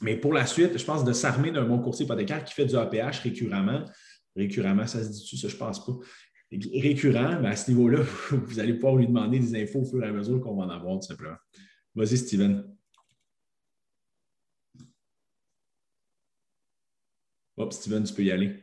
mais 0.05 0.19
pour 0.19 0.35
la 0.35 0.45
suite, 0.45 0.77
je 0.77 0.85
pense 0.85 1.03
de 1.03 1.15
s'armer 1.15 1.51
d'un 1.51 1.65
bon 1.65 1.79
courtier 1.81 2.05
hypothécaire 2.05 2.45
qui 2.45 2.53
fait 2.53 2.67
du 2.67 2.77
APH 2.77 3.21
récurremment. 3.23 3.87
Récurremment, 4.37 4.87
ça 4.87 5.03
se 5.03 5.09
dit-tu, 5.09 5.39
ça, 5.39 5.49
je 5.49 5.55
ne 5.55 5.59
pense 5.59 5.83
pas. 5.83 5.93
Récurrent, 6.53 7.41
mais 7.41 7.49
à 7.49 7.57
ce 7.57 7.71
niveau-là, 7.71 8.03
vous 8.31 8.61
allez 8.61 8.75
pouvoir 8.75 8.97
lui 8.97 9.07
demander 9.07 9.39
des 9.39 9.63
infos 9.63 9.81
au 9.81 9.85
fur 9.87 10.05
et 10.05 10.09
à 10.09 10.13
mesure 10.13 10.43
qu'on 10.43 10.57
va 10.57 10.67
en 10.67 10.69
avoir, 10.69 11.01
tout 11.01 11.07
simplement. 11.07 11.37
Vas-y, 11.95 12.19
Steven. 12.19 12.77
Hop, 17.57 17.73
Steven, 17.73 18.05
tu 18.05 18.13
peux 18.13 18.25
y 18.25 18.31
aller. 18.31 18.63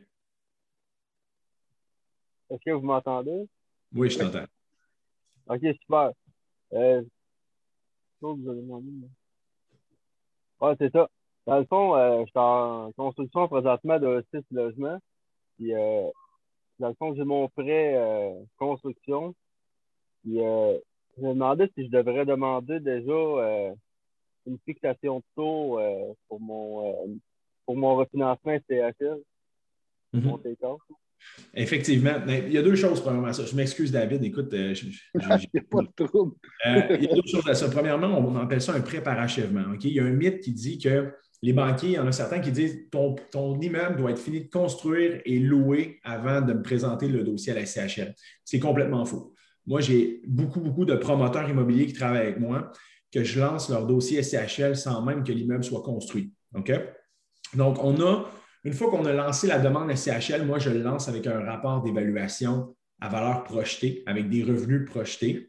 Est-ce 2.50 2.64
que 2.64 2.70
vous 2.70 2.86
m'entendez? 2.86 3.48
Oui, 3.92 4.10
je 4.10 4.18
t'entends. 4.20 4.46
OK, 5.48 5.60
super. 5.80 6.12
Euh, 6.72 7.02
vous 8.20 9.02
Ouais, 10.60 10.74
c'est 10.78 10.92
ça. 10.92 11.08
Dans 11.46 11.58
le 11.58 11.64
fond, 11.66 11.96
euh, 11.96 12.20
je 12.20 12.26
suis 12.26 12.38
en 12.38 12.92
construction 12.92 13.48
présentement 13.48 13.98
de 13.98 14.24
six 14.32 14.44
logements. 14.52 14.98
Puis, 15.56 15.74
euh, 15.74 16.08
dans 16.78 16.88
le 16.88 16.94
fond, 16.94 17.14
j'ai 17.14 17.24
mon 17.24 17.48
prêt 17.48 17.94
euh, 17.96 18.32
construction. 18.58 19.34
Puis, 20.22 20.40
euh, 20.40 20.78
je 21.16 21.22
me 21.22 21.34
demandais 21.34 21.70
si 21.74 21.86
je 21.86 21.90
devrais 21.90 22.24
demander 22.24 22.80
déjà 22.80 23.12
euh, 23.12 23.72
une 24.46 24.58
fixation 24.64 25.18
de 25.18 25.24
taux 25.36 25.78
pour 26.28 26.40
mon 26.40 27.20
pour 27.64 27.76
mon 27.76 27.96
refinancement 27.96 28.58
CHL. 28.68 29.18
Mon 30.12 30.40
Effectivement. 31.54 32.14
Il 32.26 32.52
y 32.52 32.58
a 32.58 32.62
deux 32.62 32.74
choses, 32.74 33.00
premièrement. 33.00 33.32
Ça. 33.32 33.44
Je 33.44 33.54
m'excuse, 33.54 33.92
David. 33.92 34.24
Écoute, 34.24 34.52
euh, 34.54 34.74
j'ai 34.74 35.60
pas 35.60 35.82
de 35.82 36.06
trouble. 36.06 36.34
Euh, 36.66 36.96
il 36.98 37.04
y 37.04 37.08
a 37.08 37.14
deux 37.14 37.26
choses 37.26 37.46
à 37.48 37.54
ça. 37.54 37.68
Premièrement, 37.68 38.18
on 38.18 38.36
appelle 38.36 38.60
ça 38.60 38.74
un 38.74 38.80
prêt 38.80 39.02
par 39.02 39.18
achèvement. 39.18 39.64
Il 39.82 39.92
y 39.92 40.00
a 40.00 40.04
un 40.04 40.10
mythe 40.10 40.40
qui 40.40 40.52
dit 40.52 40.78
que 40.78 41.12
les 41.42 41.52
banquiers, 41.52 41.90
il 41.90 41.94
y 41.94 41.98
en 41.98 42.06
a 42.06 42.12
certains 42.12 42.38
qui 42.38 42.52
disent 42.52 42.88
ton, 42.90 43.16
ton 43.32 43.60
immeuble 43.60 43.96
doit 43.96 44.12
être 44.12 44.20
fini 44.20 44.42
de 44.42 44.48
construire 44.48 45.20
et 45.24 45.40
loué 45.40 45.98
avant 46.04 46.40
de 46.40 46.52
me 46.52 46.62
présenter 46.62 47.08
le 47.08 47.24
dossier 47.24 47.52
à 47.52 47.56
la 47.56 47.66
CHL. 47.66 48.14
C'est 48.44 48.60
complètement 48.60 49.04
faux. 49.04 49.34
Moi, 49.66 49.80
j'ai 49.80 50.22
beaucoup, 50.26 50.60
beaucoup 50.60 50.84
de 50.84 50.94
promoteurs 50.94 51.48
immobiliers 51.48 51.86
qui 51.86 51.94
travaillent 51.94 52.22
avec 52.22 52.40
moi 52.40 52.70
que 53.12 53.24
je 53.24 53.40
lance 53.40 53.68
leur 53.68 53.86
dossier 53.86 54.22
SCHL 54.22 54.76
sans 54.76 55.02
même 55.02 55.22
que 55.22 55.32
l'immeuble 55.32 55.64
soit 55.64 55.82
construit. 55.82 56.32
Donc, 56.52 56.70
on 57.54 58.00
a, 58.00 58.24
une 58.64 58.72
fois 58.72 58.90
qu'on 58.90 59.04
a 59.04 59.12
lancé 59.12 59.46
la 59.46 59.58
demande 59.58 59.94
SCHL, 59.94 60.46
moi, 60.46 60.58
je 60.58 60.70
le 60.70 60.80
lance 60.80 61.08
avec 61.08 61.26
un 61.26 61.40
rapport 61.40 61.82
d'évaluation 61.82 62.74
à 63.00 63.08
valeur 63.08 63.42
projetée, 63.42 64.04
avec 64.06 64.30
des 64.30 64.44
revenus 64.44 64.88
projetés. 64.88 65.48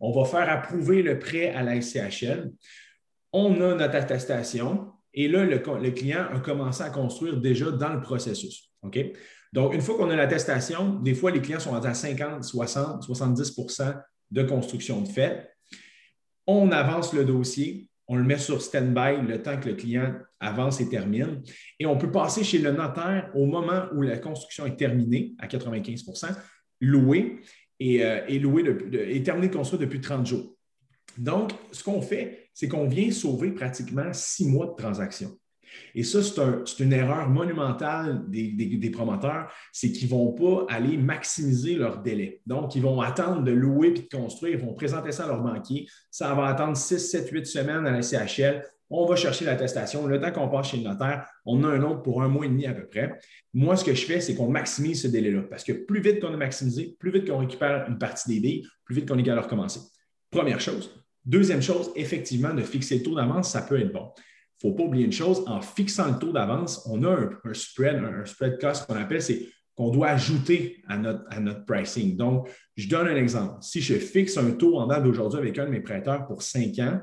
On 0.00 0.12
va 0.12 0.24
faire 0.24 0.48
approuver 0.48 1.02
le 1.02 1.18
prêt 1.18 1.50
à 1.50 1.62
la 1.62 1.80
SCHL. 1.80 2.52
On 3.32 3.60
a 3.60 3.74
notre 3.74 3.96
attestation 3.96 4.92
et 5.14 5.28
là, 5.28 5.44
le, 5.44 5.90
client 5.90 6.26
a 6.32 6.40
commencé 6.40 6.82
à 6.82 6.90
construire 6.90 7.38
déjà 7.38 7.70
dans 7.70 7.92
le 7.92 8.00
processus. 8.00 8.70
OK? 8.82 8.98
Donc, 9.52 9.74
une 9.74 9.80
fois 9.80 9.96
qu'on 9.96 10.10
a 10.10 10.16
l'attestation, 10.16 11.00
des 11.00 11.14
fois, 11.14 11.30
les 11.30 11.40
clients 11.40 11.60
sont 11.60 11.74
à 11.74 11.94
50, 11.94 12.44
60, 12.44 13.06
70% 13.06 14.02
de 14.30 14.42
construction 14.42 15.00
de 15.00 15.08
fait. 15.08 15.50
On 16.46 16.70
avance 16.70 17.12
le 17.14 17.24
dossier, 17.24 17.88
on 18.06 18.16
le 18.16 18.24
met 18.24 18.38
sur 18.38 18.60
stand-by 18.60 19.26
le 19.26 19.42
temps 19.42 19.58
que 19.58 19.68
le 19.68 19.74
client 19.74 20.14
avance 20.40 20.80
et 20.80 20.88
termine. 20.88 21.42
Et 21.78 21.86
on 21.86 21.96
peut 21.96 22.10
passer 22.10 22.44
chez 22.44 22.58
le 22.58 22.72
notaire 22.72 23.30
au 23.34 23.46
moment 23.46 23.86
où 23.94 24.02
la 24.02 24.18
construction 24.18 24.66
est 24.66 24.76
terminée 24.76 25.34
à 25.38 25.46
95% 25.46 26.34
loué 26.80 27.40
et, 27.80 28.04
euh, 28.04 28.26
loué 28.38 28.64
et 28.92 29.22
terminé 29.22 29.48
de 29.48 29.54
construire 29.54 29.80
depuis 29.80 30.00
30 30.00 30.26
jours. 30.26 30.54
Donc, 31.16 31.52
ce 31.72 31.82
qu'on 31.82 32.00
fait, 32.00 32.47
c'est 32.58 32.66
qu'on 32.66 32.88
vient 32.88 33.12
sauver 33.12 33.52
pratiquement 33.52 34.12
six 34.12 34.44
mois 34.44 34.66
de 34.66 34.74
transaction. 34.74 35.30
Et 35.94 36.02
ça, 36.02 36.18
c'est 36.24 36.82
une 36.82 36.92
erreur 36.92 37.28
monumentale 37.28 38.24
des, 38.26 38.90
promoteurs, 38.90 39.52
c'est 39.72 39.92
qu'ils 39.92 40.08
ne 40.08 40.14
vont 40.14 40.32
pas 40.32 40.66
aller 40.68 40.96
maximiser 40.96 41.76
leur 41.76 42.02
délai. 42.02 42.42
Donc, 42.46 42.74
ils 42.74 42.82
vont 42.82 43.00
attendre 43.00 43.44
de 43.44 43.52
louer 43.52 43.92
puis 43.92 44.08
de 44.10 44.16
construire, 44.16 44.58
ils 44.58 44.66
vont 44.66 44.74
présenter 44.74 45.12
ça 45.12 45.26
à 45.26 45.28
leur 45.28 45.40
banquier. 45.40 45.86
Ça 46.10 46.34
va 46.34 46.46
attendre 46.46 46.76
6, 46.76 46.98
7, 46.98 47.30
8 47.30 47.46
semaines 47.46 47.86
à 47.86 47.92
la 47.92 48.02
CHL. 48.02 48.64
On 48.90 49.06
va 49.06 49.14
chercher 49.14 49.44
l'attestation. 49.44 50.08
Le 50.08 50.18
temps 50.18 50.32
qu'on 50.32 50.48
passe 50.48 50.70
chez 50.70 50.78
le 50.78 50.82
notaire, 50.82 51.28
on 51.44 51.62
a 51.62 51.68
un 51.68 51.82
autre 51.84 52.02
pour 52.02 52.24
un 52.24 52.28
mois 52.28 52.44
et 52.44 52.48
demi 52.48 52.66
à 52.66 52.72
peu 52.72 52.88
près. 52.88 53.20
Moi, 53.54 53.76
ce 53.76 53.84
que 53.84 53.94
je 53.94 54.04
fais, 54.04 54.20
c'est 54.20 54.34
qu'on 54.34 54.48
maximise 54.48 55.02
ce 55.02 55.06
délai-là. 55.06 55.42
Parce 55.48 55.62
que 55.62 55.70
plus 55.70 56.00
vite 56.00 56.18
qu'on 56.18 56.34
a 56.34 56.36
maximisé, 56.36 56.96
plus 56.98 57.12
vite 57.12 57.28
qu'on 57.28 57.38
récupère 57.38 57.86
une 57.88 57.98
partie 57.98 58.28
des 58.28 58.40
billes, 58.40 58.66
plus 58.84 58.96
vite 58.96 59.08
qu'on 59.08 59.16
est 59.16 59.22
capable 59.22 59.42
de 59.42 59.44
recommencer. 59.44 59.80
Première 60.32 60.60
chose. 60.60 60.98
Deuxième 61.28 61.62
chose, 61.62 61.92
effectivement, 61.94 62.52
de 62.52 62.62
fixer 62.62 62.98
le 62.98 63.04
taux 63.04 63.14
d'avance, 63.14 63.52
ça 63.52 63.62
peut 63.62 63.78
être 63.78 63.92
bon 63.92 64.10
il 64.60 64.66
ne 64.66 64.72
faut 64.72 64.76
pas 64.76 64.84
oublier 64.84 65.04
une 65.04 65.12
chose, 65.12 65.44
en 65.46 65.60
fixant 65.60 66.10
le 66.10 66.18
taux 66.18 66.32
d'avance, 66.32 66.84
on 66.90 67.04
a 67.04 67.10
un, 67.10 67.54
spread, 67.54 68.02
un, 68.02 68.24
spread 68.24 68.60
cost 68.60 68.86
qu'on 68.86 68.96
appelle, 68.96 69.22
c'est 69.22 69.46
qu'on 69.76 69.90
doit 69.90 70.08
ajouter 70.08 70.82
à 70.88 70.96
notre, 70.96 71.22
à 71.30 71.38
notre 71.38 71.64
pricing. 71.64 72.16
Donc, 72.16 72.48
je 72.76 72.88
donne 72.88 73.06
un 73.06 73.14
exemple. 73.14 73.58
Si 73.60 73.80
je 73.80 73.94
fixe 73.94 74.36
un 74.36 74.50
taux 74.50 74.78
en 74.78 74.88
date 74.88 75.04
d'aujourd'hui 75.04 75.38
avec 75.38 75.56
un 75.60 75.66
de 75.66 75.70
mes 75.70 75.80
prêteurs 75.80 76.26
pour 76.26 76.42
5 76.42 76.76
ans, 76.80 77.00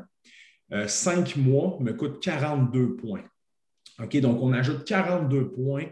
5 0.86 1.38
euh, 1.38 1.42
mois 1.42 1.78
me 1.80 1.94
coûte 1.94 2.22
42 2.22 2.98
points. 2.98 3.24
OK, 4.00 4.18
donc 4.18 4.42
on 4.42 4.52
ajoute 4.52 4.84
42 4.84 5.52
points 5.52 5.86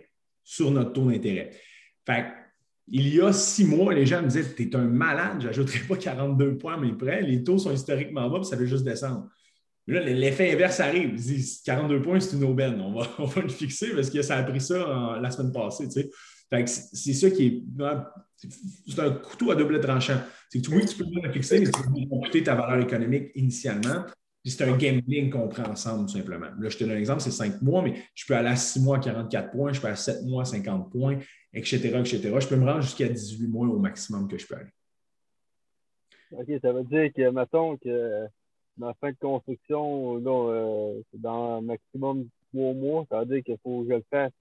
sur 0.43 0.72
notre 0.72 0.91
taux 0.91 1.10
d'intérêt. 1.10 1.52
Fait 2.06 2.26
il 2.88 3.15
y 3.15 3.22
a 3.22 3.32
six 3.32 3.65
mois, 3.65 3.93
les 3.93 4.06
gens 4.06 4.22
me 4.22 4.28
disaient 4.28 4.54
Tu 4.56 4.63
es 4.63 4.76
un 4.76 4.86
malade, 4.86 5.38
je 5.41 5.48
n'ajouterai 5.48 5.80
pas 5.88 5.96
42 5.96 6.58
points 6.58 6.76
à 6.76 6.78
mes 6.78 6.93
prêts, 6.93 7.22
les 7.22 7.43
taux 7.43 7.58
sont 7.58 7.72
historiquement 7.72 8.30
bas, 8.30 8.39
puis 8.39 8.48
ça 8.48 8.56
va 8.56 8.65
juste 8.65 8.84
descendre. 8.84 9.30
Là, 9.88 10.00
l'effet 10.00 10.54
inverse 10.54 10.80
arrive. 10.80 11.19
42 11.65 12.02
points, 12.02 12.19
c'est 12.19 12.38
une 12.38 12.46
aubaine. 12.46 12.80
On 12.80 12.93
va, 12.93 13.08
on 13.19 13.26
va 13.26 13.41
le 13.41 13.50
fixer 13.50 13.93
parce 13.93 14.10
que 14.10 14.22
ça 14.22 14.38
a 14.38 14.43
pris 14.43 14.62
ça 14.62 15.19
la 15.22 15.30
semaine 15.32 15.52
passée. 15.52 15.89
c'est 15.89 17.13
ça 17.13 17.30
qui 17.32 17.46
est. 17.46 17.63
C'est 18.88 19.00
un 19.00 19.12
couteau 19.12 19.52
à 19.52 19.56
double 19.56 19.80
tranchant. 19.82 20.22
C'est 20.50 20.62
que 20.62 20.72
oui, 20.72 20.86
tu 20.86 20.96
peux 20.96 21.06
le 21.22 21.32
fixer, 21.32 21.60
mais 21.60 21.65
tu 21.65 21.72
peux 21.72 22.10
computer 22.10 22.43
ta 22.43 22.56
valeur 22.56 22.86
économique 22.86 23.32
initialement. 23.36 24.06
C'est 24.45 24.63
un 24.63 24.77
gambling 24.77 25.29
qu'on 25.29 25.47
prend 25.47 25.63
ensemble, 25.63 26.06
tout 26.06 26.17
simplement. 26.17 26.49
Là, 26.60 26.69
je 26.69 26.77
te 26.77 26.84
donne 26.84 26.93
un 26.93 26.97
exemple, 26.97 27.21
c'est 27.21 27.32
5 27.32 27.62
mois, 27.62 27.82
mais 27.82 27.95
je 28.13 28.25
peux 28.25 28.36
aller 28.36 28.49
à 28.49 28.56
6 28.56 28.82
mois 28.82 28.97
à 28.97 28.99
44 28.99 29.51
points, 29.51 29.71
je 29.71 29.79
peux 29.79 29.88
aller 29.88 29.93
à 29.93 29.97
7 29.97 30.23
mois 30.25 30.41
à 30.41 30.45
50 30.45 30.91
points, 30.91 31.19
etc., 31.53 31.77
etc. 31.99 32.36
Je 32.39 32.47
peux 32.47 32.56
me 32.58 32.65
rendre 32.65 32.82
jusqu'à 32.82 33.08
18 33.08 33.47
mois 33.47 33.67
au 33.67 33.79
maximum 33.79 34.27
que 34.27 34.38
je 34.38 34.45
peux 34.45 34.56
aller. 34.56 34.71
OK, 36.32 36.47
ça 36.62 36.73
veut 36.73 36.84
dire 36.84 37.13
que, 37.13 37.29
mettons 37.29 37.77
que 37.77 38.27
ma 38.77 38.93
fin 38.95 39.12
de 39.12 39.17
construction, 39.19 40.21
euh, 40.25 41.01
c'est 41.12 41.21
dans 41.21 41.62
maximum 41.62 42.27
trois 42.51 42.73
mois. 42.73 43.06
Ça 43.10 43.19
veut 43.19 43.25
dire 43.25 43.43
qu'il 43.43 43.58
faut 43.63 43.84
que 43.84 43.89
je 43.89 43.95
le 43.95 44.03
fasse. 44.10 44.32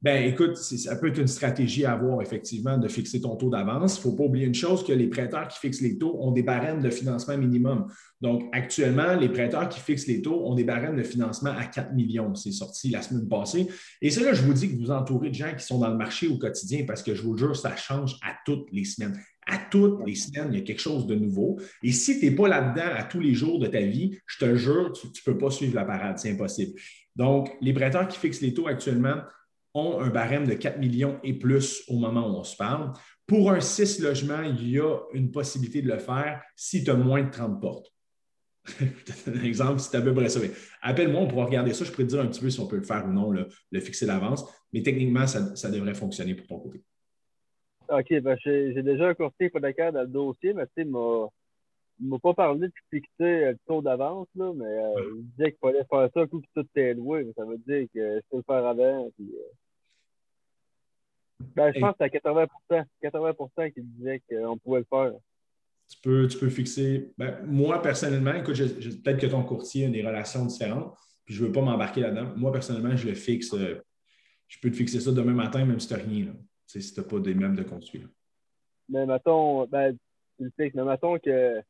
Ben, 0.00 0.24
écoute, 0.24 0.56
ça 0.56 0.94
peut 0.94 1.08
être 1.08 1.18
une 1.18 1.26
stratégie 1.26 1.84
à 1.84 1.92
avoir, 1.92 2.22
effectivement, 2.22 2.78
de 2.78 2.86
fixer 2.86 3.20
ton 3.20 3.34
taux 3.34 3.50
d'avance. 3.50 3.96
Il 3.96 3.98
ne 3.98 4.02
faut 4.02 4.16
pas 4.16 4.24
oublier 4.24 4.46
une 4.46 4.54
chose, 4.54 4.86
que 4.86 4.92
les 4.92 5.08
prêteurs 5.08 5.48
qui 5.48 5.58
fixent 5.58 5.80
les 5.80 5.98
taux 5.98 6.16
ont 6.20 6.30
des 6.30 6.44
barèmes 6.44 6.80
de 6.80 6.88
financement 6.88 7.36
minimum. 7.36 7.88
Donc, 8.20 8.44
actuellement, 8.52 9.16
les 9.16 9.28
prêteurs 9.28 9.68
qui 9.68 9.80
fixent 9.80 10.06
les 10.06 10.22
taux 10.22 10.46
ont 10.46 10.54
des 10.54 10.62
barèmes 10.62 10.96
de 10.96 11.02
financement 11.02 11.50
à 11.50 11.64
4 11.64 11.94
millions. 11.94 12.32
C'est 12.36 12.52
sorti 12.52 12.90
la 12.90 13.02
semaine 13.02 13.28
passée. 13.28 13.66
Et 14.00 14.10
c'est 14.10 14.22
là, 14.22 14.34
je 14.34 14.42
vous 14.42 14.52
dis 14.52 14.70
que 14.70 14.80
vous 14.80 14.92
entourez 14.92 15.30
de 15.30 15.34
gens 15.34 15.52
qui 15.56 15.64
sont 15.64 15.80
dans 15.80 15.90
le 15.90 15.96
marché 15.96 16.28
au 16.28 16.38
quotidien 16.38 16.84
parce 16.86 17.02
que 17.02 17.16
je 17.16 17.22
vous 17.22 17.36
jure, 17.36 17.56
ça 17.56 17.74
change 17.74 18.20
à 18.22 18.36
toutes 18.46 18.70
les 18.70 18.84
semaines 18.84 19.18
à 19.50 19.56
toutes 19.70 20.06
les 20.06 20.14
semaines, 20.14 20.48
il 20.52 20.58
y 20.58 20.62
a 20.62 20.64
quelque 20.64 20.82
chose 20.82 21.06
de 21.06 21.14
nouveau. 21.14 21.58
Et 21.82 21.90
si 21.90 22.20
tu 22.20 22.26
n'es 22.26 22.32
pas 22.32 22.48
là-dedans 22.48 22.94
à 22.94 23.02
tous 23.04 23.18
les 23.18 23.32
jours 23.32 23.58
de 23.58 23.66
ta 23.66 23.80
vie, 23.80 24.18
je 24.26 24.38
te 24.44 24.56
jure, 24.56 24.92
tu 24.92 25.06
ne 25.06 25.32
peux 25.32 25.38
pas 25.38 25.50
suivre 25.50 25.74
la 25.74 25.86
parade, 25.86 26.18
c'est 26.18 26.30
impossible. 26.30 26.78
Donc, 27.16 27.50
les 27.62 27.72
prêteurs 27.72 28.06
qui 28.06 28.18
fixent 28.18 28.42
les 28.42 28.52
taux 28.52 28.68
actuellement 28.68 29.22
ont 29.74 30.00
un 30.00 30.08
barème 30.08 30.46
de 30.46 30.54
4 30.54 30.78
millions 30.78 31.18
et 31.22 31.34
plus 31.34 31.84
au 31.88 31.98
moment 31.98 32.28
où 32.28 32.38
on 32.38 32.44
se 32.44 32.56
parle. 32.56 32.92
Pour 33.26 33.52
un 33.52 33.60
6 33.60 34.00
logements, 34.00 34.42
il 34.42 34.68
y 34.68 34.80
a 34.80 34.96
une 35.12 35.30
possibilité 35.30 35.82
de 35.82 35.88
le 35.88 35.98
faire 35.98 36.42
si 36.56 36.82
tu 36.82 36.90
as 36.90 36.94
moins 36.94 37.22
de 37.22 37.30
30 37.30 37.60
portes. 37.60 37.92
un 39.26 39.44
exemple, 39.44 39.80
si 39.80 39.90
tu 39.90 39.96
as 39.96 40.00
à 40.00 40.02
peu 40.02 40.14
près 40.14 40.28
ça. 40.28 40.40
Appelle-moi, 40.82 41.22
on 41.22 41.28
pourra 41.28 41.46
regarder 41.46 41.72
ça. 41.72 41.84
Je 41.84 41.90
pourrais 41.90 42.04
te 42.04 42.10
dire 42.10 42.20
un 42.20 42.26
petit 42.26 42.40
peu 42.40 42.50
si 42.50 42.60
on 42.60 42.66
peut 42.66 42.76
le 42.76 42.82
faire 42.82 43.06
ou 43.06 43.12
non, 43.12 43.30
le, 43.30 43.80
fixer 43.80 44.06
d'avance. 44.06 44.44
Mais 44.72 44.82
techniquement, 44.82 45.26
ça 45.26 45.70
devrait 45.70 45.94
fonctionner 45.94 46.34
pour 46.34 46.46
ton 46.46 46.58
côté. 46.58 46.82
OK, 47.88 48.20
ben 48.20 48.36
j'ai 48.44 48.82
déjà 48.82 49.08
un 49.08 49.14
courtier 49.14 49.46
hypothécaire 49.46 49.92
dans 49.92 50.02
le 50.02 50.08
dossier, 50.08 50.52
mais 50.52 50.66
tu 50.66 50.82
sais, 50.82 50.84
il 52.00 52.06
ne 52.06 52.10
m'a 52.10 52.18
pas 52.18 52.34
parlé 52.34 52.68
de 52.68 52.72
fixer 52.90 53.08
le 53.18 53.58
taux 53.66 53.82
d'avance, 53.82 54.28
là, 54.34 54.52
mais 54.54 54.64
euh, 54.64 55.16
il 55.16 55.24
disait 55.30 55.52
qu'il 55.52 55.60
fallait 55.60 55.84
faire 55.90 56.08
ça 56.14 56.26
coup 56.26 56.40
que 56.40 56.60
tout 56.60 56.68
est 56.76 56.94
loué. 56.94 57.24
Mais 57.24 57.32
ça 57.36 57.44
veut 57.44 57.58
dire 57.58 57.86
que 57.94 58.16
je 58.16 58.20
peux 58.30 58.38
le 58.38 58.42
faire 58.42 58.66
avant. 58.66 59.10
Puis, 59.16 59.34
euh... 59.34 61.44
ben, 61.56 61.72
je 61.74 61.80
pense 61.80 61.92
que 61.92 61.96
c'est 61.98 62.04
à 62.04 62.10
80 62.10 62.46
80% 63.02 63.72
qui 63.72 63.82
disait 63.82 64.22
qu'on 64.28 64.58
pouvait 64.58 64.80
le 64.80 64.86
faire. 64.88 65.12
Tu 65.90 65.98
peux, 66.02 66.28
tu 66.28 66.38
peux 66.38 66.50
fixer. 66.50 67.12
Ben, 67.18 67.38
moi, 67.46 67.80
personnellement, 67.80 68.34
écoute, 68.34 68.56
peut-être 68.56 69.20
que 69.20 69.26
ton 69.26 69.42
courtier 69.42 69.86
a 69.86 69.88
des 69.88 70.06
relations 70.06 70.44
différentes, 70.44 70.94
puis 71.24 71.34
je 71.34 71.42
ne 71.42 71.46
veux 71.46 71.52
pas 71.52 71.62
m'embarquer 71.62 72.02
là-dedans. 72.02 72.34
Moi, 72.36 72.52
personnellement, 72.52 72.94
je 72.96 73.08
le 73.08 73.14
fixe. 73.14 73.54
Euh, 73.54 73.82
je 74.46 74.58
peux 74.60 74.70
te 74.70 74.76
fixer 74.76 75.00
ça 75.00 75.12
demain 75.12 75.32
matin, 75.32 75.64
même 75.64 75.80
si 75.80 75.88
tu 75.88 75.94
n'as 75.94 76.00
rien. 76.00 76.26
Là 76.26 76.32
si 76.68 76.94
tu 76.94 77.00
n'as 77.00 77.06
pas 77.06 77.18
des 77.18 77.34
meubles 77.34 77.56
de 77.56 77.62
construire. 77.62 78.08
Mais 78.88 79.06
mettons, 79.06 79.66
ben, 79.66 79.96
tu 80.36 80.44
le 80.44 80.70
mais 80.74 80.84
mettons 80.84 81.18
que 81.18 81.60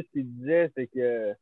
ce 0.00 0.10
qu'il 0.12 0.32
disait, 0.34 0.70
c'est 0.76 0.86
que 0.86 1.34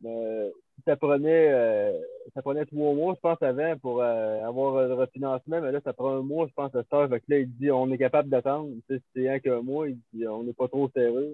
ben, 0.00 0.50
ça 0.84 0.96
prenait 0.96 1.48
euh, 1.52 1.92
ça 2.34 2.42
prenait 2.42 2.64
trois 2.66 2.94
mois, 2.94 3.14
je 3.14 3.20
pense, 3.20 3.42
avant 3.42 3.76
pour 3.78 4.00
euh, 4.00 4.44
avoir 4.44 4.86
le 4.86 4.94
refinancement, 4.94 5.60
mais 5.60 5.72
là, 5.72 5.80
ça 5.84 5.92
prend 5.92 6.16
un 6.16 6.22
mois, 6.22 6.46
je 6.46 6.54
pense, 6.54 6.74
à 6.74 6.82
que 6.82 7.24
là, 7.28 7.38
il 7.38 7.50
dit 7.56 7.70
on 7.70 7.90
est 7.90 7.98
capable 7.98 8.28
d'attendre. 8.28 8.70
Si 8.88 8.96
c'est 9.14 9.28
un 9.28 9.38
qu'un 9.40 9.62
mois, 9.62 9.88
il 9.88 9.98
dit 10.12 10.26
on 10.26 10.44
n'est 10.44 10.52
pas 10.52 10.68
trop 10.68 10.88
serré. 10.94 11.26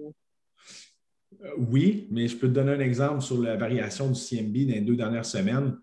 Euh, 1.43 1.51
oui, 1.57 2.07
mais 2.11 2.27
je 2.27 2.37
peux 2.37 2.47
te 2.47 2.53
donner 2.53 2.71
un 2.71 2.79
exemple 2.79 3.21
sur 3.21 3.41
la 3.41 3.55
variation 3.55 4.09
du 4.09 4.19
CMB 4.19 4.67
dans 4.67 4.73
les 4.73 4.81
deux 4.81 4.95
dernières 4.95 5.25
semaines. 5.25 5.77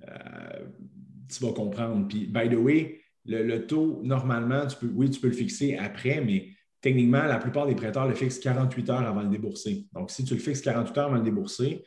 tu 0.00 1.44
vas 1.44 1.52
comprendre. 1.52 2.08
Puis, 2.08 2.26
by 2.26 2.48
the 2.50 2.58
way, 2.58 3.00
le, 3.24 3.58
taux, 3.66 4.00
normalement, 4.02 4.66
tu 4.66 4.76
peux, 4.76 4.92
oui, 4.94 5.08
tu 5.08 5.20
peux 5.20 5.28
le 5.28 5.32
fixer 5.32 5.76
après, 5.76 6.20
mais 6.20 6.48
techniquement, 6.82 7.22
la 7.22 7.38
plupart 7.38 7.66
des 7.66 7.74
prêteurs 7.74 8.06
le 8.06 8.14
fixent 8.14 8.40
48 8.40 8.90
heures 8.90 9.06
avant 9.06 9.20
de 9.20 9.26
le 9.26 9.30
débourser. 9.30 9.86
Donc, 9.92 10.10
si 10.10 10.24
tu 10.24 10.34
le 10.34 10.40
fixes 10.40 10.60
48 10.60 10.98
heures 10.98 11.06
avant 11.06 11.14
de 11.14 11.20
le 11.20 11.24
débourser, 11.24 11.84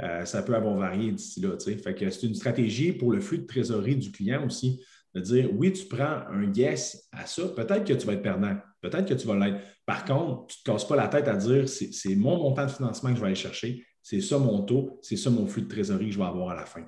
euh, 0.00 0.24
ça 0.24 0.42
peut 0.42 0.54
avoir 0.54 0.76
varié 0.76 1.12
d'ici 1.12 1.40
là. 1.40 1.50
Fait 1.58 1.94
que 1.94 2.08
c'est 2.10 2.26
une 2.26 2.34
stratégie 2.34 2.92
pour 2.92 3.12
le 3.12 3.20
flux 3.20 3.38
de 3.38 3.46
trésorerie 3.46 3.96
du 3.96 4.10
client 4.10 4.44
aussi, 4.46 4.82
de 5.14 5.20
dire 5.20 5.50
oui, 5.52 5.72
tu 5.72 5.84
prends 5.84 6.22
un 6.30 6.50
yes 6.52 7.08
à 7.12 7.26
ça, 7.26 7.48
peut-être 7.48 7.84
que 7.84 7.92
tu 7.92 8.06
vas 8.06 8.14
être 8.14 8.22
perdant, 8.22 8.56
peut-être 8.80 9.06
que 9.06 9.14
tu 9.14 9.26
vas 9.26 9.36
l'être. 9.36 9.60
Par 9.84 10.04
contre, 10.04 10.46
tu 10.46 10.58
ne 10.58 10.64
te 10.64 10.70
casses 10.70 10.88
pas 10.88 10.96
la 10.96 11.08
tête 11.08 11.28
à 11.28 11.36
dire 11.36 11.68
c'est 11.68 12.14
mon 12.14 12.38
montant 12.38 12.64
de 12.64 12.70
financement 12.70 13.10
que 13.10 13.16
je 13.16 13.20
vais 13.20 13.26
aller 13.26 13.34
chercher, 13.34 13.84
c'est 14.02 14.20
ça 14.20 14.38
mon 14.38 14.62
taux, 14.62 14.98
c'est 15.02 15.16
ça 15.16 15.28
mon 15.28 15.46
flux 15.46 15.62
de 15.62 15.68
trésorerie 15.68 16.06
que 16.06 16.12
je 16.12 16.18
vais 16.18 16.24
avoir 16.24 16.50
à 16.50 16.54
la 16.54 16.64
fin. 16.64 16.84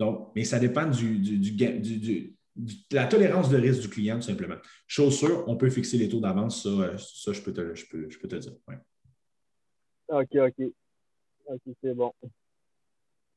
Donc, 0.00 0.32
mais 0.34 0.44
ça 0.44 0.58
dépend 0.58 0.86
du, 0.86 1.18
du, 1.18 1.38
du 1.38 2.35
la 2.90 3.06
tolérance 3.06 3.50
de 3.50 3.56
risque 3.56 3.82
du 3.82 3.88
client, 3.88 4.16
tout 4.16 4.26
simplement. 4.26 4.56
Chose 4.86 5.18
sûre, 5.18 5.44
on 5.46 5.56
peut 5.56 5.70
fixer 5.70 5.98
les 5.98 6.08
taux 6.08 6.20
d'avance, 6.20 6.62
ça, 6.62 6.68
euh, 6.68 6.98
ça 6.98 7.32
je, 7.32 7.40
peux 7.42 7.52
te, 7.52 7.74
je, 7.74 7.86
peux, 7.86 8.08
je 8.08 8.18
peux 8.18 8.28
te 8.28 8.36
dire. 8.36 8.52
OK, 10.08 10.34
OK. 10.34 10.72
OK, 11.48 11.60
c'est 11.82 11.94
bon. 11.94 12.12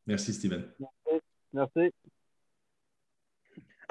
Merci, 0.05 0.33
Steven. 0.33 0.71
Merci. 1.53 1.93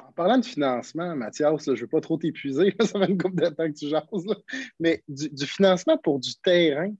En 0.05 0.11
parlant 0.13 0.37
de 0.37 0.45
financement, 0.45 1.15
Mathias, 1.15 1.65
je 1.65 1.71
ne 1.71 1.77
veux 1.77 1.87
pas 1.87 2.01
trop 2.01 2.17
t'épuiser, 2.17 2.75
ça 2.81 2.99
fait 2.99 3.11
une 3.11 3.17
couple 3.17 3.41
de 3.41 3.49
temps 3.49 3.67
que 3.71 3.77
tu 3.77 3.87
jases, 3.87 4.35
mais 4.79 5.03
du, 5.07 5.45
financement 5.45 5.97
pour 5.97 6.19
du 6.19 6.35
terrain, 6.35 6.93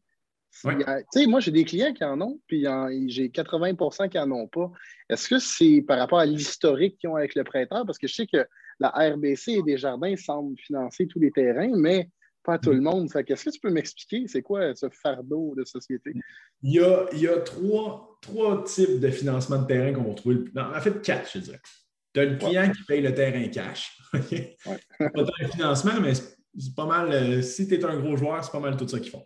moi, 1.28 1.40
j'ai 1.40 1.52
des 1.52 1.64
clients 1.64 1.94
qui 1.94 2.04
en 2.04 2.20
ont, 2.22 2.40
puis 2.48 2.66
j'ai 3.08 3.30
80% 3.30 4.10
qui 4.10 4.18
n'en 4.18 4.32
ont 4.32 4.48
pas. 4.48 4.72
Est-ce 5.10 5.28
que 5.30 5.40
c'est 5.40 5.84
par 5.88 5.98
rapport 6.00 6.20
à 6.20 6.26
l'historique 6.26 6.98
qu'ils 6.98 7.10
ont 7.10 7.16
avec 7.16 7.36
le 7.36 7.44
prêteur? 7.44 7.86
Parce 7.86 7.98
que 7.98 8.08
je 8.08 8.14
sais 8.14 8.28
que 8.28 8.46
la 8.80 8.90
RBC 8.90 9.52
et 9.54 9.64
Desjardins 9.64 10.16
semblent 10.16 10.58
financer 10.58 11.08
tous 11.08 11.20
les 11.20 11.32
terrains, 11.32 11.72
mais 11.76 12.10
pas 12.44 12.58
tout 12.58 12.72
le 12.72 12.82
monde. 12.82 13.10
Est-ce 13.14 13.46
que 13.46 13.50
tu 13.50 13.60
peux 13.60 13.70
m'expliquer 13.70 14.28
c'est 14.28 14.42
quoi 14.42 14.74
ce 14.76 14.90
fardeau 14.90 15.54
de 15.56 15.66
société? 15.66 16.14
Il 16.62 16.74
y 16.74 16.80
a, 16.80 17.06
il 17.14 17.20
y 17.20 17.28
a 17.28 17.38
trois, 17.40 18.18
trois, 18.22 18.64
types 18.64 19.00
de 19.00 19.10
financement 19.10 19.62
de 19.62 19.68
terrain 19.68 19.94
qu'on 19.94 20.04
va 20.04 20.14
trouver. 20.14 20.46
en 20.56 20.82
fait, 20.82 21.02
quatre, 21.02 21.30
je 21.34 21.40
dirais. 21.40 21.60
Tu 22.14 22.20
as 22.20 22.26
le 22.26 22.38
client 22.38 22.72
qui 22.72 22.84
paye 22.84 23.02
le 23.02 23.14
terrain 23.14 23.48
cash. 23.50 23.98
pas 24.12 24.20
tant 24.20 25.24
de 25.24 25.52
financement, 25.52 26.02
mais 26.02 26.14
c'est 26.16 26.76
pas 26.76 26.86
mal. 26.86 27.12
Euh, 27.12 27.42
si 27.42 27.68
tu 27.68 27.76
es 27.76 27.86
un 27.86 28.00
gros 28.00 28.18
joueur, 28.18 28.44
c'est 28.44 28.52
pas 28.52 28.60
mal 28.60 28.76
tout 28.78 28.88
ça 28.88 29.00
qu'ils 29.00 29.12
font. 29.12 29.26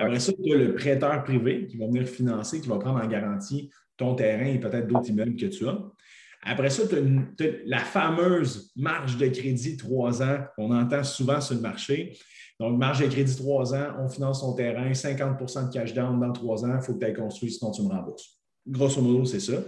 Après 0.00 0.18
ça, 0.18 0.32
tu 0.32 0.52
as 0.52 0.56
le 0.56 0.74
prêteur 0.74 1.22
privé 1.24 1.66
qui 1.66 1.76
va 1.76 1.86
venir 1.86 2.08
financer, 2.08 2.60
qui 2.60 2.68
va 2.68 2.78
prendre 2.78 3.02
en 3.02 3.06
garantie 3.06 3.70
ton 3.96 4.14
terrain 4.14 4.46
et 4.46 4.58
peut-être 4.58 4.86
d'autres 4.86 5.10
immeubles 5.10 5.36
que 5.36 5.46
tu 5.46 5.68
as. 5.68 5.78
Après 6.42 6.70
ça, 6.70 6.84
tu 6.88 6.96
as, 6.96 7.46
la 7.66 7.80
fameuse 7.80 8.72
marge 8.76 9.18
de 9.18 9.28
crédit 9.28 9.76
trois 9.76 10.22
ans 10.22 10.38
qu'on 10.56 10.74
entend 10.74 11.04
souvent 11.04 11.40
sur 11.40 11.54
le 11.54 11.60
marché. 11.60 12.16
Donc, 12.60 12.78
marge 12.78 13.00
de 13.00 13.06
crédit 13.06 13.34
3 13.34 13.74
ans, 13.74 13.86
on 14.00 14.08
finance 14.10 14.42
ton 14.42 14.52
terrain, 14.52 14.92
50% 14.92 15.68
de 15.68 15.72
cash 15.72 15.94
down 15.94 16.20
dans 16.20 16.30
3 16.30 16.66
ans, 16.66 16.76
il 16.76 16.82
faut 16.82 16.92
que 16.92 16.98
tu 16.98 17.06
aies 17.06 17.14
construit, 17.14 17.50
sinon 17.50 17.70
tu 17.70 17.80
me 17.80 17.88
rembourses. 17.88 18.38
Grosso 18.66 19.00
modo, 19.00 19.24
c'est 19.24 19.40
ça. 19.40 19.64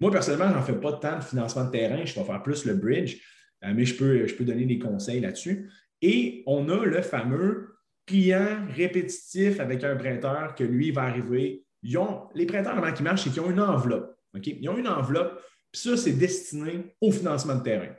Moi, 0.00 0.10
personnellement, 0.10 0.48
je 0.48 0.54
n'en 0.54 0.62
fais 0.62 0.80
pas 0.80 0.94
tant 0.94 1.18
de 1.18 1.22
financement 1.22 1.66
de 1.66 1.70
terrain, 1.70 2.02
je 2.02 2.18
vais 2.18 2.24
faire 2.24 2.42
plus 2.42 2.64
le 2.64 2.76
bridge, 2.76 3.18
euh, 3.62 3.74
mais 3.74 3.84
je 3.84 3.94
peux, 3.94 4.26
je 4.26 4.34
peux 4.34 4.44
donner 4.44 4.64
des 4.64 4.78
conseils 4.78 5.20
là-dessus. 5.20 5.70
Et 6.00 6.42
on 6.46 6.66
a 6.70 6.82
le 6.86 7.02
fameux 7.02 7.74
client 8.10 8.66
répétitif 8.74 9.60
avec 9.60 9.84
un 9.84 9.94
prêteur 9.94 10.54
que 10.56 10.64
lui 10.64 10.90
va 10.90 11.02
arriver. 11.02 11.64
Ils 11.82 11.96
ont, 11.96 12.24
les 12.34 12.44
prêteurs, 12.44 12.74
comment 12.74 12.92
ils 12.92 13.02
marchent, 13.02 13.24
c'est 13.24 13.30
qu'ils 13.30 13.40
ont 13.40 13.50
une 13.50 13.60
enveloppe. 13.60 14.16
Ils 14.44 14.68
ont 14.68 14.76
une 14.76 14.88
enveloppe, 14.88 15.40
puis 15.72 15.80
ça, 15.80 15.96
c'est 15.96 16.12
destiné 16.12 16.94
au 17.00 17.12
financement 17.12 17.54
de 17.54 17.62
terrain. 17.62 17.94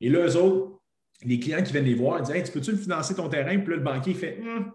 Et 0.00 0.08
là, 0.08 0.26
eux 0.26 0.36
autres, 0.36 0.80
les 1.24 1.38
clients 1.38 1.62
qui 1.62 1.72
viennent 1.72 1.84
les 1.84 1.94
voir, 1.94 2.20
ils 2.20 2.32
disent 2.32 2.44
Tu 2.44 2.52
peux-tu 2.52 2.72
me 2.72 2.76
financer 2.76 3.14
ton 3.14 3.28
terrain? 3.28 3.56
Puis 3.58 3.70
là, 3.70 3.76
le 3.76 3.82
banquier 3.82 4.14
fait 4.14 4.40
hum, 4.40 4.72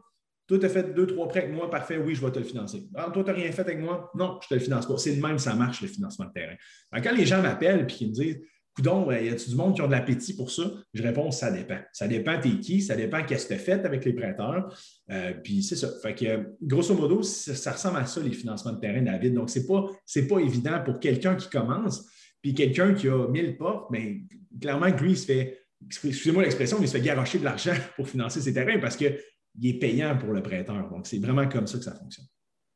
Toi, 0.47 0.59
tu 0.59 0.65
as 0.65 0.69
fait 0.69 0.93
deux, 0.93 1.05
trois 1.05 1.27
prêts 1.27 1.43
avec 1.43 1.53
moi, 1.53 1.69
parfait, 1.69 1.97
oui, 1.97 2.15
je 2.15 2.25
vais 2.25 2.31
te 2.31 2.39
le 2.39 2.45
financer. 2.45 2.87
Ah, 2.95 3.09
toi, 3.13 3.23
tu 3.23 3.29
n'as 3.29 3.35
rien 3.35 3.51
fait 3.51 3.61
avec 3.61 3.79
moi? 3.79 4.09
Non, 4.15 4.39
je 4.41 4.45
ne 4.45 4.49
te 4.49 4.53
le 4.55 4.59
finance 4.61 4.87
pas. 4.87 4.97
C'est 4.97 5.15
de 5.15 5.21
même 5.21 5.37
ça 5.37 5.53
marche, 5.53 5.81
le 5.81 5.89
financement 5.89 6.25
de 6.25 6.31
terrain. 6.31 6.55
quand 7.03 7.15
les 7.15 7.25
gens 7.25 7.41
m'appellent 7.41 7.81
et 7.81 8.05
me 8.05 8.11
disent 8.11 8.41
Coudon, 8.79 9.11
y 9.11 9.27
a-t-il 9.27 9.49
du 9.49 9.55
monde 9.57 9.75
qui 9.75 9.81
ont 9.81 9.87
de 9.87 9.91
l'appétit 9.91 10.33
pour 10.37 10.49
ça? 10.49 10.63
Je 10.93 11.03
réponds, 11.03 11.31
ça 11.31 11.51
dépend. 11.51 11.79
Ça 11.91 12.07
dépend 12.07 12.39
t'es 12.39 12.59
qui, 12.61 12.81
ça 12.81 12.95
dépend 12.95 13.25
qu'est-ce 13.25 13.45
que 13.45 13.53
tu 13.53 13.59
fait 13.59 13.85
avec 13.85 14.05
les 14.05 14.13
prêteurs. 14.13 14.73
Euh, 15.11 15.33
puis 15.33 15.63
c'est 15.63 15.75
ça. 15.75 15.89
Fait 16.01 16.15
que, 16.15 16.55
grosso 16.61 16.93
modo, 16.93 17.21
ça, 17.21 17.73
ressemble 17.73 17.97
à 17.97 18.05
ça, 18.05 18.21
les 18.21 18.31
financements 18.31 18.71
de 18.71 18.79
terrain, 18.79 19.01
David. 19.01 19.33
Donc, 19.33 19.49
ce 19.49 19.59
n'est 19.59 19.65
pas, 19.65 19.85
pas 20.29 20.39
évident 20.39 20.81
pour 20.85 21.01
quelqu'un 21.01 21.35
qui 21.35 21.49
commence, 21.49 22.09
puis 22.41 22.53
quelqu'un 22.53 22.93
qui 22.93 23.09
a 23.09 23.27
mille 23.27 23.57
portes, 23.57 23.91
mais 23.91 24.21
clairement 24.61 24.87
lui, 24.87 25.11
il 25.11 25.17
se 25.17 25.25
fait, 25.25 25.59
excusez-moi 25.85 26.43
l'expression, 26.43 26.77
mais 26.79 26.85
il 26.85 26.89
se 26.89 26.95
fait 26.95 27.03
garocher 27.03 27.39
de 27.39 27.43
l'argent 27.43 27.75
pour 27.97 28.07
financer 28.07 28.39
ses 28.39 28.53
terrains 28.53 28.79
parce 28.79 28.95
qu'il 28.95 29.17
est 29.61 29.79
payant 29.79 30.17
pour 30.17 30.31
le 30.31 30.41
prêteur. 30.41 30.89
Donc, 30.89 31.05
c'est 31.05 31.19
vraiment 31.19 31.49
comme 31.49 31.67
ça 31.67 31.79
que 31.79 31.83
ça 31.83 31.95
fonctionne. 31.95 32.27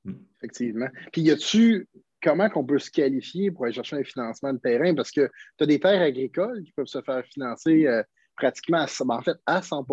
Hmm. 0.03 0.15
Effectivement. 0.37 0.89
Puis, 1.13 1.21
y 1.21 1.31
a-tu 1.31 1.87
comment 2.23 2.49
on 2.55 2.63
peut 2.63 2.79
se 2.79 2.89
qualifier 2.89 3.51
pour 3.51 3.65
aller 3.65 3.73
chercher 3.73 3.97
un 3.97 4.03
financement 4.03 4.53
de 4.53 4.59
terrain? 4.59 4.95
Parce 4.95 5.11
que 5.11 5.29
tu 5.57 5.63
as 5.63 5.67
des 5.67 5.79
terres 5.79 6.01
agricoles 6.01 6.63
qui 6.63 6.71
peuvent 6.71 6.87
se 6.87 7.01
faire 7.01 7.23
financer 7.25 7.85
euh, 7.85 8.01
pratiquement 8.35 8.79
à, 8.79 8.87
ben, 9.05 9.15
en 9.15 9.21
fait, 9.21 9.37
à 9.45 9.61
100 9.61 9.85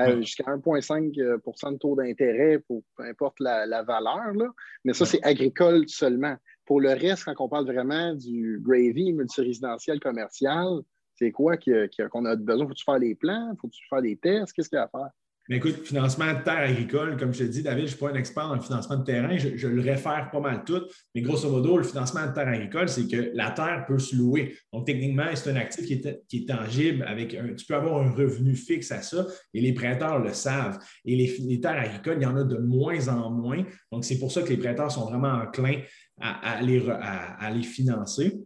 euh, 0.00 0.20
jusqu'à 0.20 0.44
1,5% 0.44 1.20
euh, 1.20 1.72
de 1.72 1.78
taux 1.78 1.96
d'intérêt 1.96 2.60
pour 2.60 2.82
peu 2.96 3.04
importe 3.04 3.40
la, 3.40 3.82
valeur. 3.82 4.32
Là. 4.34 4.48
Mais 4.84 4.94
ça, 4.94 5.04
c'est 5.04 5.22
agricole 5.22 5.88
seulement. 5.88 6.36
Pour 6.64 6.80
le 6.80 6.90
reste, 6.90 7.24
quand 7.24 7.34
on 7.38 7.48
parle 7.48 7.66
vraiment 7.66 8.14
du 8.14 8.60
gravy 8.62 9.12
multirésidentiel 9.12 10.00
commercial, 10.00 10.80
c'est 11.14 11.32
quoi 11.32 11.56
qu'on 11.56 12.24
a 12.26 12.36
besoin? 12.36 12.68
Faut-tu 12.68 12.84
faire 12.84 12.98
les 12.98 13.14
plans? 13.14 13.52
Faut-tu 13.60 13.80
faire 13.88 14.02
des 14.02 14.16
tests? 14.16 14.52
Qu'est-ce 14.52 14.68
qu'il 14.68 14.76
y 14.76 14.80
a 14.80 14.84
à 14.84 14.88
faire? 14.88 15.10
Mais 15.48 15.56
écoute, 15.56 15.76
financement 15.84 16.34
de 16.34 16.44
terre 16.44 16.58
agricole, 16.58 17.16
comme 17.16 17.32
je 17.32 17.38
te 17.38 17.44
dis, 17.44 17.62
David, 17.62 17.78
je 17.78 17.82
ne 17.84 17.88
suis 17.88 17.98
pas 17.98 18.10
un 18.10 18.14
expert 18.14 18.54
le 18.54 18.60
financement 18.60 18.98
de 18.98 19.04
terrain, 19.04 19.36
je, 19.38 19.66
le 19.66 19.80
réfère 19.80 20.28
pas 20.30 20.40
mal 20.40 20.62
tout, 20.64 20.82
mais 21.14 21.22
grosso 21.22 21.50
modo, 21.50 21.78
le 21.78 21.84
financement 21.84 22.26
de 22.26 22.34
terre 22.34 22.48
agricole, 22.48 22.88
c'est 22.90 23.08
que 23.08 23.30
la 23.32 23.50
terre 23.52 23.84
peut 23.88 23.98
se 23.98 24.14
louer. 24.14 24.54
Donc, 24.74 24.86
techniquement, 24.86 25.24
c'est 25.34 25.50
un 25.50 25.56
actif 25.56 25.86
qui 25.86 25.94
est, 25.94 26.46
tangible, 26.46 27.02
avec 27.08 27.36
tu 27.56 27.66
peux 27.66 27.74
avoir 27.74 28.02
un 28.02 28.10
revenu 28.10 28.54
fixe 28.54 28.92
à 28.92 29.00
ça, 29.00 29.26
et 29.54 29.62
les 29.62 29.72
prêteurs 29.72 30.18
le 30.18 30.34
savent. 30.34 30.78
Et 31.06 31.16
les, 31.16 31.60
terres 31.60 31.80
agricoles, 31.80 32.18
il 32.20 32.24
y 32.24 32.26
en 32.26 32.36
a 32.36 32.44
de 32.44 32.58
moins 32.58 33.08
en 33.08 33.30
moins. 33.30 33.64
Donc, 33.90 34.04
c'est 34.04 34.18
pour 34.18 34.30
ça 34.30 34.42
que 34.42 34.50
les 34.50 34.58
prêteurs 34.58 34.90
sont 34.90 35.06
vraiment 35.06 35.32
enclins 35.32 35.80
à, 36.20 36.58
à 36.58 37.50
les 37.50 37.62
financer. 37.62 38.38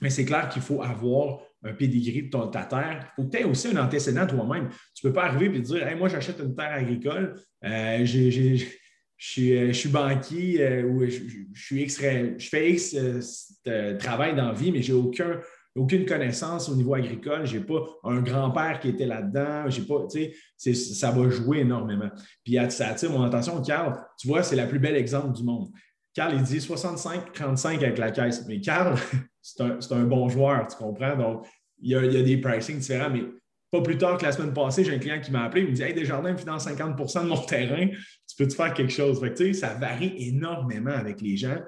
Mais 0.00 0.10
c'est 0.10 0.24
clair 0.24 0.48
qu'il 0.48 0.62
faut 0.62 0.82
avoir 0.82 1.40
un 1.66 1.72
pedigree 1.74 2.22
de 2.22 2.30
ton, 2.30 2.48
ta 2.48 2.64
terre. 2.64 3.12
Il 3.18 3.22
faut 3.22 3.28
que 3.28 3.36
tu 3.36 3.42
aies 3.42 3.44
aussi 3.44 3.68
un 3.68 3.84
antécédent 3.84 4.26
toi-même. 4.26 4.68
Tu 4.94 5.06
ne 5.06 5.10
peux 5.10 5.14
pas 5.14 5.24
arriver 5.24 5.56
et 5.56 5.60
dire 5.60 5.96
Moi, 5.96 6.08
j'achète 6.08 6.40
une 6.40 6.54
terre 6.54 6.72
agricole, 6.72 7.34
euh, 7.64 8.04
je, 8.04 8.64
suis, 9.18 9.88
banquier 9.88 10.62
euh, 10.62 10.82
ou 10.84 11.04
je, 11.06 11.20
fais 12.38 12.72
X 12.72 12.96
euh, 13.66 13.96
travail 13.98 14.36
dans 14.36 14.48
la 14.48 14.52
vie, 14.52 14.70
mais 14.70 14.82
je 14.82 14.92
n'ai 14.92 14.98
aucun, 14.98 15.40
aucune 15.74 16.04
connaissance 16.04 16.68
au 16.68 16.76
niveau 16.76 16.94
agricole. 16.94 17.46
Je 17.46 17.58
n'ai 17.58 17.64
pas 17.64 17.84
un 18.04 18.20
grand-père 18.20 18.78
qui 18.80 18.88
était 18.90 19.06
là-dedans. 19.06 19.68
J'ai 19.68 19.82
pas, 19.82 20.06
ça 20.58 21.10
va 21.10 21.30
jouer 21.30 21.60
énormément. 21.60 22.10
Puis 22.44 22.58
ça 22.70 22.88
attire 22.88 23.10
mon 23.10 23.22
attention. 23.22 23.60
Carl, 23.62 23.98
tu 24.18 24.28
vois, 24.28 24.42
c'est 24.42 24.56
le 24.56 24.68
plus 24.68 24.78
bel 24.78 24.96
exemple 24.96 25.34
du 25.34 25.42
monde. 25.42 25.68
Carl, 26.16 26.34
il 26.34 26.42
dit 26.42 26.58
65-35 26.58 27.76
avec 27.76 27.98
la 27.98 28.10
caisse. 28.10 28.46
Mais 28.48 28.58
Carl, 28.58 28.96
c'est 29.42 29.92
un, 29.92 30.04
bon 30.04 30.30
joueur, 30.30 30.66
tu 30.66 30.76
comprends? 30.76 31.14
Donc, 31.14 31.46
il 31.78 31.90
y, 31.90 31.94
a, 31.94 32.22
des 32.22 32.38
pricing 32.38 32.78
différents, 32.78 33.10
mais 33.10 33.22
pas 33.70 33.82
plus 33.82 33.98
tard 33.98 34.16
que 34.16 34.24
la 34.24 34.32
semaine 34.32 34.54
passée, 34.54 34.82
j'ai 34.82 34.94
un 34.94 34.98
client 34.98 35.20
qui 35.20 35.30
m'a 35.30 35.44
appelé, 35.44 35.64
il 35.64 35.68
me 35.68 35.74
dit 35.74 35.82
Hey, 35.82 35.92
Desjardins 35.92 36.32
me 36.32 36.38
finance 36.38 36.66
50% 36.66 37.24
de 37.24 37.28
mon 37.28 37.36
terrain, 37.44 37.88
tu 37.88 38.36
peux-tu 38.38 38.56
faire 38.56 38.72
quelque 38.72 38.92
chose? 38.92 39.20
Fait 39.20 39.52
ça 39.52 39.74
varie 39.74 40.14
énormément 40.16 40.92
avec 40.92 41.20
les 41.20 41.36
gens. 41.36 41.58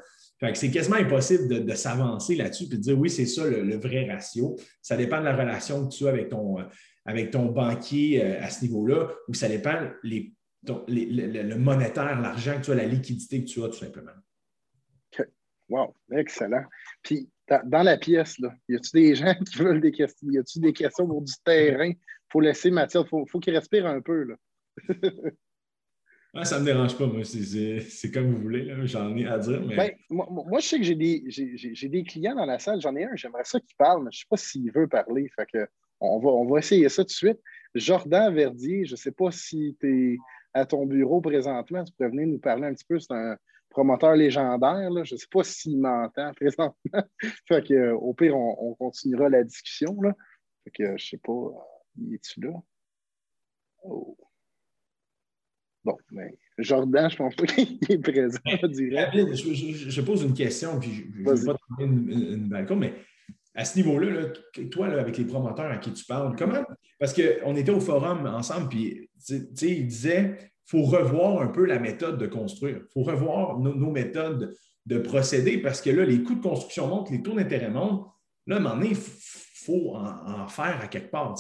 c'est 0.55 0.71
quasiment 0.71 0.97
impossible 0.97 1.67
de, 1.67 1.75
s'avancer 1.75 2.35
là-dessus 2.35 2.65
et 2.65 2.69
de 2.69 2.77
dire 2.77 2.99
oui, 2.99 3.11
c'est 3.11 3.27
ça 3.27 3.45
le, 3.45 3.77
vrai 3.77 4.11
ratio. 4.11 4.57
Ça 4.81 4.97
dépend 4.97 5.19
de 5.19 5.25
la 5.25 5.37
relation 5.37 5.87
que 5.87 5.95
tu 5.95 6.07
as 6.07 6.11
avec 6.11 6.31
ton, 6.31 6.57
avec 7.05 7.33
ton 7.33 7.47
banquier 7.47 8.25
euh, 8.25 8.43
à 8.43 8.49
ce 8.49 8.63
niveau-là, 8.63 9.09
ou 9.29 9.35
ça 9.35 9.49
dépend 9.49 9.79
les, 10.03 10.33
le 10.67 11.55
monétaire, 11.57 12.19
l'argent 12.19 12.59
que 12.59 12.65
tu 12.65 12.71
as, 12.71 12.77
la 12.77 12.87
liquidité 12.87 13.45
que 13.45 13.47
tu 13.47 13.63
as, 13.63 13.69
tout 13.69 13.79
simplement. 13.79 14.13
Wow, 15.69 15.95
excellent. 16.13 16.65
Puis, 17.03 17.29
dans, 17.49 17.83
la 17.83 17.97
pièce, 17.97 18.39
là, 18.39 18.55
y 18.69 18.77
a-tu 18.77 18.91
des 18.93 19.15
gens 19.15 19.35
qui 19.35 19.59
veulent 19.59 19.81
des 19.81 19.93
questions? 19.93 20.29
Y 20.31 20.39
a-tu 20.39 20.61
des 20.61 20.73
questions 20.73 21.07
pour 21.07 21.23
du 21.23 21.33
terrain? 21.45 21.91
Il 21.91 22.33
faut 22.33 22.41
laisser 22.41 22.71
Mathilde, 22.71 23.07
il 23.13 23.25
faut, 23.29 23.39
qu'il 23.39 23.55
respire 23.55 23.87
un 23.87 24.01
peu. 24.01 24.25
Là. 24.25 24.37
ça 26.45 26.57
ne 26.57 26.61
me 26.61 26.65
dérange 26.67 26.97
pas, 26.97 27.07
moi. 27.07 27.23
C'est 27.25 28.11
comme 28.13 28.35
vous 28.35 28.41
voulez. 28.41 28.75
J'en 28.87 29.17
ai 29.17 29.27
à 29.27 29.39
dire. 29.39 29.63
Mais... 29.63 29.77
Ben, 29.77 29.93
moi, 30.11 30.61
je 30.61 30.67
sais 30.67 30.79
que 30.79 30.85
j'ai 30.85 30.95
des, 30.95 31.25
des, 31.89 32.05
clients 32.05 32.35
dans 32.35 32.47
la 32.47 32.59
salle. 32.59 32.81
J'en 32.81 32.95
ai 32.97 33.05
un, 33.05 33.17
j'aimerais 33.17 33.45
ça 33.45 33.61
qu'il 33.61 33.77
parle, 33.77 34.05
mais 34.05 34.11
je 34.13 34.19
ne 34.19 34.21
sais 34.21 34.27
pas 34.29 34.37
s'il 34.37 34.73
veut 34.73 34.89
parler. 34.89 35.31
Fait 35.35 35.47
que 35.47 35.67
on, 36.01 36.19
va, 36.19 36.29
on 36.29 36.47
va 36.47 36.59
essayer 36.59 36.89
ça 36.89 37.03
tout 37.03 37.09
de 37.09 37.13
suite. 37.13 37.41
Jordan 37.75 38.35
Verdier, 38.35 38.85
je 38.85 38.93
ne 38.93 38.97
sais 38.97 39.13
pas 39.13 39.31
si 39.31 39.77
tu 39.81 40.15
es 40.15 40.19
à 40.55 40.65
ton 40.65 40.87
bureau 40.87 41.21
présentement. 41.21 41.85
Tu 41.85 41.93
pourrais 41.93 42.11
venir 42.11 42.27
nous 42.27 42.39
parler 42.39 42.67
un 42.67 42.75
petit 42.75 42.87
peu. 42.87 42.99
C'est 42.99 43.13
un, 43.13 43.37
promoteur 43.71 44.15
légendaire. 44.17 44.91
Je 45.05 45.15
ne 45.15 45.19
sais 45.19 45.27
pas 45.31 45.45
s'il 45.45 45.81
m'entend 45.81 46.33
présentement. 46.35 46.75
fait 47.49 47.67
que, 47.67 47.75
euh, 47.75 47.95
au 47.95 48.15
pire, 48.15 48.37
on, 48.37 48.75
continuera 48.75 49.29
la 49.29 49.45
discussion. 49.45 50.01
Là. 50.03 50.15
Fait 50.65 50.71
que, 50.71 50.85
je 50.87 50.93
ne 50.93 50.99
sais 50.99 51.19
pas, 51.19 51.33
euh, 51.33 52.15
es-tu 52.15 52.41
là? 52.41 52.53
Oh. 53.85 54.17
Bon, 55.85 55.97
mais 56.11 56.37
Jordan, 56.59 57.09
je 57.09 57.15
ne 57.15 57.19
pense 57.19 57.37
pas 57.37 57.47
qu'il 57.47 57.79
est 57.89 57.99
présent 57.99 58.39
direct. 58.65 59.15
Je, 59.15 60.01
pose 60.03 60.23
une 60.23 60.35
question, 60.35 60.79
puis 60.81 60.93
je 60.93 61.23
ne 61.23 61.35
vais 61.35 61.47
pas 61.47 61.55
te 61.55 61.83
une, 61.83 62.11
une, 62.11 62.49
balcon, 62.49 62.77
mais 62.77 62.95
à 63.55 63.65
ce 63.65 63.77
niveau-là, 63.77 64.33
toi, 64.71 64.89
avec 64.89 65.17
les 65.17 65.25
promoteurs 65.25 65.71
à 65.71 65.79
qui 65.79 65.93
tu 65.93 66.05
parles, 66.05 66.35
comment? 66.37 66.65
Parce 66.99 67.15
qu'on 67.15 67.57
était 67.57 67.71
au 67.71 67.81
forum 67.81 68.27
ensemble, 68.27 68.69
puis 68.69 69.09
il 69.31 69.87
disait 69.87 70.53
faut 70.69 70.83
revoir 70.83 71.41
un 71.41 71.49
peu 71.49 71.65
la 71.65 71.79
méthode 71.79 72.19
de 72.19 72.27
construire. 72.27 72.81
Il 72.83 72.93
faut 72.93 73.03
revoir 73.03 73.59
nos, 73.59 73.91
méthodes 73.91 74.55
de 74.85 74.99
procéder 74.99 75.59
parce 75.59 75.81
que 75.81 75.89
là, 75.89 76.05
les 76.05 76.23
coûts 76.23 76.35
de 76.35 76.43
construction 76.43 76.87
montent, 76.89 77.11
les 77.11 77.23
taux 77.23 77.35
d'intérêt 77.35 77.71
montent. 77.71 78.07
Là, 78.47 78.57
à 78.57 78.59
un 78.59 78.63
moment 78.63 78.77
donné, 78.77 78.91
il 78.91 78.97
faut 78.97 79.95
en, 79.97 80.47
faire 80.49 80.79
à 80.83 80.89
quelque 80.89 81.11
part. 81.11 81.35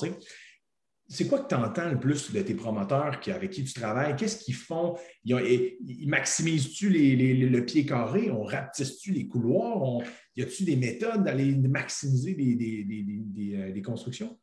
C'est 1.11 1.26
quoi 1.26 1.41
que 1.41 1.49
tu 1.49 1.55
entends 1.55 1.91
le 1.91 2.01
plus 2.01 2.33
de 2.33 2.41
tes 2.41 2.55
promoteurs 2.55 3.20
avec 3.26 3.51
qui 3.51 3.64
tu 3.64 3.74
travailles? 3.74 4.16
Qu'est-ce 4.16 4.43
qu'ils 4.43 4.55
font? 4.55 4.97
Ils, 5.24 6.07
maximises-tu 6.07 6.89
le 6.89 7.64
pied 7.66 7.85
carré? 7.85 8.31
On 8.31 8.45
rapetisse-tu 8.45 9.12
les 9.12 9.29
couloirs? 9.29 10.03
y 10.37 10.43
a-tu 10.43 10.64
des 10.64 10.76
méthodes 10.76 11.24
d'aller 11.24 11.55
maximiser 11.55 12.35
des 12.35 13.55
euh, 13.57 13.83
constructions? 13.83 14.39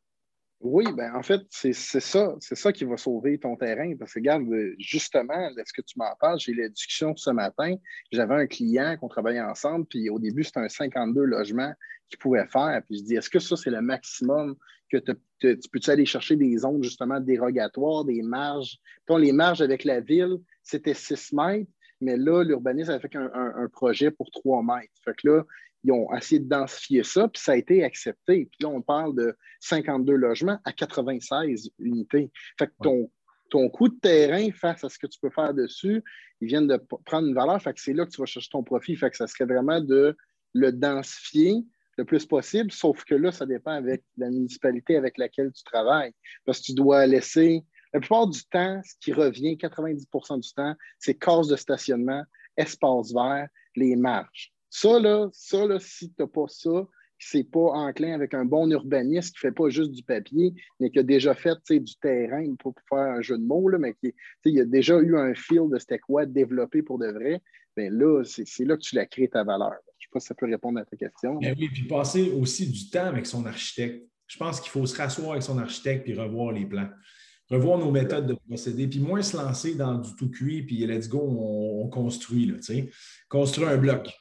Oui, 0.61 0.85
ben 0.95 1.13
en 1.13 1.21
fait, 1.21 1.41
c'est 1.49 1.73
ça, 1.73 2.35
c'est 2.39 2.55
ça 2.55 2.71
qui 2.71 2.85
va 2.85 2.97
sauver 2.97 3.37
ton 3.37 3.55
terrain. 3.55 3.93
Parce 3.99 4.13
que 4.13 4.19
regarde, 4.19 4.45
justement, 4.79 5.49
est-ce 5.57 5.73
que 5.73 5.81
tu 5.81 5.99
m'en 5.99 6.15
parles? 6.19 6.39
J'ai 6.39 6.53
eu 6.53 6.61
la 6.61 6.69
discussion 6.69 7.15
ce 7.15 7.29
matin. 7.29 7.75
J'avais 8.11 8.35
un 8.35 8.47
client 8.47 8.97
qu'on 8.97 9.07
travaillait 9.07 9.41
ensemble, 9.41 9.85
puis 9.85 10.09
au 10.09 10.17
début, 10.17 10.43
c'était 10.43 10.61
un 10.61 10.69
52 10.69 11.23
logements 11.23 11.73
qu'il 12.09 12.17
pouvait 12.19 12.47
faire. 12.47 12.81
Puis 12.87 12.99
je 12.99 13.03
dis, 13.03 13.15
est-ce 13.15 13.29
que 13.29 13.39
ça, 13.39 13.55
c'est 13.55 13.69
le 13.69 13.81
maximum 13.81 14.55
que 14.89 14.97
tu 14.97 15.69
peux-tu 15.69 15.89
aller 15.89 16.05
chercher 16.05 16.35
des 16.35 16.57
zones 16.57 16.83
justement 16.83 17.19
dérogatoires, 17.19 18.05
des 18.05 18.21
marges? 18.21 18.77
Puis 19.05 19.21
les 19.21 19.33
marges 19.33 19.61
avec 19.61 19.83
la 19.83 19.99
ville, 19.99 20.37
c'était 20.63 20.93
6 20.93 21.33
mètres, 21.33 21.69
mais 22.01 22.17
là, 22.17 22.43
l'urbanisme 22.43 22.91
a 22.91 22.99
fait 22.99 23.15
un, 23.15 23.67
projet 23.71 24.11
pour 24.11 24.29
3 24.31 24.63
mètres. 24.63 24.93
Fait 25.03 25.13
que 25.15 25.27
là, 25.27 25.43
ils 25.83 25.91
ont 25.91 26.13
essayé 26.15 26.39
de 26.39 26.49
densifier 26.49 27.03
ça, 27.03 27.27
puis 27.27 27.41
ça 27.41 27.53
a 27.53 27.55
été 27.55 27.83
accepté. 27.83 28.45
Puis 28.45 28.57
là, 28.61 28.69
on 28.69 28.81
parle 28.81 29.15
de 29.15 29.35
52 29.61 30.13
logements 30.13 30.59
à 30.65 30.73
96 30.73 31.69
unités. 31.79 32.31
Fait 32.57 32.67
que 32.67 32.73
ton, 32.81 33.11
ton 33.49 33.69
coût 33.69 33.89
de 33.89 33.99
terrain 33.99 34.49
face 34.51 34.83
à 34.83 34.89
ce 34.89 34.97
que 34.97 35.07
tu 35.07 35.19
peux 35.19 35.29
faire 35.29 35.53
dessus, 35.53 36.03
ils 36.41 36.47
viennent 36.47 36.67
de 36.67 36.77
prendre 37.05 37.27
une 37.27 37.35
valeur. 37.35 37.61
Fait 37.61 37.73
que 37.73 37.79
c'est 37.79 37.93
là 37.93 38.05
que 38.05 38.11
tu 38.11 38.19
vas 38.19 38.25
chercher 38.25 38.49
ton 38.51 38.63
profit. 38.63 38.95
Fait 38.95 39.09
que 39.09 39.17
ça 39.17 39.27
serait 39.27 39.45
vraiment 39.45 39.79
de 39.79 40.17
le 40.53 40.71
densifier 40.71 41.63
le 41.97 42.05
plus 42.05 42.25
possible, 42.25 42.71
sauf 42.71 43.05
que 43.05 43.15
là, 43.15 43.31
ça 43.31 43.45
dépend 43.45 43.71
avec 43.71 44.03
la 44.17 44.29
municipalité 44.29 44.97
avec 44.97 45.17
laquelle 45.17 45.51
tu 45.53 45.63
travailles. 45.63 46.11
Parce 46.45 46.59
que 46.59 46.65
tu 46.65 46.73
dois 46.73 47.05
laisser 47.05 47.63
La 47.95 48.01
plupart 48.01 48.27
du 48.27 48.43
temps, 48.51 48.81
ce 48.83 48.93
qui 48.99 49.13
revient 49.13 49.55
90% 49.55 50.41
du 50.41 50.53
temps, 50.53 50.75
c'est 50.99 51.13
cause 51.13 51.47
de 51.47 51.55
stationnement, 51.55 52.23
espace 52.57 53.13
vert, 53.13 53.47
les 53.77 53.95
marges. 53.95 54.51
Ça, 54.69 54.99
là, 54.99 55.29
ça, 55.31 55.65
là, 55.65 55.79
si 55.79 56.09
tu 56.09 56.15
n'as 56.19 56.27
pas 56.27 56.43
ça, 56.49 56.85
c'est 57.17 57.49
pas 57.49 57.69
enclin 57.71 58.13
avec 58.13 58.33
un 58.33 58.43
bon 58.43 58.69
urbaniste 58.69 59.37
qui 59.37 59.45
ne 59.45 59.49
fait 59.49 59.55
pas 59.55 59.69
juste 59.69 59.91
du 59.91 60.03
papier, 60.03 60.53
mais 60.81 60.89
qui 60.89 60.99
a 60.99 61.03
déjà 61.03 61.33
fait 61.35 61.57
du 61.69 61.95
terrain, 62.01 62.53
pour 62.59 62.73
faire 62.89 62.97
un 62.97 63.21
jeu 63.21 63.37
de 63.37 63.45
mots, 63.45 63.69
là, 63.69 63.77
mais 63.77 63.95
qui 64.03 64.59
a 64.59 64.65
déjà 64.65 64.99
eu 64.99 65.17
un 65.17 65.33
fil 65.33 65.69
de 65.71 65.79
c'était 65.79 65.99
quoi 65.99 66.25
développé 66.25 66.81
pour 66.81 66.99
de 66.99 67.07
vrai, 67.07 67.41
bien 67.77 67.89
là, 67.91 68.23
c'est 68.25 68.65
là 68.65 68.75
que 68.75 68.81
tu 68.81 68.97
la 68.97 69.05
crées 69.05 69.29
ta 69.29 69.45
valeur. 69.45 69.71
Je 69.99 70.07
ne 70.07 70.07
sais 70.07 70.09
pas 70.11 70.19
si 70.19 70.27
ça 70.27 70.35
peut 70.35 70.47
répondre 70.47 70.81
à 70.81 70.83
ta 70.83 70.97
question. 70.97 71.35
Ben 71.35 71.55
oui, 71.57 71.69
puis 71.69 71.87
passer 71.87 72.29
aussi 72.31 72.69
du 72.69 72.89
temps 72.89 73.05
avec 73.05 73.25
son 73.25 73.45
architecte. 73.45 74.05
Je 74.27 74.37
pense 74.37 74.59
qu'il 74.59 74.71
faut 74.71 74.85
se 74.85 74.97
rasseoir 74.97 75.31
avec 75.31 75.43
son 75.43 75.57
architecte 75.59 76.09
et 76.09 76.13
revoir 76.13 76.51
les 76.51 76.65
plans 76.65 76.89
revoir 77.49 77.77
nos 77.77 77.91
méthodes 77.91 78.27
de 78.27 78.33
procéder, 78.47 78.87
puis 78.87 78.99
moins 78.99 79.21
se 79.21 79.37
lancer 79.37 79.75
dans 79.75 79.95
du 79.95 80.15
tout 80.15 80.29
cuit, 80.29 80.63
puis 80.63 80.85
let's 80.85 81.07
go, 81.07 81.19
on, 81.21 81.87
construit, 81.89 82.47
là, 82.47 82.57
construire 83.29 83.69
un 83.69 83.77
bloc. 83.77 84.11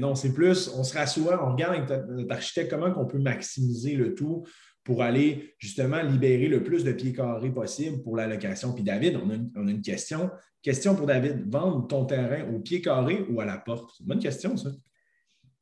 Non, 0.00 0.14
c'est 0.14 0.32
plus, 0.32 0.68
on 0.76 0.82
se 0.82 0.94
rassoit, 0.94 1.46
on 1.46 1.52
regarde 1.52 1.76
avec 1.76 2.08
notre 2.08 2.32
architecte 2.32 2.70
comment 2.70 2.92
on 2.96 3.06
peut 3.06 3.18
maximiser 3.18 3.94
le 3.94 4.14
tout 4.14 4.44
pour 4.84 5.02
aller 5.02 5.54
justement 5.58 6.02
libérer 6.02 6.48
le 6.48 6.64
plus 6.64 6.82
de 6.82 6.92
pieds 6.92 7.12
carrés 7.12 7.52
possible 7.52 8.02
pour 8.02 8.16
la 8.16 8.26
location. 8.26 8.72
Puis 8.72 8.82
David, 8.82 9.18
on 9.22 9.30
a, 9.30 9.34
une, 9.34 9.50
on 9.56 9.68
a 9.68 9.70
une 9.70 9.82
question. 9.82 10.30
Question 10.60 10.96
pour 10.96 11.06
David, 11.06 11.48
vendre 11.48 11.86
ton 11.86 12.04
terrain 12.04 12.52
au 12.52 12.58
pied 12.58 12.80
carré 12.80 13.24
ou 13.30 13.40
à 13.40 13.44
la 13.44 13.58
porte? 13.58 13.90
Bonne 14.02 14.18
question, 14.18 14.56
ça. 14.56 14.70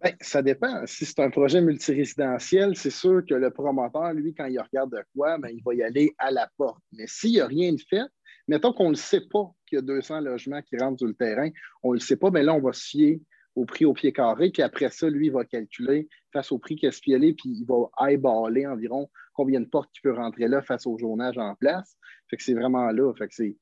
Bien, 0.02 0.12
ça 0.20 0.42
dépend. 0.42 0.86
Si 0.86 1.04
c'est 1.04 1.20
un 1.20 1.30
projet 1.30 1.60
multirésidentiel, 1.60 2.76
c'est 2.76 2.90
sûr 2.90 3.22
que 3.28 3.34
le 3.34 3.50
promoteur, 3.50 4.12
lui, 4.14 4.34
quand 4.34 4.46
il 4.46 4.58
regarde 4.58 4.92
de 4.92 5.02
quoi, 5.14 5.38
bien, 5.38 5.50
il 5.50 5.62
va 5.62 5.74
y 5.74 5.82
aller 5.82 6.14
à 6.18 6.30
la 6.30 6.48
porte. 6.56 6.82
Mais 6.92 7.06
s'il 7.06 7.32
n'y 7.32 7.40
a 7.40 7.46
rien 7.46 7.72
de 7.72 7.80
fait, 7.88 8.06
mettons 8.48 8.72
qu'on 8.72 8.90
ne 8.90 8.96
sait 8.96 9.26
pas 9.30 9.50
qu'il 9.66 9.76
y 9.76 9.78
a 9.78 9.82
200 9.82 10.20
logements 10.20 10.62
qui 10.62 10.76
rentrent 10.78 10.98
sur 10.98 11.06
le 11.06 11.14
terrain, 11.14 11.50
on 11.82 11.90
ne 11.90 11.94
le 11.94 12.00
sait 12.00 12.16
pas, 12.16 12.30
mais 12.30 12.42
là, 12.42 12.54
on 12.54 12.60
va 12.60 12.72
se 12.72 12.88
fier 12.88 13.20
au 13.54 13.64
prix 13.64 13.84
au 13.84 13.92
pied 13.92 14.12
carré, 14.12 14.50
puis 14.50 14.62
après 14.62 14.90
ça, 14.90 15.10
lui, 15.10 15.26
il 15.26 15.32
va 15.32 15.44
calculer 15.44 16.08
face 16.32 16.52
au 16.52 16.58
prix 16.58 16.76
qu'il 16.76 16.88
a 16.88 16.92
puis 16.92 17.36
il 17.44 17.64
va 17.66 17.90
eyeballer 18.08 18.66
environ 18.66 19.10
combien 19.34 19.60
de 19.60 19.66
portes 19.66 19.90
il 19.96 20.00
peut 20.02 20.14
rentrer 20.14 20.48
là 20.48 20.62
face 20.62 20.86
au 20.86 20.96
journage 20.98 21.36
en 21.36 21.54
place. 21.56 21.96
Fait 22.28 22.36
que 22.36 22.42
c'est 22.42 22.54
vraiment 22.54 22.90
là. 22.90 23.12
Fait 23.14 23.28
que 23.28 23.34
c'est, 23.34 23.56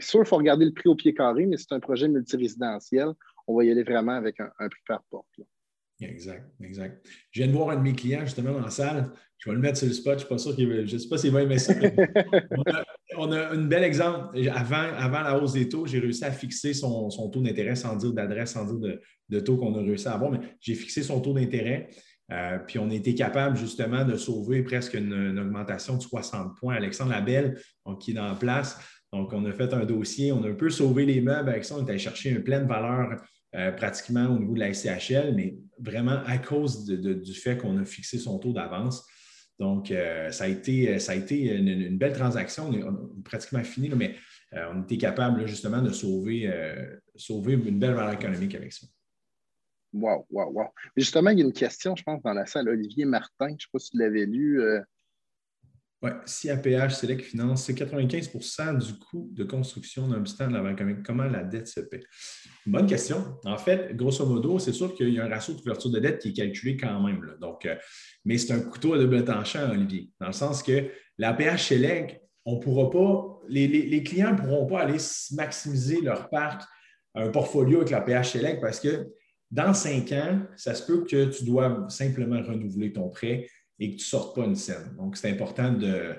sûr 0.00 0.20
qu'il 0.20 0.28
faut 0.28 0.36
regarder 0.36 0.64
le 0.64 0.72
prix 0.72 0.88
au 0.88 0.94
pied 0.94 1.12
carré, 1.14 1.46
mais 1.46 1.56
c'est 1.56 1.72
un 1.72 1.80
projet 1.80 2.08
multirésidentiel. 2.08 3.12
On 3.46 3.56
va 3.56 3.64
y 3.64 3.70
aller 3.70 3.82
vraiment 3.82 4.12
avec 4.12 4.40
un, 4.40 4.68
prix 4.68 4.82
par 4.86 5.02
porte. 5.10 5.28
Exact, 6.10 6.50
exact. 6.62 7.06
Je 7.30 7.42
viens 7.42 7.48
de 7.48 7.56
voir 7.56 7.70
un 7.70 7.76
de 7.76 7.82
mes 7.82 7.92
clients 7.92 8.24
justement 8.24 8.52
dans 8.52 8.60
la 8.60 8.70
salle. 8.70 9.10
Je 9.38 9.50
vais 9.50 9.56
le 9.56 9.60
mettre 9.60 9.78
sur 9.78 9.86
le 9.86 9.92
spot. 9.92 10.12
Je 10.12 10.14
ne 10.14 10.18
suis 10.20 10.28
pas 10.28 10.38
sûr 10.38 10.56
qu'il 10.56 10.86
Je 10.86 10.94
ne 10.94 10.98
sais 10.98 11.08
pas 11.08 11.18
s'il 11.18 11.30
va 11.30 11.42
aimer 11.42 11.58
ça. 11.58 11.74
on, 13.16 13.30
a, 13.32 13.50
un 13.50 13.64
bel 13.64 13.84
exemple. 13.84 14.38
Avant, 14.50 14.88
avant 14.96 15.20
la 15.20 15.38
hausse 15.38 15.52
des 15.52 15.68
taux, 15.68 15.86
j'ai 15.86 15.98
réussi 15.98 16.24
à 16.24 16.32
fixer 16.32 16.72
son, 16.72 17.10
taux 17.30 17.42
d'intérêt 17.42 17.74
sans 17.74 17.96
dire 17.96 18.12
d'adresse, 18.12 18.52
sans 18.52 18.64
dire 18.64 19.00
de, 19.28 19.40
taux 19.40 19.56
qu'on 19.56 19.74
a 19.74 19.82
réussi 19.82 20.08
à 20.08 20.14
avoir, 20.14 20.30
mais 20.30 20.40
j'ai 20.60 20.74
fixé 20.74 21.02
son 21.02 21.20
taux 21.20 21.34
d'intérêt. 21.34 21.88
Euh, 22.32 22.58
puis 22.66 22.78
on 22.78 22.88
a 22.88 22.94
été 22.94 23.14
capable 23.14 23.56
justement 23.56 24.04
de 24.04 24.16
sauver 24.16 24.62
presque 24.62 24.94
une, 24.94 25.38
augmentation 25.38 25.96
de 25.96 26.02
60 26.02 26.56
points. 26.56 26.74
Alexandre 26.74 27.10
Labelle, 27.10 27.60
qui 28.00 28.12
est 28.12 28.14
dans 28.14 28.34
place. 28.34 28.78
Donc, 29.12 29.32
on 29.32 29.44
a 29.44 29.52
fait 29.52 29.72
un 29.72 29.84
dossier, 29.84 30.32
on 30.32 30.42
a 30.42 30.48
un 30.48 30.54
peu 30.54 30.70
sauvé 30.70 31.04
les 31.04 31.20
meubles 31.20 31.50
avec 31.50 31.64
ça. 31.64 31.76
On 31.76 31.86
est 31.86 31.90
allé 31.90 31.98
chercher 31.98 32.30
une 32.30 32.42
pleine 32.42 32.66
valeur 32.66 33.22
euh, 33.54 33.70
pratiquement 33.70 34.26
au 34.26 34.38
niveau 34.38 34.54
de 34.54 34.60
la 34.60 34.74
SCHL, 34.74 35.32
mais 35.34 35.56
vraiment 35.78 36.22
à 36.26 36.38
cause 36.38 36.86
du 36.86 37.34
fait 37.34 37.56
qu'on 37.56 37.78
a 37.78 37.84
fixé 37.84 38.18
son 38.18 38.38
taux 38.40 38.52
d'avance. 38.52 39.06
Donc, 39.60 39.92
euh, 39.92 40.32
ça, 40.32 40.44
a 40.44 40.48
été, 40.48 40.98
ça 40.98 41.12
a 41.12 41.14
été 41.14 41.54
une, 41.54 41.96
belle 41.96 42.14
transaction. 42.14 42.68
On 42.68 42.72
est, 42.72 43.22
pratiquement 43.22 43.62
fini, 43.62 43.88
mais 43.90 44.16
euh, 44.54 44.72
on 44.74 44.82
était 44.82 44.98
capable 44.98 45.46
justement 45.46 45.80
de 45.82 45.90
sauver, 45.90 46.52
sauver 47.14 47.52
une 47.52 47.78
belle 47.78 47.94
valeur 47.94 48.14
économique 48.14 48.56
avec 48.56 48.72
ça. 48.72 48.88
Wow, 49.92 50.26
wow, 50.30 50.50
wow. 50.50 50.66
Justement, 50.96 51.30
il 51.30 51.38
y 51.38 51.42
a 51.42 51.44
une 51.44 51.52
question, 51.52 51.94
je 51.94 52.02
pense, 52.02 52.20
dans 52.22 52.32
la 52.32 52.46
salle. 52.46 52.68
Olivier 52.68 53.04
Martin, 53.04 53.50
je 53.50 53.52
ne 53.52 53.58
sais 53.58 53.68
pas 53.72 53.78
si 53.78 53.90
tu 53.90 53.98
l'avais 53.98 54.26
lu. 54.26 54.60
Oui, 56.04 56.10
si 56.26 56.50
APH 56.50 56.90
Select 56.90 57.22
finance, 57.22 57.64
c'est 57.64 57.72
95% 57.72 58.76
du 58.76 58.92
coût 58.98 59.30
de 59.32 59.42
construction 59.42 60.06
d'un 60.06 60.22
stand 60.26 60.50
de 60.50 60.54
la 60.58 60.62
banque. 60.62 61.02
Comment 61.02 61.24
la 61.24 61.42
dette 61.42 61.66
se 61.66 61.80
paie? 61.80 62.02
Bonne 62.66 62.86
question. 62.86 63.38
En 63.46 63.56
fait, 63.56 63.96
grosso 63.96 64.26
modo, 64.26 64.58
c'est 64.58 64.74
sûr 64.74 64.94
qu'il 64.94 65.08
y 65.14 65.18
a 65.18 65.24
un 65.24 65.30
ratio 65.30 65.54
de 65.54 65.60
couverture 65.60 65.90
de 65.90 66.00
dette 66.00 66.18
qui 66.18 66.28
est 66.28 66.32
calculé 66.34 66.76
quand 66.76 67.00
même. 67.00 67.26
Donc, 67.40 67.64
euh, 67.64 67.76
mais 68.26 68.36
c'est 68.36 68.52
un 68.52 68.60
couteau 68.60 68.92
à 68.92 68.98
double 68.98 69.24
tranchant, 69.24 69.70
Olivier, 69.70 70.10
dans 70.20 70.26
le 70.26 70.34
sens 70.34 70.62
que 70.62 70.90
l'APH 71.16 71.68
Select, 71.68 72.20
on 72.44 72.58
pourra 72.58 72.90
pas, 72.90 73.40
les, 73.48 74.02
clients 74.02 74.32
ne 74.32 74.36
pourront 74.36 74.66
pas 74.66 74.82
aller 74.82 74.98
maximiser 75.32 76.02
leur 76.02 76.28
parc, 76.28 76.64
un 77.14 77.30
portfolio 77.30 77.78
avec 77.78 77.88
l'APH 77.88 78.32
Select 78.32 78.60
parce 78.60 78.78
que 78.78 79.06
dans 79.50 79.72
cinq 79.72 80.12
ans, 80.12 80.42
ça 80.56 80.74
se 80.74 80.84
peut 80.84 81.04
que 81.04 81.30
tu 81.30 81.44
dois 81.44 81.86
simplement 81.88 82.42
renouveler 82.42 82.92
ton 82.92 83.08
prêt 83.08 83.46
et 83.78 83.90
que 83.90 83.96
tu 83.96 84.04
ne 84.04 84.08
sortes 84.08 84.36
pas 84.36 84.44
une 84.44 84.56
scène. 84.56 84.94
Donc, 84.96 85.16
c'est 85.16 85.30
important 85.30 85.72
de, 85.72 86.14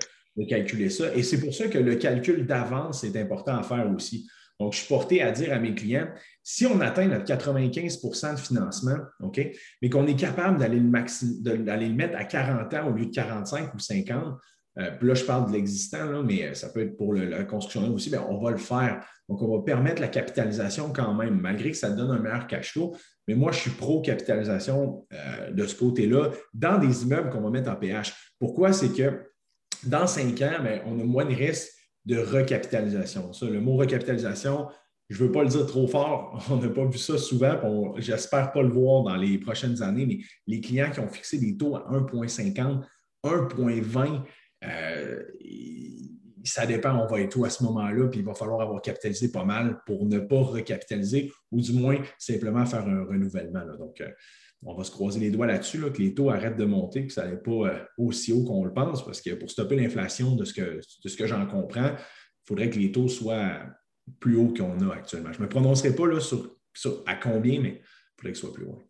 calculer 0.48 0.90
ça. 0.90 1.14
Et 1.14 1.22
c'est 1.22 1.40
pour 1.40 1.54
ça 1.54 1.66
que 1.68 1.78
le 1.78 1.94
calcul 1.94 2.46
d'avance 2.46 3.04
est 3.04 3.16
important 3.16 3.56
à 3.56 3.62
faire 3.62 3.90
aussi. 3.94 4.28
Donc, 4.60 4.74
je 4.74 4.78
suis 4.78 4.88
porté 4.88 5.22
à 5.22 5.30
dire 5.30 5.52
à 5.52 5.58
mes 5.58 5.74
clients, 5.74 6.08
si 6.42 6.66
on 6.66 6.80
atteint 6.80 7.06
notre 7.06 7.24
95% 7.24 8.34
de 8.34 8.40
financement, 8.40 8.96
OK, 9.20 9.40
mais 9.80 9.88
qu'on 9.88 10.06
est 10.06 10.18
capable 10.18 10.58
d'aller 10.58 10.78
le, 10.78 10.84
le, 10.84 11.92
mettre 11.94 12.16
à 12.16 12.24
40 12.24 12.74
ans 12.74 12.88
au 12.88 12.92
lieu 12.92 13.06
de 13.06 13.14
45 13.14 13.74
ou 13.74 13.78
50, 13.78 14.38
euh, 14.78 14.90
là, 15.00 15.14
je 15.14 15.24
parle 15.24 15.48
de 15.48 15.52
l'existant, 15.52 16.22
mais 16.22 16.54
ça 16.54 16.68
peut 16.68 16.80
être 16.80 16.96
pour 16.96 17.14
la 17.14 17.44
construction 17.44 17.92
aussi, 17.94 18.10
bien, 18.10 18.24
on 18.28 18.38
va 18.38 18.50
le 18.50 18.58
faire. 18.58 19.06
Donc, 19.28 19.42
on 19.42 19.56
va 19.56 19.62
permettre 19.64 20.00
la 20.00 20.08
capitalisation 20.08 20.92
quand 20.92 21.14
même, 21.14 21.40
malgré 21.40 21.70
que 21.70 21.76
ça 21.76 21.90
donne 21.90 22.10
un 22.10 22.18
meilleur 22.18 22.46
cash 22.46 22.72
flow. 22.72 22.94
Mais 23.28 23.34
moi, 23.34 23.52
je 23.52 23.58
suis 23.58 23.70
pro-capitalisation 23.70 25.06
euh, 25.12 25.50
de 25.50 25.66
ce 25.66 25.74
côté-là 25.74 26.30
dans 26.54 26.78
des 26.78 27.02
immeubles 27.02 27.30
qu'on 27.30 27.40
va 27.40 27.50
mettre 27.50 27.70
en 27.70 27.76
PH. 27.76 28.14
Pourquoi? 28.38 28.72
C'est 28.72 28.92
que 28.92 29.22
dans 29.84 30.06
cinq 30.06 30.40
ans, 30.42 30.62
ben, 30.62 30.82
on 30.86 30.98
a 31.00 31.04
moins 31.04 31.24
de 31.24 31.34
risques 31.34 31.72
de 32.04 32.18
recapitalisation. 32.18 33.32
Ça, 33.32 33.46
le 33.46 33.60
mot 33.60 33.76
recapitalisation, 33.76 34.68
je 35.08 35.22
ne 35.22 35.26
veux 35.26 35.32
pas 35.32 35.42
le 35.42 35.48
dire 35.48 35.66
trop 35.66 35.86
fort, 35.86 36.44
on 36.50 36.56
n'a 36.56 36.68
pas 36.68 36.84
vu 36.84 36.98
ça 36.98 37.18
souvent, 37.18 37.94
j'espère 37.98 38.52
pas 38.52 38.62
le 38.62 38.68
voir 38.68 39.02
dans 39.02 39.16
les 39.16 39.38
prochaines 39.38 39.82
années, 39.82 40.06
mais 40.06 40.18
les 40.46 40.60
clients 40.60 40.90
qui 40.90 41.00
ont 41.00 41.08
fixé 41.08 41.38
des 41.38 41.56
taux 41.56 41.76
à 41.76 41.90
1,50, 41.90 42.82
1,20, 43.24 44.22
euh, 44.64 45.22
ça 46.46 46.66
dépend, 46.66 46.94
on 46.94 47.06
va 47.06 47.20
être 47.20 47.36
où 47.36 47.44
à 47.44 47.50
ce 47.50 47.62
moment-là, 47.64 48.08
puis 48.08 48.20
il 48.20 48.26
va 48.26 48.34
falloir 48.34 48.60
avoir 48.60 48.80
capitalisé 48.82 49.30
pas 49.30 49.44
mal 49.44 49.80
pour 49.86 50.06
ne 50.06 50.18
pas 50.18 50.40
recapitaliser 50.40 51.32
ou 51.50 51.60
du 51.60 51.72
moins 51.72 51.98
simplement 52.18 52.64
faire 52.66 52.86
un 52.86 53.04
renouvellement. 53.04 53.64
Donc, 53.78 54.00
euh, 54.00 54.10
on 54.62 54.74
va 54.74 54.84
se 54.84 54.90
croiser 54.90 55.20
les 55.20 55.30
doigts 55.30 55.46
là-dessus, 55.46 55.80
que 55.92 56.02
les 56.02 56.14
taux 56.14 56.30
arrêtent 56.30 56.56
de 56.56 56.64
monter, 56.64 57.06
que 57.06 57.12
ça 57.12 57.26
n'est 57.26 57.36
pas 57.36 57.50
euh, 57.50 57.78
aussi 57.98 58.32
haut 58.32 58.44
qu'on 58.44 58.64
le 58.64 58.72
pense, 58.72 59.04
parce 59.04 59.20
que 59.20 59.30
pour 59.34 59.50
stopper 59.50 59.76
l'inflation, 59.76 60.34
de 60.34 60.44
ce 60.44 60.54
que, 60.54 60.80
que 61.16 61.26
j'en 61.26 61.46
comprends, 61.46 61.92
il 61.92 62.46
faudrait 62.46 62.70
que 62.70 62.78
les 62.78 62.92
taux 62.92 63.08
soient 63.08 63.60
plus 64.20 64.36
hauts 64.36 64.54
qu'on 64.56 64.78
a 64.88 64.94
actuellement. 64.94 65.32
Je 65.32 65.38
ne 65.38 65.44
me 65.44 65.48
prononcerai 65.48 65.94
pas 65.94 66.06
là, 66.06 66.20
sur, 66.20 66.58
à 67.06 67.14
combien, 67.14 67.60
mais 67.60 67.80
il 67.80 68.20
faudrait 68.20 68.32
qu'ils 68.32 68.36
soient 68.36 68.52
plus 68.52 68.66
hauts. 68.66 68.82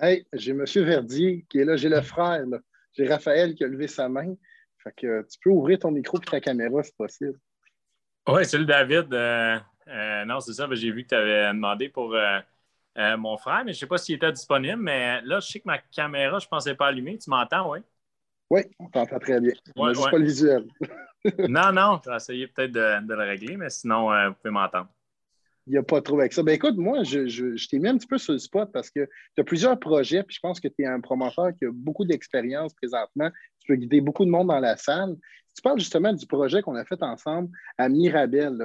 Hey, 0.00 0.26
j'ai 0.32 0.50
M. 0.50 0.64
Verdier 0.64 1.46
qui 1.48 1.58
est 1.58 1.64
là, 1.64 1.76
j'ai 1.76 1.88
le 1.88 2.00
frère, 2.00 2.44
j'ai 2.92 3.06
Raphaël 3.06 3.54
qui 3.54 3.64
a 3.64 3.68
levé 3.68 3.86
sa 3.86 4.08
main. 4.08 4.34
Fait 4.82 4.92
que 4.96 5.22
tu 5.22 5.38
peux 5.42 5.50
ouvrir 5.50 5.78
ton 5.78 5.90
micro 5.90 6.18
et 6.18 6.24
ta 6.24 6.40
caméra 6.40 6.82
si 6.82 6.92
possible. 6.92 7.38
Oui, 8.28 8.44
salut 8.44 8.66
David. 8.66 9.12
Euh, 9.12 9.58
euh, 9.88 10.24
non, 10.24 10.40
c'est 10.40 10.54
ça, 10.54 10.66
j'ai 10.70 10.90
vu 10.90 11.02
que 11.04 11.08
tu 11.08 11.14
avais 11.14 11.48
demandé 11.48 11.88
pour 11.88 12.14
euh, 12.14 12.40
mon 13.16 13.36
frère, 13.36 13.64
mais 13.64 13.72
je 13.72 13.78
ne 13.78 13.80
sais 13.80 13.86
pas 13.86 13.98
s'il 13.98 14.16
était 14.16 14.32
disponible, 14.32 14.80
mais 14.80 15.20
là, 15.22 15.40
je 15.40 15.48
sais 15.48 15.60
que 15.60 15.66
ma 15.66 15.78
caméra, 15.78 16.38
je 16.38 16.46
ne 16.46 16.50
pensais 16.50 16.74
pas 16.74 16.88
allumer. 16.88 17.18
Tu 17.18 17.28
m'entends, 17.28 17.72
oui? 17.72 17.80
Oui, 18.50 18.62
on 18.78 18.88
t'entend 18.88 19.18
très 19.18 19.40
bien. 19.40 19.52
Ouais, 19.76 19.92
pas 19.92 20.18
le 20.18 20.24
visuel. 20.24 20.66
non, 21.48 21.72
non, 21.72 21.98
tu 21.98 22.08
vas 22.08 22.16
essayer 22.16 22.46
peut-être 22.46 22.72
de, 22.72 23.06
de, 23.06 23.14
le 23.14 23.22
régler, 23.22 23.56
mais 23.56 23.70
sinon, 23.70 24.10
vous 24.28 24.34
pouvez 24.34 24.50
m'entendre 24.50 24.88
il 25.66 25.72
n'y 25.72 25.78
a 25.78 25.82
pas 25.82 26.00
trop 26.00 26.18
avec 26.18 26.32
ça. 26.32 26.42
Ben 26.42 26.52
écoute, 26.52 26.76
moi, 26.76 27.02
je, 27.02 27.68
t'ai 27.68 27.78
mis 27.78 27.88
un 27.88 27.96
petit 27.96 28.06
peu 28.06 28.18
sur 28.18 28.32
le 28.32 28.38
spot 28.38 28.70
parce 28.72 28.90
que 28.90 29.08
tu 29.34 29.40
as 29.40 29.44
plusieurs 29.44 29.78
projets, 29.78 30.22
puis 30.22 30.36
je 30.36 30.40
pense 30.40 30.60
que 30.60 30.68
tu 30.68 30.82
es 30.82 30.86
un 30.86 31.00
promoteur 31.00 31.50
qui 31.58 31.66
a 31.66 31.70
beaucoup 31.72 32.04
d'expérience 32.04 32.74
présentement. 32.74 33.30
Tu 33.60 33.72
peux 33.72 33.76
guider 33.76 34.00
beaucoup 34.00 34.24
de 34.24 34.30
monde 34.30 34.48
dans 34.48 34.60
la 34.60 34.76
salle. 34.76 35.16
Tu 35.54 35.62
parles 35.62 35.78
justement 35.78 36.12
du 36.12 36.26
projet 36.26 36.62
qu'on 36.62 36.76
a 36.76 36.84
fait 36.84 37.02
ensemble 37.02 37.50
à 37.78 37.88
Mirabel. 37.88 38.56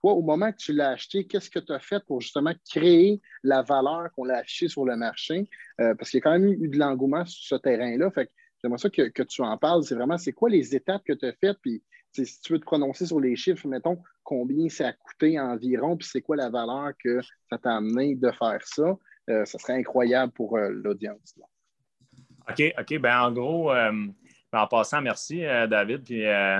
Toi, 0.00 0.12
au 0.12 0.22
moment 0.22 0.50
que 0.50 0.56
tu 0.56 0.72
l'as 0.72 0.90
acheté, 0.90 1.26
qu'est-ce 1.26 1.50
que 1.50 1.58
tu 1.58 1.72
as 1.72 1.80
fait 1.80 2.02
pour 2.06 2.20
justement 2.20 2.54
créer 2.70 3.20
la 3.42 3.62
valeur 3.62 4.08
qu'on 4.14 4.28
a 4.30 4.36
affichée 4.36 4.68
sur 4.68 4.86
le 4.86 4.96
marché? 4.96 5.48
Euh, 5.80 5.94
parce 5.94 6.10
qu'il 6.10 6.18
y 6.18 6.20
a 6.20 6.24
quand 6.24 6.38
même 6.38 6.52
eu 6.52 6.68
de 6.68 6.78
l'engouement 6.78 7.26
sur 7.26 7.58
ce 7.58 7.60
terrain-là. 7.60 8.10
Fait 8.10 8.26
que 8.26 8.30
j'aimerais 8.62 8.78
ça 8.78 8.88
que, 8.88 9.08
que, 9.08 9.22
tu 9.22 9.42
en 9.42 9.58
parles. 9.58 9.82
C'est 9.84 9.94
vraiment, 9.94 10.16
c'est 10.16 10.32
quoi 10.32 10.48
les 10.48 10.74
étapes 10.74 11.02
que 11.04 11.12
tu 11.12 11.26
as 11.26 11.34
faites? 11.34 11.58
Puis 11.60 11.82
si 12.12 12.40
tu 12.40 12.52
veux 12.52 12.58
te 12.58 12.64
prononcer 12.64 13.06
sur 13.06 13.20
les 13.20 13.36
chiffres, 13.36 13.66
mettons 13.66 13.98
combien 14.22 14.68
ça 14.68 14.88
a 14.88 14.92
coûté 14.92 15.38
environ, 15.40 15.96
puis 15.96 16.08
c'est 16.10 16.20
quoi 16.20 16.36
la 16.36 16.50
valeur 16.50 16.92
que 17.02 17.20
ça 17.48 17.58
t'a 17.58 17.76
amené 17.76 18.14
de 18.14 18.30
faire 18.30 18.60
ça, 18.64 18.96
euh, 19.28 19.44
ça 19.44 19.58
serait 19.58 19.74
incroyable 19.74 20.32
pour 20.32 20.56
euh, 20.56 20.68
l'audience. 20.70 21.34
OK, 22.48 22.74
OK. 22.78 22.98
Ben, 22.98 23.20
en 23.20 23.32
gros, 23.32 23.72
euh, 23.72 24.06
en 24.52 24.66
passant, 24.66 25.00
merci 25.00 25.42
David 25.42 26.10
et 26.10 26.58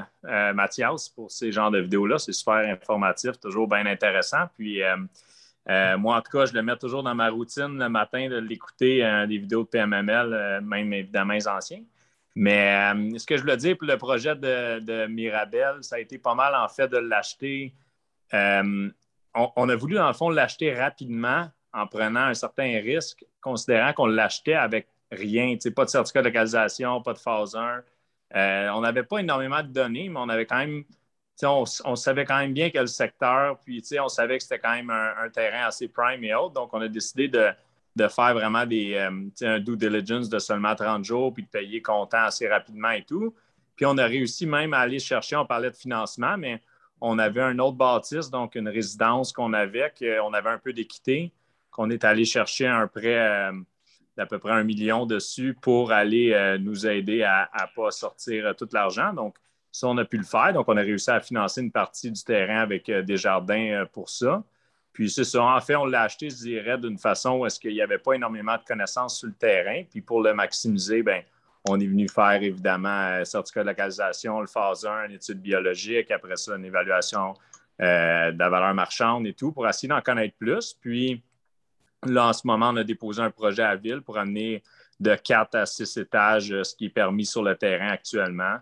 Mathias 0.54 1.08
pour 1.08 1.32
ces 1.32 1.50
genres 1.50 1.72
de 1.72 1.80
vidéos-là. 1.80 2.18
C'est 2.18 2.32
super 2.32 2.54
informatif, 2.54 3.32
toujours 3.40 3.66
bien 3.66 3.84
intéressant. 3.86 4.46
Puis 4.56 4.80
moi, 5.66 6.16
en 6.16 6.20
tout 6.20 6.30
cas, 6.30 6.46
je 6.46 6.54
le 6.54 6.62
mets 6.62 6.76
toujours 6.76 7.02
dans 7.02 7.16
ma 7.16 7.28
routine 7.30 7.76
le 7.78 7.88
matin 7.88 8.28
de 8.28 8.36
l'écouter 8.36 8.98
des 9.26 9.38
vidéos 9.38 9.64
de 9.64 9.68
PMML, 9.68 10.60
même 10.62 10.92
évidemment 10.92 11.32
les 11.32 11.48
anciens. 11.48 11.82
Mais 12.40 12.92
ce 13.18 13.26
que 13.26 13.36
je 13.36 13.42
voulais 13.42 13.58
dire 13.58 13.76
pour 13.76 13.86
le 13.86 13.98
projet 13.98 14.34
de, 14.34 14.78
de 14.80 15.06
Mirabel, 15.06 15.76
ça 15.82 15.96
a 15.96 15.98
été 15.98 16.16
pas 16.16 16.34
mal 16.34 16.54
en 16.54 16.68
fait 16.68 16.88
de 16.88 16.96
l'acheter 16.96 17.74
on, 19.34 19.68
a 19.68 19.76
voulu, 19.76 19.94
dans 19.94 20.08
le 20.08 20.14
fond, 20.14 20.30
l'acheter 20.30 20.74
rapidement 20.74 21.48
en 21.72 21.86
prenant 21.86 22.20
un 22.20 22.34
certain 22.34 22.80
risque, 22.80 23.24
considérant 23.40 23.92
qu'on 23.92 24.06
l'achetait 24.06 24.54
avec 24.54 24.88
rien, 25.12 25.56
pas 25.74 25.84
de 25.84 25.90
certificat 25.90 26.22
de 26.22 26.28
localisation, 26.28 27.02
pas 27.02 27.12
de 27.12 27.18
phase 27.18 27.54
1. 27.54 27.82
Euh, 28.36 28.68
on 28.70 28.80
n'avait 28.80 29.02
pas 29.02 29.18
énormément 29.18 29.62
de 29.62 29.68
données, 29.68 30.08
mais 30.08 30.18
on 30.18 30.28
avait 30.28 30.46
quand 30.46 30.58
même, 30.58 30.84
on, 31.42 31.96
savait 31.96 32.24
quand 32.24 32.38
même 32.38 32.52
bien 32.52 32.70
quel 32.70 32.88
secteur, 32.88 33.58
puis 33.60 33.82
on 34.00 34.08
savait 34.08 34.38
que 34.38 34.42
c'était 34.42 34.58
quand 34.58 34.74
même 34.74 34.90
un, 34.90 35.28
terrain 35.30 35.66
assez 35.66 35.88
prime 35.88 36.22
et 36.24 36.34
autres. 36.34 36.54
Donc, 36.54 36.74
on 36.74 36.80
a 36.80 36.88
décidé 36.88 37.28
de, 37.28 37.48
faire 38.08 38.34
vraiment 38.34 38.66
des, 38.66 38.94
euh, 38.94 39.46
un 39.46 39.60
due 39.60 39.76
diligence 39.76 40.28
de 40.28 40.38
seulement 40.38 40.74
30 40.74 41.04
jours, 41.04 41.32
puis 41.32 41.44
de 41.44 41.48
payer 41.48 41.82
comptant 41.82 42.24
assez 42.24 42.48
rapidement 42.48 42.90
et 42.90 43.04
tout. 43.04 43.34
Puis 43.76 43.86
on 43.86 43.96
a 43.98 44.04
réussi 44.04 44.46
même 44.46 44.74
à 44.74 44.78
aller 44.80 44.98
chercher, 44.98 45.36
on 45.36 45.46
parlait 45.46 45.70
de 45.70 45.76
financement, 45.76 46.36
mais 46.36 46.60
on 47.00 47.18
avait 47.18 47.40
un 47.40 47.58
autre 47.58 47.76
bâtisse, 47.76 48.30
donc 48.30 48.54
une 48.54 48.68
résidence 48.68 49.32
qu'on 49.32 49.52
avait, 49.52 49.92
qu'on 49.98 50.32
avait 50.34 50.50
un 50.50 50.58
peu 50.58 50.72
d'équité, 50.72 51.32
qu'on 51.70 51.90
est 51.90 52.04
allé 52.04 52.24
chercher 52.24 52.66
un 52.66 52.86
prêt 52.86 53.18
euh, 53.18 53.52
d'à 54.16 54.26
peu 54.26 54.38
près 54.38 54.52
un 54.52 54.64
million 54.64 55.06
dessus 55.06 55.56
pour 55.60 55.92
aller 55.92 56.32
euh, 56.32 56.58
nous 56.58 56.86
aider 56.86 57.22
à 57.22 57.48
ne 57.54 57.74
pas 57.74 57.90
sortir 57.90 58.46
euh, 58.46 58.52
tout 58.52 58.68
l'argent. 58.72 59.12
Donc, 59.12 59.36
ça, 59.72 59.86
on 59.86 59.96
a 59.98 60.04
pu 60.04 60.18
le 60.18 60.24
faire. 60.24 60.52
Donc, 60.52 60.68
on 60.68 60.76
a 60.76 60.82
réussi 60.82 61.10
à 61.10 61.20
financer 61.20 61.62
une 61.62 61.72
partie 61.72 62.10
du 62.10 62.22
terrain 62.22 62.58
avec 62.58 62.90
des 62.90 63.16
jardins 63.16 63.84
pour 63.92 64.10
ça. 64.10 64.42
Puis, 65.00 65.08
c'est 65.08 65.24
ça. 65.24 65.42
En 65.42 65.60
fait, 65.62 65.76
on 65.76 65.86
l'a 65.86 66.02
acheté, 66.02 66.28
je 66.28 66.36
dirais, 66.36 66.76
d'une 66.76 66.98
façon 66.98 67.38
où 67.38 67.46
est-ce 67.46 67.58
qu'il 67.58 67.72
n'y 67.72 67.80
avait 67.80 67.96
pas 67.96 68.12
énormément 68.12 68.54
de 68.58 68.62
connaissances 68.62 69.20
sur 69.20 69.28
le 69.28 69.32
terrain. 69.32 69.82
Puis, 69.90 70.02
pour 70.02 70.22
le 70.22 70.34
maximiser, 70.34 71.02
bien, 71.02 71.22
on 71.66 71.80
est 71.80 71.86
venu 71.86 72.06
faire 72.06 72.42
évidemment 72.42 72.90
un 72.90 73.24
certificat 73.24 73.62
de 73.62 73.68
localisation, 73.68 74.42
le 74.42 74.46
phase 74.46 74.84
1, 74.84 75.06
une 75.06 75.12
étude 75.12 75.40
biologique, 75.40 76.10
après 76.10 76.36
ça, 76.36 76.54
une 76.54 76.66
évaluation 76.66 77.32
euh, 77.80 78.30
de 78.30 78.38
la 78.38 78.50
valeur 78.50 78.74
marchande 78.74 79.26
et 79.26 79.32
tout, 79.32 79.52
pour 79.52 79.66
essayer 79.66 79.88
d'en 79.88 80.02
connaître 80.02 80.36
plus. 80.36 80.74
Puis 80.78 81.22
là, 82.04 82.26
en 82.26 82.34
ce 82.34 82.46
moment, 82.46 82.68
on 82.68 82.76
a 82.76 82.84
déposé 82.84 83.22
un 83.22 83.30
projet 83.30 83.62
à 83.62 83.76
ville 83.76 84.02
pour 84.02 84.18
amener 84.18 84.62
de 85.00 85.14
4 85.14 85.54
à 85.54 85.64
6 85.64 85.96
étages 85.96 86.52
euh, 86.52 86.62
ce 86.62 86.76
qui 86.76 86.84
est 86.84 86.90
permis 86.90 87.24
sur 87.24 87.42
le 87.42 87.56
terrain 87.56 87.88
actuellement, 87.88 88.58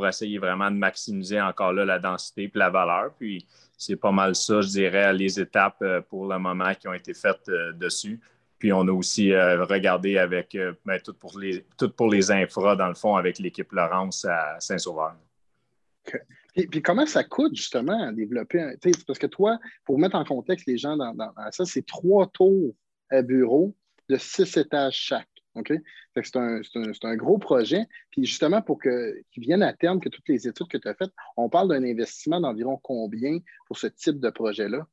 pour 0.00 0.08
essayer 0.08 0.38
vraiment 0.38 0.70
de 0.70 0.76
maximiser 0.76 1.38
encore 1.38 1.74
là 1.74 1.84
la 1.84 1.98
densité 1.98 2.44
et 2.44 2.52
la 2.54 2.70
valeur. 2.70 3.12
Puis 3.18 3.46
c'est 3.76 3.96
pas 3.96 4.12
mal 4.12 4.34
ça, 4.34 4.62
je 4.62 4.68
dirais, 4.68 5.12
les 5.12 5.38
étapes 5.38 5.82
euh, 5.82 6.00
pour 6.00 6.26
le 6.26 6.38
moment 6.38 6.72
qui 6.72 6.88
ont 6.88 6.94
été 6.94 7.12
faites 7.12 7.50
dessus. 7.74 8.18
Puis 8.58 8.72
on 8.72 8.80
a 8.88 8.92
aussi 8.92 9.30
euh, 9.32 9.62
regardé 9.66 10.16
avec 10.16 10.54
euh, 10.54 10.72
ben, 10.86 10.98
tout, 11.02 11.12
pour 11.12 11.38
les, 11.38 11.66
tout 11.76 11.90
pour 11.90 12.08
les 12.08 12.30
infras, 12.30 12.76
dans 12.76 12.88
le 12.88 12.94
fond, 12.94 13.16
avec 13.16 13.38
l'équipe 13.38 13.70
Laurence 13.72 14.24
à 14.24 14.56
Saint-Sauveur. 14.58 15.16
Puis, 16.54 16.80
comment 16.80 17.04
ça 17.04 17.22
coûte 17.22 17.54
justement 17.54 18.08
à 18.08 18.10
développer 18.10 18.62
un. 18.62 18.72
Parce 19.06 19.18
que 19.18 19.26
toi, 19.26 19.58
pour 19.84 19.98
mettre 19.98 20.16
en 20.16 20.24
contexte 20.24 20.66
les 20.66 20.78
gens 20.78 20.96
dans, 20.96 21.14
ça, 21.50 21.66
c'est 21.66 21.86
trois 21.86 22.26
tours 22.26 22.74
à 23.10 23.20
bureau 23.20 23.76
de 24.08 24.16
six 24.16 24.56
étages 24.56 24.96
chaque. 24.96 25.28
OK? 25.54 25.72
C'est 26.14 26.36
un, 26.36 26.60
un, 27.02 27.16
gros 27.16 27.38
projet. 27.38 27.86
Puis 28.10 28.24
justement, 28.24 28.62
pour 28.62 28.80
qu'il 28.80 29.22
vienne 29.36 29.62
à 29.62 29.72
terme, 29.72 30.00
que 30.00 30.08
toutes 30.08 30.28
les 30.28 30.46
études 30.46 30.68
que 30.68 30.78
tu 30.78 30.88
as 30.88 30.94
faites, 30.94 31.12
on 31.36 31.48
parle 31.48 31.68
d'un 31.68 31.82
investissement 31.84 32.40
d'environ 32.40 32.78
combien 32.82 33.38
pour 33.66 33.78
ce 33.78 33.86
type 33.88 34.20
de 34.20 34.30
projet-là? 34.30 34.86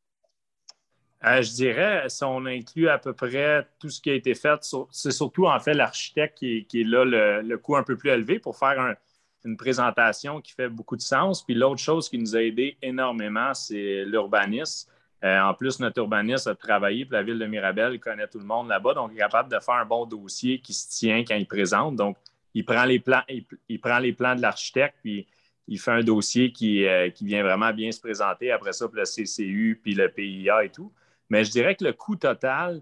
Euh, 1.26 1.42
je 1.42 1.52
dirais, 1.54 2.04
si 2.10 2.24
on 2.24 2.46
inclut 2.46 2.90
à 2.90 3.00
peu 3.00 3.14
près 3.14 3.68
tout 3.80 3.90
ce 3.90 4.00
qui 4.00 4.12
a 4.12 4.14
été 4.14 4.36
fait, 4.36 4.60
c'est 4.92 5.12
surtout 5.12 5.48
en 5.48 5.60
fait 5.60 5.74
l'architecte 5.74 6.38
qui, 6.38 6.68
est 6.74 6.84
là 6.84 7.06
le, 7.42 7.58
coût 7.58 7.76
un 7.76 7.84
peu 7.84 7.98
plus 7.98 8.12
élevé 8.12 8.38
pour 8.40 8.58
faire 8.58 8.96
une 9.44 9.58
présentation 9.58 10.42
qui 10.42 10.54
fait 10.54 10.70
beaucoup 10.70 10.96
de 10.96 11.02
sens. 11.02 11.44
Puis 11.44 11.56
l'autre 11.56 11.82
chose 11.82 12.08
qui 12.08 12.20
nous 12.20 12.36
a 12.36 12.42
aidé 12.42 12.78
énormément, 12.84 13.54
c'est 13.56 14.06
l'urbanisme. 14.06 14.92
Euh, 15.24 15.40
en 15.40 15.54
plus, 15.54 15.80
notre 15.80 16.00
urbaniste 16.00 16.48
a 16.48 16.56
travaillé 16.56 17.06
pour 17.06 17.14
la 17.14 17.24
ville 17.24 17.40
de 17.40 17.46
Mirabel, 17.46 18.00
connaît 18.00 18.28
tout 18.28 18.40
le 18.40 18.46
monde 18.46 18.68
là-bas, 18.68 18.94
donc 18.94 19.10
il 19.12 19.16
est 19.16 19.20
capable 19.20 19.52
de 19.52 19.60
faire 19.60 19.76
un 19.76 19.86
bon 19.86 20.06
dossier 20.06 20.60
qui 20.60 20.74
se 20.74 20.90
tient 20.90 21.24
quand 21.24 21.36
il 21.36 21.48
présente. 21.48 21.96
Donc, 21.96 22.18
il 22.54 22.64
prend 22.66 22.86
les 22.86 23.00
plans, 23.00 23.24
il, 23.68 23.80
prend 23.80 24.00
les 24.00 24.14
plans 24.14 24.36
de 24.36 24.42
l'architecte, 24.42 24.96
puis 25.02 25.28
il 25.68 25.80
fait 25.80 25.92
un 25.92 26.04
dossier 26.04 26.52
qui, 26.52 26.86
euh, 26.86 27.10
qui, 27.10 27.26
vient 27.26 27.44
vraiment 27.44 27.74
bien 27.74 27.92
se 27.92 28.00
présenter. 28.00 28.52
Après 28.52 28.74
ça, 28.74 28.88
pour 28.88 28.96
le 28.96 29.04
CCU, 29.04 29.80
puis 29.82 29.96
le 29.96 30.10
PIA 30.10 30.66
et 30.66 30.70
tout. 30.70 30.92
Mais 31.30 31.44
je 31.44 31.52
dirais 31.52 31.76
que 31.76 31.84
le 31.84 31.94
coût 31.94 32.16
total, 32.16 32.82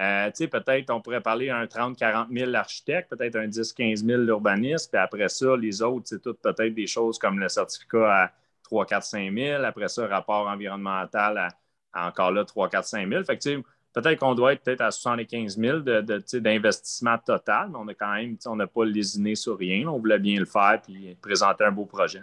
euh, 0.00 0.30
peut-être 0.30 0.90
on 0.90 1.00
pourrait 1.00 1.20
parler 1.20 1.50
un 1.50 1.66
30-40 1.66 2.32
000 2.32 2.50
l'architecte, 2.50 3.10
peut-être 3.14 3.36
un 3.36 3.46
10-15 3.46 4.04
000 4.04 4.22
l'urbaniste, 4.22 4.90
puis 4.90 5.00
après 5.00 5.28
ça, 5.28 5.56
les 5.56 5.82
autres, 5.82 6.06
c'est 6.06 6.22
tout 6.22 6.34
peut-être 6.34 6.74
des 6.74 6.86
choses 6.86 7.18
comme 7.18 7.38
le 7.38 7.48
certificat 7.48 8.24
à 8.24 8.32
3 8.64 8.86
4 8.86 9.04
5 9.04 9.32
000, 9.32 9.64
après 9.64 9.88
ça, 9.88 10.06
rapport 10.08 10.48
environnemental 10.48 11.38
à, 11.38 11.48
encore 11.94 12.32
là 12.32 12.44
3 12.44 12.68
4 12.68 12.84
5 12.84 13.08
000. 13.08 13.24
Fait 13.24 13.38
que, 13.38 13.62
peut-être 13.92 14.18
qu'on 14.18 14.34
doit 14.34 14.52
être 14.52 14.62
peut-être 14.62 14.80
à 14.80 14.90
75 14.90 15.58
000 15.58 15.80
d'investissement 15.80 17.18
total, 17.18 17.70
mais 17.70 17.78
on 17.78 17.88
a 17.88 17.94
quand 17.94 18.14
même, 18.14 18.36
on 18.46 18.56
n'a 18.56 18.66
pas 18.66 18.84
lésiné 18.84 19.34
sur 19.34 19.58
rien. 19.58 19.88
On 19.88 19.98
voulait 19.98 20.18
bien 20.18 20.38
le 20.38 20.46
faire 20.46 20.80
puis 20.82 21.16
présenter 21.20 21.64
un 21.64 21.72
beau 21.72 21.86
projet 21.86 22.20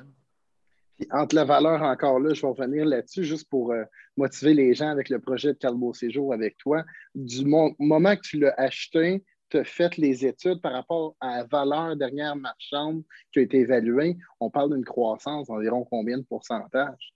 entre 1.11 1.36
la 1.36 1.45
valeur 1.45 1.82
encore 1.82 2.19
là, 2.19 2.34
je 2.34 2.41
vais 2.41 2.47
revenir 2.47 2.86
là-dessus 2.86 3.24
juste 3.24 3.49
pour 3.49 3.72
euh, 3.72 3.84
motiver 4.17 4.53
les 4.53 4.74
gens 4.74 4.89
avec 4.89 5.09
le 5.09 5.19
projet 5.19 5.53
de 5.53 5.57
Calbo 5.57 5.93
Séjour 5.93 6.34
avec 6.34 6.57
toi. 6.57 6.84
Du 7.15 7.45
moment 7.45 8.15
que 8.15 8.22
tu 8.22 8.39
l'as 8.39 8.53
acheté, 8.57 9.24
tu 9.49 9.57
as 9.57 9.63
fait 9.63 9.97
les 9.97 10.26
études 10.26 10.61
par 10.61 10.74
rapport 10.74 11.15
à 11.19 11.38
la 11.38 11.43
valeur 11.45 11.95
dernière 11.95 12.36
marchande 12.36 13.03
qui 13.34 13.39
a 13.39 13.41
été 13.41 13.59
évaluée, 13.59 14.17
on 14.39 14.49
parle 14.49 14.74
d'une 14.74 14.86
croissance 14.86 15.47
d'environ 15.47 15.86
combien 15.89 16.17
de 16.17 16.24
pourcentage? 16.24 17.13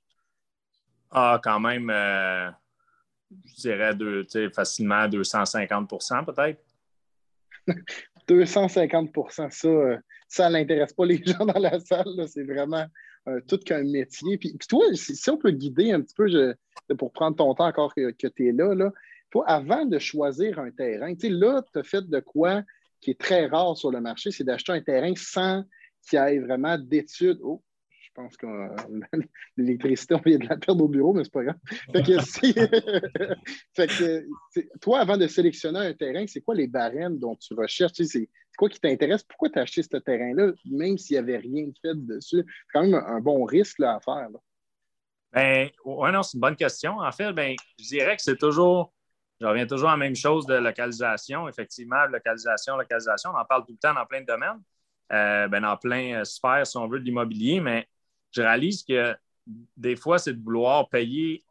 Ah, 1.18 1.39
quand 1.41 1.61
même, 1.61 1.89
euh, 1.89 2.51
je 3.57 3.61
dirais 3.61 4.49
facilement 4.53 5.07
250% 5.07 6.26
peut-être. 6.26 6.61
250% 8.28 9.49
ça, 9.49 9.68
euh, 9.68 9.97
ça 10.28 10.49
n'intéresse 10.49 10.91
pas 10.91 11.05
les 11.05 11.24
gens 11.26 11.45
dans 11.45 11.57
la 11.57 11.80
salle. 11.80 12.28
C'est 12.28 12.43
vraiment 12.43 12.86
tout 13.47 13.57
qu'un 13.57 13.84
métier. 13.84 14.38
Puis, 14.38 14.57
toi, 14.68 14.84
si, 14.93 15.30
on 15.30 15.38
peut 15.38 15.51
guider 15.51 15.93
un 15.93 16.01
petit 16.01 16.13
peu, 16.16 16.55
pour 16.97 17.13
prendre 17.13 17.38
ton 17.38 17.55
temps 17.55 17.66
encore 17.66 17.95
que, 17.95 18.11
tu 18.11 18.47
es 18.47 18.51
là, 18.51 18.91
avant 19.47 19.86
de 19.86 19.97
choisir 19.99 20.59
un 20.59 20.70
terrain, 20.70 21.13
là, 21.24 21.63
tu 21.74 21.80
as 21.80 21.84
fait 21.84 22.07
de 22.07 22.20
quoi 22.20 22.61
qui 22.99 23.11
est 23.11 23.20
très 23.20 23.45
rare 23.47 23.78
sur 23.78 23.89
le 23.89 24.01
marché, 24.01 24.32
c'est 24.32 24.43
d'acheter 24.43 24.74
un 24.74 24.82
terrain 24.82 25.13
sans 25.16 25.63
qu'il 26.07 26.20
y 26.20 26.22
ait 26.22 26.39
vraiment 26.39 26.78
d'études. 26.78 27.39
Oh, 27.41 27.63
pense 28.16 28.38
que 28.38 28.47
l'électricité, 29.57 30.16
on 30.16 30.22
vient 30.26 30.39
de 30.39 30.47
la 30.47 30.57
perdre 30.57 30.84
au 30.84 30.88
bureau, 30.88 31.13
mais 31.13 31.24
c'est 31.24 31.34
pas 31.34 31.43
grave. 31.43 31.57
Fait 31.93 33.88
que, 33.88 34.26
toi, 34.82 34.99
avant 34.99 35.18
de 35.18 35.28
sélectionner 35.28 35.80
un 35.80 35.93
terrain, 35.93 36.26
c'est 36.28 36.41
quoi 36.41 36.55
les 36.55 36.68
barèmes 36.68 37.20
dont 37.20 37.36
tu 37.36 37.53
recherches? 37.53 37.93
c'est 37.93 38.30
quoi 38.57 38.70
qui 38.70 38.80
t'intéresse? 38.80 39.24
Pourquoi 39.24 39.49
tu 39.49 39.59
as 39.59 39.63
acheté 39.63 39.84
ce 39.84 39.97
terrain-là, 39.97 40.53
même 40.66 40.97
s'il 40.97 41.16
n'y 41.16 41.20
avait 41.20 41.38
rien 41.38 41.68
de 41.68 41.74
fait 41.82 41.95
dessus? 41.95 42.43
C'est 42.45 42.74
quand 42.74 42.84
même 42.84 42.95
un, 42.95 43.20
bon 43.20 43.43
risque 43.43 43.82
à 43.82 43.99
faire. 43.99 44.30
Ben, 45.32 45.70
oui, 45.84 46.11
non, 46.11 46.24
c'est 46.24 46.36
une 46.36 46.41
bonne 46.41 46.55
question. 46.55 46.99
En 46.99 47.11
fait, 47.11 47.34
ben, 47.34 47.55
je 47.78 47.86
dirais 47.86 48.16
que 48.16 48.22
c'est 48.22 48.38
toujours, 48.38 48.93
je 49.41 49.45
reviens 49.45 49.68
toujours 49.68 49.89
à 49.89 49.93
la 49.93 49.97
même 49.97 50.16
chose 50.16 50.45
de 50.45 50.55
localisation. 50.55 51.49
Effectivement, 51.49 52.05
localisation, 52.05 52.78
localisation, 52.78 53.32
on 53.32 53.38
en 53.38 53.45
parle 53.45 53.66
tout 53.66 53.74
le 53.74 53.78
temps 53.78 53.93
dans 53.93 54.05
plein 54.05 54.22
de 54.22 54.26
domaines, 54.26 54.61
euh, 55.11 55.49
ben, 55.49 55.61
dans 55.61 55.76
plein 55.76 56.20
de 56.20 56.24
sphères, 56.24 56.66
si 56.66 56.78
on 56.78 56.88
veut, 56.88 56.99
de 56.99 57.03
l'immobilier, 57.03 57.59
mais 57.59 57.86
je 58.36 58.42
réalise 58.42 58.84
que 58.84 59.16
des 59.78 59.96
fois, 59.96 60.18
c'est 60.18 60.34
de 60.34 60.44
vouloir 60.44 60.90
payer 60.90 61.44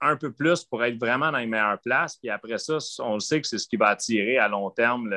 un 0.00 0.16
peu 0.16 0.32
plus 0.32 0.64
pour 0.64 0.84
être 0.84 0.98
vraiment 0.98 1.30
dans 1.30 1.38
les 1.38 1.46
meilleures 1.46 1.80
places. 1.80 2.16
Puis 2.16 2.30
après 2.30 2.58
ça, 2.58 2.78
on 3.00 3.14
le 3.14 3.20
sait 3.20 3.40
que 3.40 3.46
c'est 3.46 3.58
ce 3.58 3.68
qui 3.68 3.76
va 3.76 3.88
attirer 3.88 4.38
à 4.38 4.48
long 4.48 4.70
terme 4.70 5.08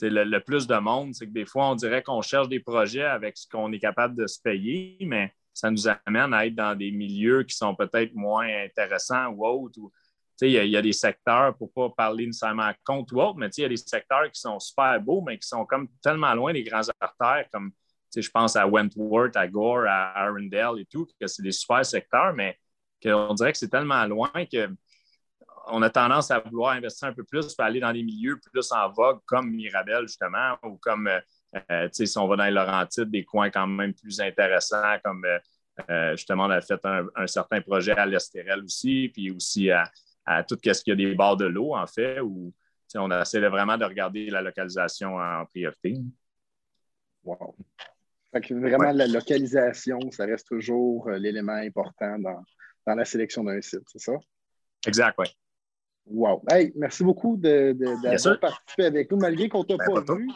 le, 0.00 0.38
plus 0.40 0.66
de 0.66 0.76
monde, 0.76 1.14
c'est 1.14 1.26
que 1.26 1.32
des 1.32 1.44
fois, 1.44 1.70
on 1.70 1.74
dirait 1.74 2.02
qu'on 2.02 2.22
cherche 2.22 2.48
des 2.48 2.60
projets 2.60 3.04
avec 3.04 3.36
ce 3.36 3.46
qu'on 3.48 3.70
est 3.72 3.78
capable 3.78 4.16
de 4.16 4.26
se 4.26 4.40
payer, 4.40 4.96
mais 5.00 5.32
ça 5.52 5.70
nous 5.70 5.86
amène 6.06 6.32
à 6.34 6.46
être 6.46 6.54
dans 6.54 6.76
des 6.76 6.90
milieux 6.90 7.42
qui 7.44 7.56
sont 7.56 7.74
peut-être 7.74 8.14
moins 8.14 8.48
intéressants 8.64 9.28
ou 9.28 9.46
autres. 9.46 9.78
il 10.40 10.50
y, 10.50 10.76
a 10.76 10.82
des 10.82 10.92
secteurs, 10.92 11.56
pour 11.56 11.68
ne 11.68 11.88
pas 11.88 11.90
parler 11.90 12.26
nécessairement 12.26 12.72
contre 12.84 13.14
ou 13.14 13.20
autre, 13.20 13.38
mais 13.38 13.48
il 13.56 13.62
y 13.62 13.64
a 13.64 13.68
des 13.68 13.76
secteurs 13.76 14.30
qui 14.32 14.40
sont 14.40 14.58
super 14.58 15.00
beaux, 15.00 15.20
mais 15.20 15.38
qui 15.38 15.46
sont 15.46 15.64
comme 15.66 15.88
tellement 16.02 16.34
loin 16.34 16.52
des 16.52 16.64
grands 16.64 16.88
artères, 17.00 17.46
comme 17.52 17.72
je 18.16 18.30
pense 18.30 18.56
à 18.56 18.66
Wentworth, 18.66 19.36
à 19.36 19.48
Gore, 19.48 19.86
à 19.86 20.24
Arundel 20.24 20.80
et 20.80 20.86
tout, 20.86 21.06
que 21.20 21.26
c'est 21.26 21.42
des 21.42 21.52
super 21.52 21.84
secteurs, 21.84 22.32
mais 22.34 22.58
qu'on 23.02 23.34
dirait 23.34 23.52
que 23.52 23.58
c'est 23.58 23.70
tellement 23.70 24.04
loin 24.06 24.30
que 24.50 24.68
on 25.68 25.80
a 25.82 25.90
tendance 25.90 26.30
à 26.30 26.40
vouloir 26.40 26.72
investir 26.72 27.08
un 27.08 27.12
peu 27.12 27.22
plus 27.22 27.54
pour 27.54 27.64
aller 27.64 27.78
dans 27.78 27.92
des 27.92 28.02
milieux 28.02 28.38
plus 28.52 28.72
en 28.72 28.90
vogue, 28.90 29.20
comme 29.26 29.50
Mirabel, 29.50 30.02
justement, 30.08 30.56
ou 30.64 30.76
comme 30.76 31.08
euh, 31.70 31.88
si 31.92 32.18
on 32.18 32.26
va 32.26 32.36
dans 32.36 32.44
les 32.44 32.50
Laurentides, 32.50 33.10
des 33.10 33.24
coins 33.24 33.50
quand 33.50 33.68
même 33.68 33.94
plus 33.94 34.20
intéressants, 34.20 34.98
comme 35.04 35.24
justement, 36.12 36.46
on 36.46 36.50
a 36.50 36.60
fait 36.60 36.84
un, 36.84 37.26
certain 37.26 37.60
projet 37.60 37.92
à 37.92 38.06
l'Estérel 38.06 38.64
aussi, 38.64 39.10
puis 39.12 39.30
aussi 39.30 39.70
à, 39.70 39.90
tout 40.44 40.58
ce 40.62 40.82
qu'il 40.82 40.90
y 40.90 40.92
a 40.92 41.08
des 41.08 41.14
bords 41.14 41.36
de 41.36 41.46
l'eau, 41.46 41.74
en 41.74 41.86
fait, 41.86 42.20
où 42.20 42.52
on 42.94 43.10
essaie 43.10 43.40
vraiment 43.40 43.78
de 43.78 43.84
regarder 43.84 44.30
la 44.30 44.42
localisation 44.42 45.16
en 45.16 45.46
priorité. 45.46 45.96
Wow. 47.24 47.54
Vraiment, 48.32 48.92
la 48.92 49.06
localisation, 49.06 49.98
ça 50.10 50.24
reste 50.24 50.48
toujours 50.48 51.10
l'élément 51.10 51.52
important 51.52 52.18
dans, 52.18 52.42
dans 52.86 52.94
la 52.94 53.04
sélection 53.04 53.44
d'un 53.44 53.60
site, 53.60 53.82
c'est 53.86 54.00
ça? 54.00 54.14
Exact, 54.86 55.14
oui. 55.18 55.26
Wow. 56.06 56.42
Hey, 56.50 56.72
merci 56.74 57.04
beaucoup 57.04 57.36
d'avoir 57.36 58.40
participé 58.40 58.84
avec 58.84 59.10
nous, 59.10 59.18
malgré 59.18 59.48
qu'on 59.48 59.60
ne 59.60 59.64
t'a 59.64 59.76
ben, 59.76 60.02
pas, 60.02 60.14
vu. 60.14 60.28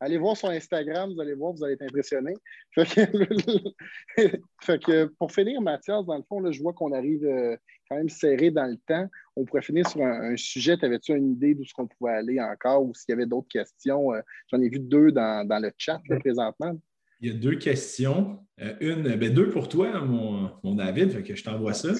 Allez 0.00 0.18
voir 0.18 0.36
son 0.36 0.48
Instagram, 0.48 1.12
vous 1.14 1.20
allez 1.20 1.34
voir, 1.34 1.52
vous 1.52 1.62
allez 1.62 1.74
être 1.74 1.82
impressionné. 1.82 2.34
Fait 2.76 4.82
que, 4.82 5.04
pour 5.16 5.30
finir, 5.30 5.60
Mathias, 5.60 6.04
dans 6.04 6.16
le 6.16 6.24
fond, 6.24 6.40
là, 6.40 6.50
je 6.50 6.60
vois 6.60 6.72
qu'on 6.72 6.92
arrive 6.92 7.24
euh, 7.24 7.56
quand 7.88 7.96
même 7.96 8.08
serré 8.08 8.50
dans 8.50 8.66
le 8.66 8.78
temps. 8.78 9.08
On 9.36 9.44
pourrait 9.44 9.62
finir 9.62 9.88
sur 9.88 10.02
un, 10.02 10.36
sujet. 10.36 10.76
Avais-tu 10.82 11.12
une 11.12 11.32
idée 11.32 11.54
d'où 11.54 11.64
ce 11.64 11.72
qu'on 11.72 11.86
pouvait 11.86 12.14
aller 12.14 12.40
encore 12.40 12.84
ou 12.84 12.92
s'il 12.94 13.10
y 13.10 13.12
avait 13.12 13.26
d'autres 13.26 13.48
questions? 13.48 14.12
Euh, 14.12 14.20
j'en 14.50 14.60
ai 14.60 14.68
vu 14.68 14.80
deux 14.80 15.12
dans, 15.12 15.46
le 15.48 15.70
chat 15.78 16.00
présentement. 16.18 16.76
Il 17.22 17.32
y 17.32 17.34
a 17.34 17.38
deux 17.38 17.54
questions. 17.54 18.40
Euh, 18.60 18.74
une, 18.80 19.16
ben 19.16 19.32
deux 19.32 19.48
pour 19.48 19.68
toi, 19.68 20.00
mon, 20.00 20.74
David, 20.74 21.12
fait 21.12 21.22
que 21.22 21.36
je 21.36 21.44
t'envoie 21.44 21.72
ça. 21.72 21.90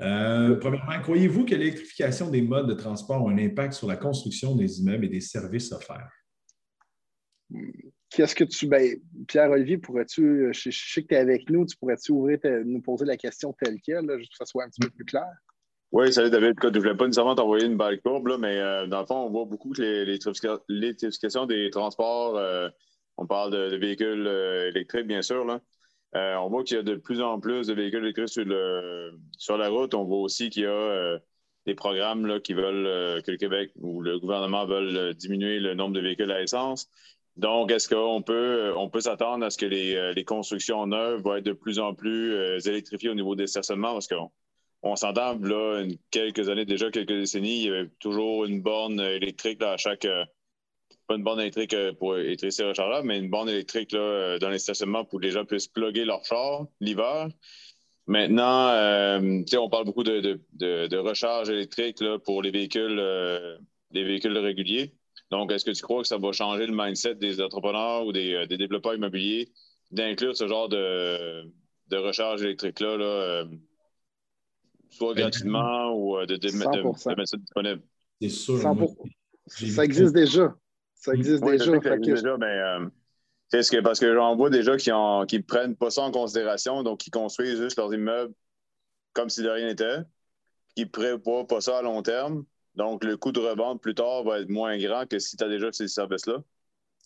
Euh, 0.00 0.56
premièrement, 0.56 1.00
croyez-vous 1.00 1.44
que 1.44 1.54
l'électrification 1.54 2.28
des 2.30 2.42
modes 2.42 2.68
de 2.68 2.74
transport 2.74 3.28
a 3.28 3.30
un 3.30 3.38
impact 3.38 3.74
sur 3.74 3.86
la 3.86 3.96
construction 3.96 4.56
des 4.56 4.80
immeubles 4.80 5.04
et 5.04 5.08
des 5.08 5.20
services 5.20 5.70
offerts? 5.70 6.10
Qu'est-ce 8.10 8.34
que 8.34 8.42
tu. 8.42 8.66
Ben, 8.66 8.96
Pierre-Olivier, 9.28 9.78
pourrais-tu. 9.78 10.52
Je, 10.52 10.70
sais 10.70 11.02
que 11.02 11.08
tu 11.08 11.14
es 11.14 11.18
avec 11.18 11.48
nous, 11.48 11.64
tu 11.64 11.76
pourrais-tu 11.76 12.10
ouvrir, 12.10 12.38
nous 12.64 12.80
poser 12.80 13.04
la 13.04 13.16
question 13.16 13.52
telle 13.52 13.80
qu'elle, 13.80 14.10
juste 14.18 14.32
pour 14.32 14.38
que 14.38 14.38
ça 14.38 14.46
soit 14.46 14.64
un 14.64 14.68
petit 14.68 14.80
peu 14.80 14.90
plus 14.90 15.04
clair? 15.04 15.30
Oui, 15.92 16.12
salut 16.12 16.30
David. 16.30 16.54
Je 16.60 16.68
ne 16.68 16.78
voulais 16.80 16.96
pas 16.96 17.06
nécessairement 17.06 17.36
t'envoyer 17.36 17.66
une 17.66 17.76
balle 17.76 18.00
courbe, 18.00 18.36
mais 18.40 18.58
euh, 18.58 18.88
dans 18.88 19.00
le 19.00 19.06
fond, 19.06 19.26
on 19.26 19.30
voit 19.30 19.44
beaucoup 19.44 19.70
que 19.70 19.80
l'électrification 20.68 21.46
des 21.46 21.70
transports 21.70 22.36
on 23.16 23.26
parle 23.26 23.52
de, 23.52 23.76
véhicules 23.76 24.26
euh, 24.26 24.68
électriques, 24.68 25.06
bien 25.06 25.22
sûr. 25.22 25.46
Euh, 26.16 26.34
on 26.36 26.48
voit 26.48 26.64
qu'il 26.64 26.76
y 26.76 26.80
a 26.80 26.82
de 26.82 26.94
plus 26.94 27.20
en 27.20 27.40
plus 27.40 27.66
de 27.66 27.74
véhicules 27.74 28.02
électriques 28.02 28.28
sur, 28.28 29.56
la 29.56 29.68
route. 29.68 29.94
On 29.94 30.04
voit 30.04 30.18
aussi 30.18 30.50
qu'il 30.50 30.62
y 30.62 30.66
a 30.66 30.70
euh, 30.70 31.18
des 31.66 31.74
programmes 31.74 32.40
qui 32.40 32.54
veulent 32.54 33.22
que 33.22 33.30
le 33.30 33.36
Québec 33.36 33.72
ou 33.76 34.00
le 34.00 34.18
gouvernement 34.18 34.66
veulent 34.66 35.14
diminuer 35.14 35.58
le 35.58 35.74
nombre 35.74 35.94
de 35.94 36.00
véhicules 36.00 36.30
à 36.30 36.42
essence. 36.42 36.88
Donc, 37.36 37.72
est-ce 37.72 37.88
qu'on 37.88 38.22
peut, 38.22 38.72
on 38.76 38.88
peut 38.88 39.00
s'attendre 39.00 39.44
à 39.44 39.50
ce 39.50 39.58
que 39.58 39.66
les, 39.66 40.24
constructions 40.24 40.86
neuves 40.86 41.22
vont 41.22 41.34
être 41.34 41.44
de 41.44 41.52
plus 41.52 41.80
en 41.80 41.94
plus 41.94 42.32
électrifiées 42.66 43.10
au 43.10 43.14
niveau 43.14 43.34
des 43.34 43.48
stationnements? 43.48 43.92
Parce 43.94 44.06
qu'on 44.06 44.30
on, 44.82 44.94
s'entend, 44.94 45.36
là, 45.40 45.84
quelques 46.12 46.48
années 46.48 46.64
déjà, 46.64 46.92
quelques 46.92 47.08
décennies, 47.08 47.62
il 47.62 47.66
y 47.66 47.68
avait 47.70 47.88
toujours 47.98 48.44
une 48.44 48.62
borne 48.62 49.00
électrique 49.00 49.60
à 49.62 49.76
chaque 49.76 50.06
pas 51.06 51.16
une 51.16 51.22
borne 51.22 51.40
électrique 51.40 51.74
euh, 51.74 51.92
pour 51.92 52.16
électricité 52.16 52.64
rechargeable, 52.64 53.06
mais 53.06 53.18
une 53.18 53.30
borne 53.30 53.48
électrique 53.48 53.92
là, 53.92 54.00
euh, 54.00 54.38
dans 54.38 54.50
les 54.50 54.58
stationnements 54.58 55.04
pour 55.04 55.20
que 55.20 55.26
les 55.26 55.32
gens 55.32 55.44
puissent 55.44 55.68
plugger 55.68 56.04
leur 56.04 56.24
char 56.24 56.66
l'hiver. 56.80 57.28
Maintenant, 58.06 58.68
euh, 58.68 59.42
on 59.58 59.70
parle 59.70 59.84
beaucoup 59.84 60.04
de, 60.04 60.96
recharge 60.96 61.50
électrique 61.50 62.00
là, 62.00 62.18
pour 62.18 62.42
les 62.42 62.50
véhicules, 62.50 63.00
les 63.92 64.04
véhicules 64.04 64.36
réguliers. 64.36 64.94
Donc, 65.30 65.50
est-ce 65.50 65.64
que 65.64 65.70
tu 65.70 65.82
crois 65.82 66.02
que 66.02 66.08
ça 66.08 66.18
va 66.18 66.32
changer 66.32 66.66
le 66.66 66.74
mindset 66.76 67.14
des 67.14 67.40
entrepreneurs 67.40 68.04
ou 68.04 68.12
des, 68.12 68.46
développeurs 68.46 68.94
immobiliers 68.94 69.48
d'inclure 69.90 70.36
ce 70.36 70.46
genre 70.46 70.68
de, 70.68 71.50
recharge 71.92 72.42
électrique-là, 72.42 73.46
soit 74.90 75.14
gratuitement 75.14 75.94
ou 75.94 76.26
de, 76.26 76.58
mettre 76.58 76.98
ça 76.98 77.36
disponible? 77.38 77.82
C'est 78.20 78.28
sûr. 78.28 78.58
Ça 79.46 79.84
existe 79.84 80.12
déjà. 80.12 80.54
Ça 81.04 81.12
existe 81.12 81.44
déjà. 81.44 81.64
Ça 81.64 81.96
existe 81.96 82.24
déjà, 82.24 82.38
mais 82.38 82.46
euh, 82.46 83.62
ce 83.62 83.70
que, 83.70 83.80
parce 83.82 84.00
que 84.00 84.14
j'en 84.14 84.34
vois 84.36 84.48
déjà 84.48 84.76
qui 84.78 84.88
ne 84.88 85.26
qui 85.26 85.40
prennent 85.40 85.76
pas 85.76 85.90
ça 85.90 86.00
en 86.00 86.10
considération, 86.10 86.82
donc 86.82 87.00
qui 87.00 87.10
construisent 87.10 87.60
juste 87.60 87.76
leurs 87.76 87.92
immeubles 87.92 88.32
comme 89.12 89.28
si 89.28 89.42
de 89.42 89.48
rien 89.48 89.66
n'était, 89.66 89.98
qui 90.74 90.84
ne 90.84 90.88
prévoient 90.88 91.46
pas 91.46 91.60
ça 91.60 91.78
à 91.78 91.82
long 91.82 92.02
terme. 92.02 92.44
Donc, 92.74 93.04
le 93.04 93.16
coût 93.16 93.32
de 93.32 93.38
revente 93.38 93.80
plus 93.82 93.94
tard 93.94 94.24
va 94.24 94.40
être 94.40 94.48
moins 94.48 94.76
grand 94.78 95.06
que 95.06 95.18
si 95.18 95.36
tu 95.36 95.44
as 95.44 95.48
déjà 95.48 95.70
ces 95.72 95.88
services-là. 95.88 96.42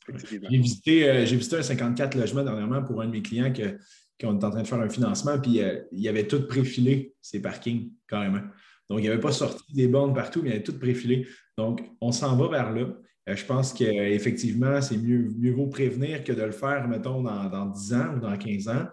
J'ai 0.08 0.38
visité, 0.38 1.10
euh, 1.10 1.24
visité, 1.24 1.56
un 1.56 1.62
54 1.62 2.14
logements 2.14 2.44
dernièrement 2.44 2.82
pour 2.82 3.02
un 3.02 3.06
de 3.06 3.10
mes 3.10 3.20
clients 3.20 3.52
qui 3.52 3.62
est 3.62 3.76
en 4.24 4.38
train 4.38 4.62
de 4.62 4.66
faire 4.66 4.80
un 4.80 4.88
financement, 4.88 5.38
puis 5.38 5.60
euh, 5.60 5.82
il 5.92 6.00
y 6.00 6.08
avait 6.08 6.26
tout 6.26 6.46
préfilé, 6.46 7.14
ces 7.20 7.42
parkings, 7.42 7.90
carrément. 8.06 8.40
Donc, 8.88 9.00
il 9.00 9.02
n'y 9.02 9.08
avait 9.08 9.20
pas 9.20 9.32
sorti 9.32 9.74
des 9.74 9.88
bornes 9.88 10.14
partout, 10.14 10.40
mais 10.40 10.48
il 10.48 10.52
y 10.52 10.54
avait 10.54 10.64
tout 10.64 10.78
préfilé. 10.78 11.28
Donc, 11.58 11.82
on 12.00 12.12
s'en 12.12 12.36
va 12.36 12.48
vers 12.48 12.72
là. 12.72 12.86
Euh, 13.28 13.36
je 13.36 13.44
pense 13.44 13.72
qu'effectivement, 13.72 14.80
c'est 14.80 14.96
mieux, 14.96 15.30
mieux 15.38 15.52
vaut 15.52 15.66
prévenir 15.66 16.24
que 16.24 16.32
de 16.32 16.42
le 16.42 16.52
faire, 16.52 16.88
mettons, 16.88 17.22
dans, 17.22 17.66
10 17.66 17.94
ans 17.94 18.14
ou 18.16 18.20
dans 18.20 18.36
15 18.36 18.68
ans. 18.68 18.86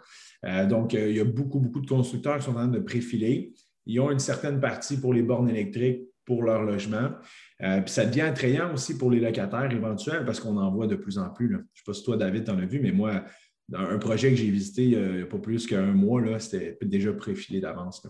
Euh, 0.46 0.66
donc, 0.66 0.94
euh, 0.94 1.10
il 1.10 1.18
y 1.18 1.20
a 1.20 1.26
beaucoup, 1.26 1.60
beaucoup 1.60 1.82
de 1.82 1.88
constructeurs 1.88 2.38
qui 2.38 2.46
sont 2.46 2.52
en 2.52 2.56
train 2.56 2.68
de 2.68 2.80
préfiler. 2.80 3.54
Ils 3.86 4.00
ont 4.00 4.12
une 4.12 4.20
certaine 4.20 4.60
partie 4.60 4.98
pour 4.98 5.14
les 5.14 5.22
bornes 5.22 5.50
électriques 5.50 6.02
pour 6.26 6.42
leur 6.42 6.64
logement. 6.64 7.12
puis 7.60 7.84
ça 7.86 8.04
devient 8.04 8.22
attrayant 8.22 8.74
aussi 8.74 8.98
pour 8.98 9.12
les 9.12 9.20
locataires 9.20 9.72
éventuels 9.72 10.26
parce 10.26 10.40
qu'on 10.40 10.58
en 10.58 10.72
voit 10.72 10.88
de 10.88 10.96
plus 10.96 11.20
en 11.20 11.30
plus. 11.30 11.50
Je 11.50 11.54
ne 11.54 11.60
sais 11.60 11.84
pas 11.86 11.94
si 11.94 12.04
toi, 12.04 12.18
David, 12.18 12.46
tu 12.46 12.50
en 12.52 12.58
as 12.58 12.66
vu, 12.66 12.80
mais 12.80 12.92
moi, 12.92 13.24
dans 13.70 13.82
un 13.82 14.00
projet 14.00 14.32
que 14.32 14.36
j'ai 14.36 14.50
visité 14.50 14.84
il 14.86 15.16
n'y 15.18 15.22
a 15.22 15.26
pas 15.28 15.38
plus 15.38 15.68
qu'un 15.68 15.94
mois, 15.94 16.40
c'était 16.40 16.80
déjà 16.82 17.14
préfilé 17.14 17.62
d'avance. 17.62 18.08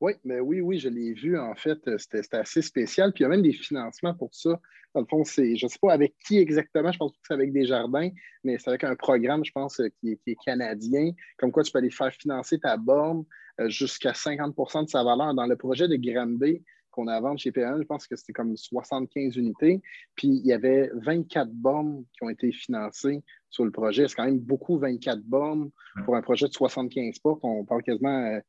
Oui, 0.00 0.12
mais 0.24 0.40
oui, 0.40 0.60
oui, 0.60 0.78
je 0.78 0.88
l'ai 0.88 1.14
vu. 1.14 1.38
En 1.38 1.54
fait, 1.54 1.78
c'était 1.98 2.36
assez 2.36 2.62
spécial. 2.62 3.12
Puis 3.12 3.22
il 3.22 3.24
y 3.24 3.26
a 3.26 3.28
même 3.30 3.42
des 3.42 3.52
financements 3.52 4.14
pour 4.14 4.34
ça. 4.34 4.60
Dans 4.94 5.00
le 5.00 5.06
fond, 5.06 5.24
c'est, 5.24 5.56
je 5.56 5.66
ne 5.66 5.70
sais 5.70 5.78
pas 5.80 5.92
avec 5.92 6.14
qui 6.26 6.38
exactement, 6.38 6.90
je 6.90 6.98
pense 6.98 7.12
que 7.12 7.18
c'est 7.26 7.34
avec 7.34 7.52
des 7.52 7.66
jardins, 7.66 8.08
mais 8.44 8.56
c'est 8.58 8.68
avec 8.70 8.84
un 8.84 8.94
programme, 8.96 9.44
je 9.44 9.52
pense, 9.52 9.80
qui 10.00 10.18
est, 10.26 10.36
canadien, 10.44 11.12
comme 11.38 11.52
quoi 11.52 11.62
tu 11.62 11.72
peux 11.72 11.78
aller 11.78 11.90
faire 11.90 12.12
financer 12.12 12.58
ta 12.58 12.76
borne 12.78 13.24
euh, 13.60 13.68
jusqu'à 13.68 14.12
50% 14.12 14.84
de 14.84 14.88
sa 14.88 15.04
valeur. 15.04 15.34
Dans 15.34 15.46
le 15.46 15.56
projet 15.56 15.88
de 15.88 15.96
Granby 15.96 16.62
qu'on 16.96 17.06
a 17.06 17.20
vendu 17.20 17.42
chez 17.42 17.52
PN, 17.52 17.78
je 17.78 17.86
pense 17.86 18.06
que 18.06 18.16
c'était 18.16 18.32
comme 18.32 18.56
75 18.56 19.36
unités. 19.36 19.82
Puis 20.16 20.28
il 20.28 20.46
y 20.46 20.52
avait 20.52 20.90
24 20.94 21.50
bornes 21.52 22.04
qui 22.12 22.24
ont 22.24 22.30
été 22.30 22.50
financées 22.50 23.22
sur 23.50 23.64
le 23.64 23.70
projet. 23.70 24.08
C'est 24.08 24.14
quand 24.16 24.24
même 24.24 24.38
beaucoup, 24.38 24.78
24 24.78 25.20
bornes 25.22 25.70
pour 26.04 26.16
un 26.16 26.22
projet 26.22 26.48
de 26.48 26.52
75 26.52 27.18
portes. 27.20 27.40
On 27.42 27.64
parle 27.64 27.82
quasiment 27.82 28.26
euh, 28.26 28.40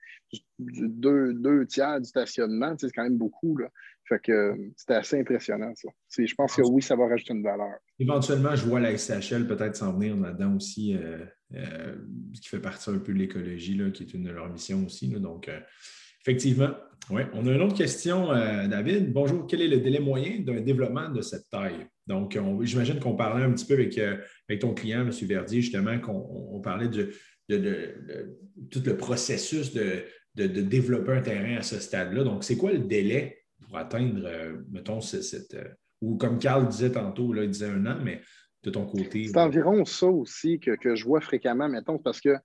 du 0.60 0.88
deux, 0.90 1.66
tiers 1.68 2.00
du 2.00 2.08
stationnement. 2.08 2.76
c'est 2.78 2.92
quand 2.92 3.04
même 3.04 3.18
beaucoup. 3.18 3.58
Là. 3.58 3.70
Fait 4.06 4.20
que 4.20 4.32
euh, 4.32 4.56
c'était 4.78 4.96
assez 4.96 5.20
impressionnant, 5.20 5.74
ça. 5.76 5.90
Je 6.18 6.34
pense 6.34 6.56
que 6.56 6.62
oui, 6.62 6.82
ça 6.82 6.96
va 6.96 7.08
rajouter 7.08 7.34
une 7.34 7.44
valeur. 7.44 7.76
Éventuellement, 8.00 8.56
je 8.56 8.66
vois 8.66 8.80
la 8.80 8.98
SHL 8.98 9.48
peut-être 9.48 9.76
s'en 9.76 9.94
venir 9.94 10.16
là-dedans 10.16 10.56
aussi, 10.56 10.96
euh, 10.96 11.96
ce 12.34 12.42
qui 12.42 12.48
fait 12.48 12.62
partie 12.62 12.90
un 12.90 13.00
peu 13.00 13.14
de 13.14 13.20
l'écologie, 13.20 13.78
qui 13.94 14.04
est 14.04 14.14
une 14.14 14.24
de 14.24 14.32
leurs 14.32 14.50
missions 14.50 14.86
aussi. 14.86 15.10
donc, 15.10 15.50
effectivement, 16.28 16.72
oui. 17.10 17.22
On 17.34 17.48
a 17.48 17.54
une 17.54 17.62
autre 17.62 17.78
question, 17.78 18.28
David. 18.68 19.14
Bonjour, 19.14 19.48
quel 19.48 19.62
est 19.62 19.68
le 19.70 19.78
délai 19.78 20.00
moyen 20.00 20.40
d'un 20.40 20.60
développement 20.60 21.10
de 21.10 21.22
cette 21.22 21.50
taille? 21.50 21.88
Donc, 22.06 22.38
j'imagine 22.62 23.00
qu'on 23.00 23.16
parlait 23.16 23.44
un 23.44 23.52
petit 23.52 23.66
peu 23.66 23.76
avec, 23.76 23.98
euh, 23.98 24.18
ton 24.60 24.74
client, 24.74 25.02
M. 25.02 25.12
Verdier, 25.12 25.62
justement, 25.62 26.00
qu'on 26.00 26.60
parlait 26.62 26.90
de, 26.90 27.12
tout 28.70 28.82
le 28.86 28.98
processus 28.98 29.74
de, 29.74 30.04
développer 30.36 31.14
un 31.14 31.22
terrain 31.22 31.58
à 31.58 31.62
ce 31.64 31.80
stade-là. 31.80 32.24
Donc, 32.24 32.44
c'est 32.44 32.58
quoi 32.58 32.72
le 32.72 32.80
délai 32.80 33.38
pour 33.66 33.78
atteindre, 33.78 34.22
euh, 34.26 34.58
mettons, 34.72 35.02
cette. 35.02 35.54
Euh, 35.54 35.68
ou 36.02 36.16
comme 36.16 36.38
Carl 36.38 36.68
disait 36.68 36.92
tantôt, 36.92 37.34
là, 37.34 37.44
il 37.44 37.50
disait 37.50 37.70
un 37.70 37.86
an, 37.88 37.98
mais 38.04 38.22
de 38.64 38.70
ton 38.70 38.86
côté. 38.86 39.28
C'est 39.28 39.38
environ 39.40 39.84
ça 39.84 40.08
aussi 40.08 40.60
que, 40.60 40.96
je 40.96 41.04
vois 41.04 41.22
fréquemment, 41.22 41.68
mettons, 41.68 41.98
parce 41.98 42.22
que 42.22 42.36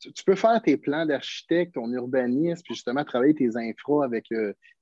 tu, 0.00 0.24
peux 0.24 0.34
faire 0.34 0.60
tes 0.62 0.76
plans 0.76 1.06
d'architecte, 1.06 1.74
ton 1.74 1.92
urbanisme, 1.92 2.62
puis 2.64 2.74
justement 2.74 3.04
travailler 3.04 3.34
tes 3.34 3.56
infras 3.56 4.04
avec 4.04 4.26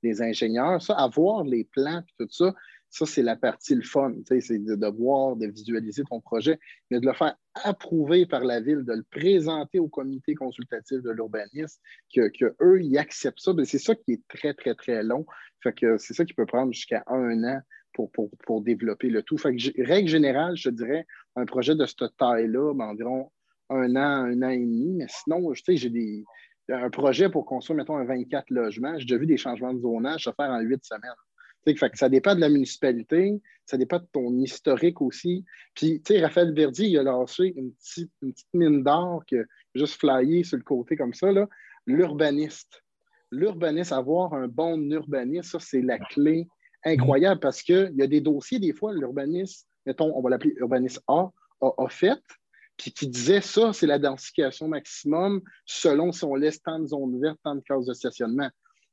les 0.03 0.21
ingénieurs. 0.21 0.81
Ça, 0.81 0.95
avoir 0.95 1.43
les 1.43 1.63
plans, 1.63 2.01
puis 2.05 2.15
tout 2.19 2.31
ça, 2.31 2.53
ça, 2.89 3.05
c'est 3.05 3.21
la 3.21 3.35
partie 3.35 3.75
le 3.75 3.81
fun, 3.81 4.13
c'est 4.27 4.63
de, 4.63 4.87
voir, 4.87 5.35
de 5.35 5.47
visualiser 5.47 6.03
ton 6.09 6.21
projet, 6.21 6.57
mais 6.89 6.99
de 6.99 7.05
le 7.05 7.13
faire 7.13 7.35
approuver 7.63 8.25
par 8.25 8.43
la 8.43 8.61
ville, 8.61 8.83
de 8.85 8.93
le 8.93 9.03
présenter 9.03 9.79
au 9.79 9.87
comité 9.87 10.35
consultatif 10.35 11.01
de 11.01 11.11
l'urbanisme, 11.11 11.79
que, 12.13 12.55
eux, 12.61 12.81
ils 12.81 12.97
acceptent 12.97 13.39
ça. 13.39 13.51
C'est 13.65 13.77
ça 13.77 13.95
qui 13.95 14.13
est 14.13 14.27
très, 14.27 14.53
très, 14.53 14.73
très 14.73 15.03
long. 15.03 15.25
Fait 15.61 15.73
que 15.73 15.97
c'est 15.97 16.13
ça 16.13 16.23
qui 16.23 16.33
peut 16.33 16.45
prendre 16.45 16.71
jusqu'à 16.71 17.03
un 17.07 17.43
an 17.43 17.61
pour, 17.93 18.11
pour, 18.11 18.61
développer 18.61 19.09
le 19.09 19.23
tout. 19.23 19.37
Fait 19.37 19.55
que, 19.55 19.83
règle 19.83 20.07
générale, 20.07 20.55
je 20.55 20.69
dirais, 20.69 21.05
un 21.35 21.45
projet 21.45 21.75
de 21.75 21.85
cette 21.85 22.15
taille-là, 22.17 22.73
ben, 22.73 22.85
environ 22.85 23.31
un 23.69 23.95
an, 23.95 24.25
un 24.25 24.41
an 24.41 24.49
et 24.49 24.59
demi. 24.59 24.93
Mais 24.93 25.07
sinon, 25.09 25.53
je 25.53 25.61
sais, 25.63 25.77
j'ai 25.77 25.89
des, 25.89 26.23
un 26.69 26.89
projet 26.89 27.29
pour 27.29 27.45
construire, 27.45 27.77
mettons, 27.77 27.97
un 27.97 28.05
24 28.05 28.49
logements. 28.49 28.97
J'ai 28.97 29.05
déjà 29.05 29.17
vu 29.17 29.25
des 29.25 29.37
changements 29.37 29.73
de 29.73 29.79
zonage 29.79 30.23
se 30.23 30.31
faire 30.31 30.49
en 30.49 30.59
huit 30.59 30.83
semaines 30.83 31.11
Fait 31.65 31.89
que 31.89 31.97
ça 31.97 32.09
dépend 32.09 32.35
de 32.35 32.41
la 32.41 32.49
municipalité, 32.49 33.41
ça 33.65 33.77
dépend 33.77 33.99
de 33.99 34.07
ton 34.11 34.31
historique 34.39 35.01
aussi. 35.01 35.45
Puis, 35.73 36.01
tu 36.01 36.13
sais, 36.13 36.21
Raphaël 36.21 36.53
Verdi, 36.53 36.89
il 36.91 36.97
a 36.97 37.03
lancé 37.03 37.53
une 37.55 37.73
petite, 37.73 38.11
une 38.21 38.33
petite 38.33 38.53
mine 38.53 38.83
d'or 38.83 39.23
qui 39.25 39.37
a 39.37 39.43
juste 39.75 39.99
flyé 39.99 40.43
sur 40.43 40.57
le 40.57 40.63
côté 40.63 40.95
comme 40.95 41.13
ça, 41.13 41.29
l'urbaniste. 41.85 42.83
L'urbaniste, 43.31 43.91
avoir 43.91 44.33
un 44.33 44.47
bon 44.47 44.79
urbaniste, 44.91 45.51
ça, 45.51 45.59
c'est 45.59 45.81
la 45.81 45.99
clé 45.99 46.47
incroyable 46.85 47.39
parce 47.39 47.61
qu'il 47.61 47.93
y 47.95 48.01
a 48.01 48.07
des 48.07 48.21
dossiers, 48.21 48.59
des 48.59 48.73
fois, 48.73 48.93
l'urbaniste, 48.93 49.67
mettons, 49.85 50.13
on 50.15 50.21
va 50.21 50.29
l'appeler 50.29 50.53
urbaniste 50.57 51.01
A, 51.07 51.29
a, 51.61 51.89
fait, 51.89 52.21
puis 52.77 52.91
qui 52.91 53.07
disait 53.07 53.41
ça, 53.41 53.73
c'est 53.73 53.87
la 53.87 53.99
densification 53.99 54.67
maximum 54.67 55.41
selon 55.65 56.11
si 56.11 56.23
on 56.23 56.35
laisse 56.35 56.61
tant 56.61 56.79
de 56.79 56.85
zones 56.85 57.19
vertes, 57.19 57.39
tant 57.43 57.55
de 57.55 57.61
cases 57.61 57.85
de 57.85 57.93
stationnement. 57.93 58.49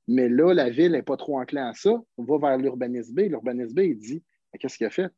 Mais 0.08 0.28
là, 0.28 0.52
la 0.52 0.70
ville 0.70 0.92
n'est 0.92 1.02
pas 1.02 1.16
trop 1.16 1.38
enclin 1.38 1.68
à 1.68 1.74
ça. 1.74 1.92
On 2.16 2.24
va 2.24 2.38
vers 2.38 2.58
l'urbanisme 2.58 3.14
B. 3.14 3.20
L'urbanisme 3.30 3.74
B, 3.74 3.80
il 3.80 3.98
dit 3.98 4.22
qu'est-ce 4.58 4.78
qu'il 4.78 4.86
a 4.86 4.90
fait? 4.90 5.10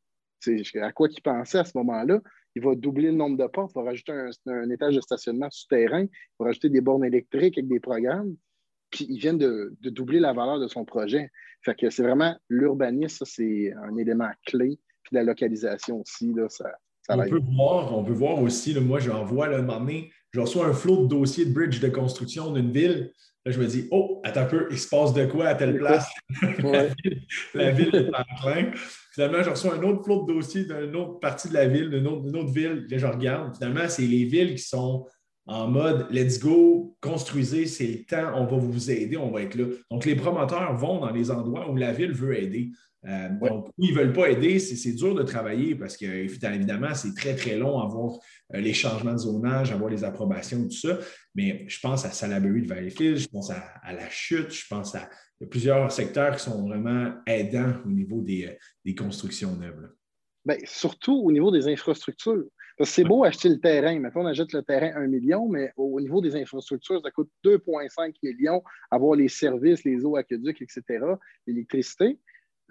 À 0.80 0.92
quoi 0.92 1.08
il 1.10 1.20
pensait 1.22 1.58
à 1.58 1.64
ce 1.64 1.76
moment-là? 1.78 2.20
Il 2.54 2.62
va 2.62 2.74
doubler 2.74 3.10
le 3.10 3.16
nombre 3.16 3.36
de 3.36 3.46
portes, 3.46 3.72
il 3.74 3.80
va 3.80 3.84
rajouter 3.84 4.12
un, 4.46 4.70
étage 4.70 4.96
de 4.96 5.00
stationnement 5.00 5.50
souterrain, 5.50 6.04
il 6.04 6.36
va 6.38 6.46
rajouter 6.46 6.70
des 6.70 6.80
bornes 6.80 7.04
électriques 7.04 7.58
avec 7.58 7.68
des 7.68 7.80
programmes. 7.80 8.36
Puis 8.90 9.06
il 9.08 9.18
vient 9.18 9.34
de, 9.34 9.76
doubler 9.82 10.20
la 10.20 10.32
valeur 10.32 10.58
de 10.58 10.68
son 10.68 10.84
projet. 10.84 11.30
Fait 11.62 11.74
que 11.74 11.90
c'est 11.90 12.02
vraiment 12.02 12.36
l'urbanisme, 12.48 13.24
c'est 13.26 13.72
un 13.72 13.96
élément 13.96 14.30
clé. 14.46 14.78
Puis 15.02 15.14
la 15.14 15.22
localisation 15.22 16.00
aussi, 16.00 16.32
là, 16.32 16.48
ça, 16.48 16.72
on, 17.08 17.28
peut 17.28 17.40
voir, 17.54 17.96
on 17.96 18.04
peut 18.04 18.12
voir 18.12 18.40
aussi, 18.40 18.78
moi 18.80 19.00
j'en 19.00 19.24
vois, 19.24 19.48
là, 19.48 19.58
un 19.58 19.62
moment 19.62 19.80
donné, 19.80 20.10
je 20.32 20.40
reçois 20.40 20.66
un 20.66 20.72
flot 20.72 21.04
de 21.04 21.08
dossiers 21.08 21.46
de 21.46 21.52
bridge 21.52 21.80
de 21.80 21.88
construction 21.88 22.52
d'une 22.52 22.70
ville. 22.70 23.12
Là, 23.44 23.52
je 23.52 23.60
me 23.60 23.66
dis, 23.66 23.86
oh, 23.92 24.20
attends 24.24 24.40
un 24.40 24.46
peu, 24.46 24.66
il 24.72 24.78
se 24.78 24.88
passe 24.88 25.14
de 25.14 25.24
quoi 25.24 25.46
à 25.46 25.54
telle 25.54 25.78
place? 25.78 26.08
la, 27.54 27.70
ville, 27.70 27.94
est 27.94 28.08
en 28.08 28.36
train. 28.36 28.70
Finalement, 29.12 29.42
je 29.44 29.50
reçois 29.50 29.76
un 29.76 29.82
autre 29.84 30.02
flot 30.02 30.26
de 30.26 30.34
dossiers 30.34 30.64
d'une 30.64 30.96
autre 30.96 31.20
partie 31.20 31.48
de 31.48 31.54
la 31.54 31.68
ville, 31.68 31.88
d'une 31.88 32.06
autre, 32.08 32.52
ville. 32.52 32.86
Là, 32.90 32.98
je 32.98 33.06
regarde. 33.06 33.56
Finalement, 33.56 33.88
c'est 33.88 34.02
les 34.02 34.24
villes 34.24 34.56
qui 34.56 34.64
sont 34.64 35.06
en 35.46 35.68
mode 35.68 36.08
let's 36.10 36.40
go, 36.40 36.96
construisez, 37.00 37.66
c'est 37.66 37.86
le 37.86 38.04
temps, 38.04 38.32
on 38.34 38.46
va 38.46 38.56
vous 38.56 38.90
aider, 38.90 39.16
on 39.16 39.30
va 39.30 39.42
être 39.42 39.54
là. 39.54 39.66
Donc, 39.92 40.04
les 40.04 40.16
promoteurs 40.16 40.76
vont 40.76 40.98
dans 40.98 41.12
les 41.12 41.30
endroits 41.30 41.70
où 41.70 41.76
la 41.76 41.92
ville 41.92 42.12
veut 42.12 42.36
aider. 42.36 42.70
Euh, 43.06 43.28
donc, 43.40 43.68
où 43.68 43.72
ils 43.78 43.94
ne 43.94 43.98
veulent 43.98 44.12
pas 44.12 44.30
aider, 44.30 44.58
c'est 44.58 44.92
dur 44.92 45.14
de 45.14 45.22
travailler 45.22 45.76
parce 45.76 45.96
que, 45.96 46.06
évidemment, 46.06 46.92
c'est 46.94 47.14
très, 47.14 47.36
très 47.36 47.56
long 47.56 47.78
à 47.78 47.86
voir 47.86 48.18
euh, 48.54 48.60
les 48.60 48.74
changements 48.74 49.12
de 49.12 49.18
zonage, 49.18 49.70
à 49.70 49.76
voir 49.76 49.90
les 49.90 50.02
approbations, 50.02 50.62
tout 50.64 50.70
ça. 50.70 50.98
Mais 51.34 51.64
je 51.68 51.78
pense 51.78 52.04
à 52.04 52.10
Salaberry 52.10 52.62
de 52.62 52.68
Valleyfield, 52.68 53.18
je 53.18 53.28
pense 53.28 53.50
à, 53.50 53.92
la 53.92 54.08
chute, 54.10 54.50
je 54.50 54.66
pense 54.68 54.94
à 54.96 55.08
plusieurs 55.50 55.92
secteurs 55.92 56.36
qui 56.36 56.42
sont 56.42 56.66
vraiment 56.66 57.12
aidants 57.26 57.74
au 57.84 57.90
niveau 57.90 58.22
des, 58.22 58.46
euh, 58.86 58.94
constructions 58.94 59.54
neuves. 59.54 59.88
Bien, 60.44 60.56
surtout 60.64 61.20
au 61.24 61.30
niveau 61.30 61.52
des 61.52 61.68
infrastructures. 61.68 62.44
C'est 62.82 63.04
beau 63.04 63.24
acheter 63.24 63.48
le 63.48 63.58
terrain. 63.58 63.98
Maintenant, 63.98 64.22
on 64.22 64.26
achète 64.26 64.52
le 64.52 64.62
terrain 64.62 64.92
1 64.96 65.06
million, 65.06 65.48
mais 65.48 65.72
au 65.76 65.98
niveau 65.98 66.20
des 66.20 66.36
infrastructures, 66.36 67.00
ça 67.02 67.10
coûte 67.10 67.30
2,5 67.42 68.14
millions, 68.22 68.62
avoir 68.90 69.16
les 69.16 69.28
services, 69.28 69.82
les 69.84 70.04
eaux, 70.04 70.16
aqueducs, 70.16 70.60
etc., 70.60 70.82
l'électricité. 71.46 72.18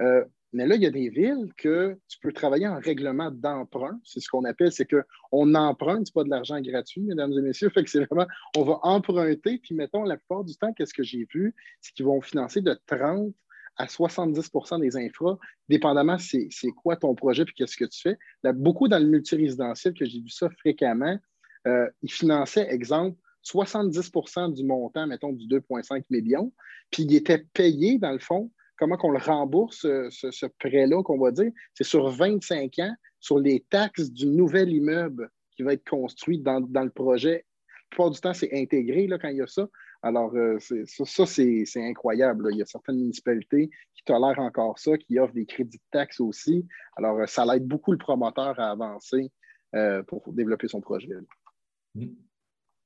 Euh, 0.01 0.23
mais 0.53 0.65
là, 0.65 0.75
il 0.75 0.81
y 0.81 0.85
a 0.85 0.91
des 0.91 1.09
villes 1.09 1.51
que 1.57 1.97
tu 2.07 2.17
peux 2.19 2.31
travailler 2.31 2.67
en 2.67 2.79
règlement 2.79 3.29
d'emprunt. 3.29 3.99
C'est 4.05 4.21
ce 4.21 4.29
qu'on 4.29 4.45
appelle, 4.45 4.71
c'est 4.71 4.87
qu'on 4.89 5.53
emprunte, 5.53 6.07
ce 6.07 6.13
pas 6.13 6.23
de 6.23 6.29
l'argent 6.29 6.61
gratuit, 6.61 7.01
mesdames 7.01 7.33
et 7.33 7.41
messieurs. 7.41 7.69
Fait 7.73 7.83
que 7.83 7.89
c'est 7.89 8.05
vraiment, 8.05 8.25
on 8.55 8.63
va 8.63 8.79
emprunter, 8.83 9.57
puis 9.57 9.75
mettons, 9.75 10.03
la 10.03 10.15
plupart 10.15 10.43
du 10.43 10.55
temps, 10.55 10.71
qu'est-ce 10.73 10.93
que 10.93 11.03
j'ai 11.03 11.27
vu, 11.33 11.53
c'est 11.81 11.93
qu'ils 11.93 12.05
vont 12.05 12.21
financer 12.21 12.61
de 12.61 12.77
30 12.87 13.33
à 13.77 13.87
70% 13.87 14.79
des 14.79 14.95
infras, 14.95 15.37
dépendamment 15.67 16.17
c'est 16.17 16.47
quoi 16.77 16.95
ton 16.95 17.13
projet 17.13 17.43
puis 17.43 17.53
qu'est-ce 17.55 17.75
que 17.75 17.83
tu 17.83 17.99
fais. 17.99 18.17
Beaucoup 18.53 18.87
dans 18.87 18.99
le 18.99 19.07
multirésidentiel, 19.07 19.93
que 19.93 20.05
j'ai 20.05 20.21
vu 20.21 20.29
ça 20.29 20.49
fréquemment, 20.49 21.19
euh, 21.67 21.89
ils 22.01 22.11
finançaient, 22.11 22.69
exemple, 22.69 23.17
70% 23.43 24.53
du 24.53 24.63
montant, 24.63 25.07
mettons, 25.07 25.33
du 25.33 25.45
2,5 25.47 26.03
millions, 26.09 26.53
puis 26.89 27.03
ils 27.03 27.15
étaient 27.15 27.45
payés, 27.53 27.99
dans 27.99 28.11
le 28.11 28.19
fond, 28.19 28.49
comment 28.77 28.97
qu'on 28.97 29.11
le 29.11 29.19
rembourse, 29.19 29.81
ce, 29.81 30.45
prêt-là, 30.59 31.01
qu'on 31.03 31.19
va 31.19 31.31
dire, 31.31 31.51
c'est 31.73 31.83
sur 31.83 32.09
25 32.09 32.79
ans, 32.79 32.95
sur 33.19 33.39
les 33.39 33.65
taxes 33.69 34.11
du 34.11 34.27
nouvel 34.27 34.71
immeuble 34.71 35.29
qui 35.55 35.63
va 35.63 35.73
être 35.73 35.87
construit 35.89 36.39
dans, 36.39 36.59
le 36.59 36.89
projet. 36.89 37.45
La 37.67 37.89
plupart 37.89 38.11
du 38.11 38.19
temps, 38.19 38.33
c'est 38.33 38.53
intégré 38.53 39.07
là, 39.07 39.17
quand 39.17 39.29
il 39.29 39.37
y 39.37 39.41
a 39.41 39.47
ça. 39.47 39.67
Alors, 40.01 40.35
euh, 40.35 40.59
ça, 40.59 41.25
c'est 41.25 41.65
incroyable. 41.77 42.49
Il 42.51 42.57
y 42.57 42.61
a 42.61 42.65
certaines 42.65 42.97
municipalités 42.97 43.71
qui 43.95 44.03
tolèrent 44.03 44.39
encore 44.39 44.77
ça, 44.77 44.97
qui 44.97 45.17
offrent 45.17 45.33
des 45.33 45.47
crédits 45.47 45.77
de 45.77 45.83
taxes 45.91 46.19
aussi. 46.19 46.67
Alors, 46.95 47.17
euh, 47.17 47.25
ça 47.25 47.43
aide 47.55 47.65
beaucoup 47.65 47.91
le 47.91 47.97
promoteur 47.97 48.59
à 48.59 48.69
avancer 48.69 49.31
euh, 49.73 50.03
pour 50.03 50.31
développer 50.31 50.67
son 50.67 50.81
projet. 50.81 51.09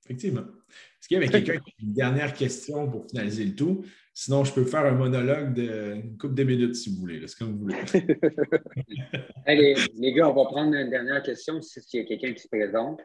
Effectivement. 0.06 0.42
Est-ce 0.42 1.08
qu'il 1.08 1.16
y 1.16 1.18
avait 1.18 1.30
quelqu'un 1.30 1.60
qui 1.60 1.72
a 1.72 1.84
une 1.84 1.94
dernière 1.94 2.34
question 2.34 2.90
pour 2.90 3.08
finaliser 3.10 3.46
le 3.46 3.56
tout? 3.56 3.86
Sinon, 4.14 4.44
je 4.44 4.54
peux 4.54 4.66
faire 4.66 4.86
un 4.86 4.92
monologue 4.92 5.54
d'une 5.54 6.18
couple 6.18 6.34
de 6.34 6.44
minutes 6.44 6.76
si 6.76 6.90
vous 6.90 6.98
voulez. 7.00 7.26
C'est 7.28 7.38
comme 7.38 7.54
vous 7.54 7.60
voulez. 7.60 7.78
Allez, 9.46 9.76
les 9.96 10.14
gars, 10.14 10.30
on 10.30 10.34
va 10.34 10.46
prendre 10.46 10.74
une 10.76 10.90
dernière 10.90 11.24
question 11.24 11.62
s'il 11.62 12.02
y 12.02 12.04
a 12.04 12.06
quelqu'un 12.06 12.34
qui 12.34 12.42
se 12.42 12.48
présente 12.48 13.02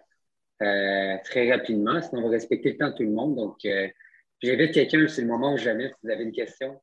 euh, 0.63 1.17
très 1.25 1.51
rapidement. 1.53 2.01
Sinon, 2.03 2.23
on 2.23 2.25
va 2.25 2.31
respecter 2.31 2.73
le 2.73 2.79
temps 2.79 2.91
de 2.91 2.95
tout 2.97 3.03
le 3.03 3.13
monde. 3.13 3.37
Donc, 3.37 3.65
euh, 3.65 3.89
j'invite 4.43 4.73
quelqu'un, 4.73 5.07
c'est 5.07 5.23
le 5.23 5.29
moment 5.29 5.55
où 5.55 5.57
jamais, 5.57 5.89
si 5.89 5.95
vous 6.03 6.11
avez 6.11 6.25
une 6.25 6.33
question. 6.33 6.81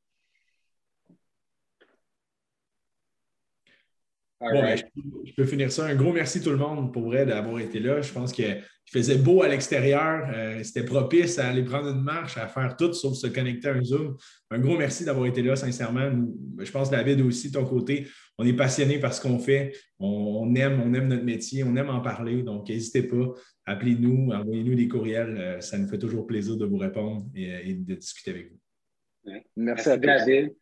Ben, 4.41 4.75
je, 4.75 5.33
peux, 5.33 5.45
finir 5.45 5.71
ça. 5.71 5.85
Un 5.85 5.95
gros 5.95 6.11
merci 6.11 6.41
tout 6.41 6.49
le 6.49 6.57
monde 6.57 6.91
pour 6.91 7.03
vrai 7.03 7.25
d'avoir 7.25 7.59
été 7.59 7.79
là. 7.79 8.01
Je 8.01 8.11
pense 8.11 8.31
qu'il 8.31 8.63
faisait 8.91 9.17
beau 9.17 9.43
à 9.43 9.47
l'extérieur. 9.47 10.27
Euh, 10.33 10.63
c'était 10.63 10.83
propice 10.83 11.37
à 11.37 11.49
aller 11.49 11.63
prendre 11.63 11.89
une 11.89 12.01
marche, 12.01 12.37
à 12.37 12.47
faire 12.47 12.75
tout 12.75 12.91
sauf 12.93 13.13
se 13.13 13.27
connecter 13.27 13.69
à 13.69 13.73
un 13.73 13.83
Zoom. 13.83 14.17
Un 14.49 14.59
gros 14.59 14.77
merci 14.77 15.05
d'avoir 15.05 15.27
été 15.27 15.43
là, 15.43 15.55
sincèrement. 15.55 16.09
je 16.57 16.71
pense, 16.71 16.89
David, 16.89 17.21
aussi, 17.21 17.49
de 17.49 17.53
ton 17.53 17.65
côté, 17.65 18.07
on 18.39 18.45
est 18.45 18.53
passionné 18.53 18.99
par 18.99 19.13
ce 19.13 19.21
qu'on 19.21 19.37
fait. 19.37 19.73
On, 19.99 20.53
aime, 20.55 20.81
on 20.83 20.91
aime 20.95 21.07
notre 21.07 21.23
métier, 21.23 21.63
on 21.63 21.75
aime 21.75 21.89
en 21.89 22.01
parler. 22.01 22.41
Donc, 22.41 22.67
n'hésitez 22.67 23.03
pas, 23.03 23.33
appelez-nous, 23.65 24.31
envoyez-nous 24.31 24.73
des 24.73 24.87
courriels. 24.87 25.37
Euh, 25.37 25.61
ça 25.61 25.77
nous 25.77 25.87
fait 25.87 25.99
toujours 25.99 26.25
plaisir 26.25 26.57
de 26.57 26.65
vous 26.65 26.77
répondre 26.77 27.27
et, 27.35 27.75
de 27.75 27.93
discuter 27.93 28.31
avec 28.31 28.51
vous. 28.51 29.31
Merci, 29.55 29.89
à 29.89 29.97
David. 29.97 30.55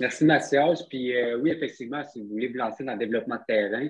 Merci 0.00 0.24
Mathias. 0.24 0.82
Puis 0.88 1.14
euh, 1.14 1.38
oui, 1.38 1.50
effectivement, 1.50 2.02
si 2.04 2.22
vous 2.22 2.28
voulez 2.28 2.48
vous 2.48 2.58
lancer 2.58 2.84
dans 2.84 2.92
le 2.92 2.98
développement 2.98 3.36
de 3.36 3.44
terrain, 3.46 3.88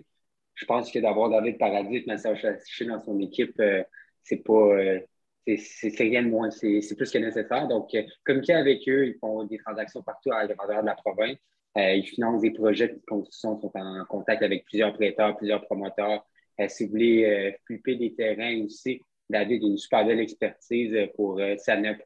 je 0.54 0.64
pense 0.66 0.90
que 0.90 0.98
d'avoir 0.98 1.30
David 1.30 1.58
Paradis 1.58 1.96
et 1.96 2.04
Mathias 2.06 2.38
Chaché 2.38 2.84
dans 2.84 3.00
son 3.00 3.18
équipe, 3.20 3.58
euh, 3.60 3.82
c'est 4.22 4.42
pas 4.44 4.52
euh, 4.52 5.00
c'est 5.46 5.94
rien 5.98 6.22
de 6.22 6.28
moins, 6.28 6.50
c'est 6.50 6.96
plus 6.96 7.10
que 7.10 7.18
nécessaire. 7.18 7.66
Donc, 7.66 7.90
communiquer 8.24 8.54
avec 8.54 8.88
eux, 8.88 9.08
ils 9.08 9.18
font 9.18 9.42
des 9.44 9.58
transactions 9.58 10.00
partout 10.02 10.30
à 10.32 10.44
la 10.44 10.54
grandeur 10.54 10.82
de 10.82 10.86
la 10.86 10.94
province. 10.94 11.36
ils 11.74 12.06
financent 12.06 12.42
des 12.42 12.52
projets 12.52 12.88
de 12.88 13.00
construction, 13.08 13.60
sont 13.60 13.72
en 13.74 14.04
contact 14.04 14.42
avec 14.44 14.64
plusieurs 14.66 14.92
prêteurs, 14.94 15.36
plusieurs 15.36 15.64
promoteurs. 15.66 16.24
si 16.68 16.84
vous 16.84 16.92
voulez 16.92 17.56
flipper 17.66 17.96
des 17.96 18.14
terrains 18.14 18.62
aussi, 18.64 19.00
David 19.28 19.64
a 19.64 19.66
une 19.66 19.78
super 19.78 20.06
belle 20.06 20.20
expertise 20.20 20.96
pour 21.16 21.40
s'amener 21.58 21.96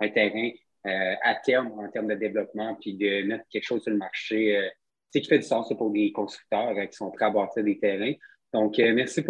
un 0.00 0.08
terrain 0.08 0.50
euh, 0.86 1.14
à 1.22 1.34
terme 1.34 1.72
en 1.78 1.90
termes 1.90 2.08
de 2.08 2.14
développement, 2.14 2.74
puis 2.80 2.94
de 2.94 3.22
mettre 3.24 3.44
quelque 3.50 3.64
chose 3.64 3.82
sur 3.82 3.90
le 3.90 3.98
marché 3.98 4.56
euh, 4.56 4.66
qui 5.12 5.22
fait 5.22 5.38
du 5.38 5.44
sens 5.44 5.70
pour 5.76 5.90
des 5.90 6.10
constructeurs 6.10 6.70
euh, 6.74 6.86
qui 6.86 6.96
sont 6.96 7.10
prêts 7.10 7.26
à 7.26 7.30
bâtir 7.30 7.62
des 7.62 7.78
terrains. 7.78 8.14
Donc, 8.54 8.78
merci 8.78 9.22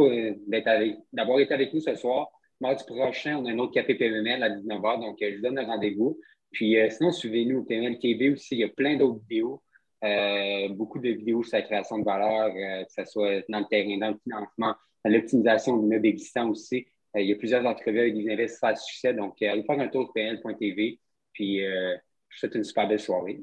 d'avoir 1.13 1.41
été 1.41 1.53
avec 1.53 1.75
nous 1.75 1.81
ce 1.81 1.95
soir. 1.97 2.29
Mardi 2.61 2.85
prochain, 2.85 3.37
on 3.37 3.47
a 3.47 3.51
un 3.51 3.59
autre 3.59 3.73
café 3.73 3.97
PML 3.97 4.43
à 4.45 4.49
19h, 4.51 5.01
donc 5.01 5.17
je 5.21 5.35
vous 5.35 5.43
donne 5.43 5.59
un 5.59 5.67
rendez-vous. 5.67 6.19
Puis 6.53 6.77
sinon, 6.89 7.11
suivez-nous 7.11 7.59
au 7.59 7.65
PML 7.65 7.99
TV 7.99 8.31
aussi, 8.31 8.55
il 8.55 8.61
y 8.61 8.65
a 8.65 8.69
plein 8.69 8.97
d'autres 8.97 9.21
vidéos. 9.29 9.61
beaucoup 10.71 11.01
de 11.01 11.11
vidéos 11.11 11.43
sur 11.43 11.59
la 11.59 11.63
création 11.63 11.99
de 11.99 12.05
valeur, 12.05 12.51
que 12.55 12.93
ce 12.93 13.05
soit 13.05 13.45
dans 13.51 13.59
le 13.59 13.67
terrain, 13.67 13.99
dans 13.99 14.09
le 14.09 14.19
financement, 14.23 14.75
dans 15.05 15.13
l'optimisation 15.13 15.77
de 15.77 15.87
meubles 15.87 16.07
existants 16.07 16.49
aussi. 16.49 16.87
il 17.15 17.27
y 17.27 17.33
a 17.33 17.37
plusieurs 17.37 17.67
entrevues 17.67 18.01
avec 18.01 18.15
des 18.15 18.33
investisseurs 18.33 18.71
à 18.71 18.77
succès. 18.77 19.13
Donc, 19.13 19.43
allez 19.43 19.65
faire 19.65 19.81
un 19.81 19.89
tour 19.89 20.07
de 20.07 20.13
PNL.tv. 20.13 20.99
Puis, 21.33 21.65
euh, 21.65 21.97
je 22.29 22.37
vous 22.37 22.39
souhaite 22.41 22.55
une 22.55 22.65
super 22.65 22.89
belle 22.89 23.01
soirée. 23.01 23.41